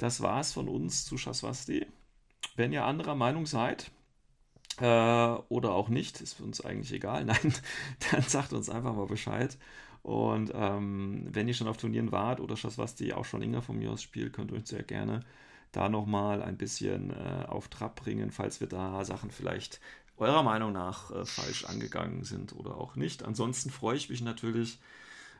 [0.01, 1.85] das war's von uns zu Shaswasti.
[2.55, 3.91] Wenn ihr anderer Meinung seid,
[4.79, 7.53] äh, oder auch nicht, ist uns eigentlich egal, nein,
[8.11, 9.57] dann sagt uns einfach mal Bescheid.
[10.01, 13.91] Und ähm, wenn ihr schon auf Turnieren wart oder Shaswasti auch schon länger von mir
[13.91, 15.23] aus spielt, könnt ihr euch sehr gerne
[15.71, 19.79] da nochmal ein bisschen äh, auf Trab bringen, falls wir da Sachen vielleicht
[20.17, 23.23] eurer Meinung nach äh, falsch angegangen sind oder auch nicht.
[23.23, 24.79] Ansonsten freue ich mich natürlich,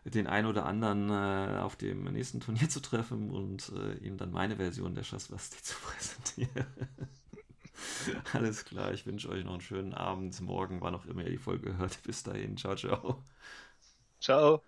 [0.04, 4.32] den einen oder anderen äh, auf dem nächsten Turnier zu treffen und äh, ihm dann
[4.32, 6.66] meine Version der Schasswasti zu präsentieren.
[8.34, 11.38] Alles klar, ich wünsche euch noch einen schönen Abend, morgen, wann auch immer ihr die
[11.38, 12.02] Folge hört.
[12.04, 13.24] Bis dahin, ciao, ciao.
[14.20, 14.64] Ciao.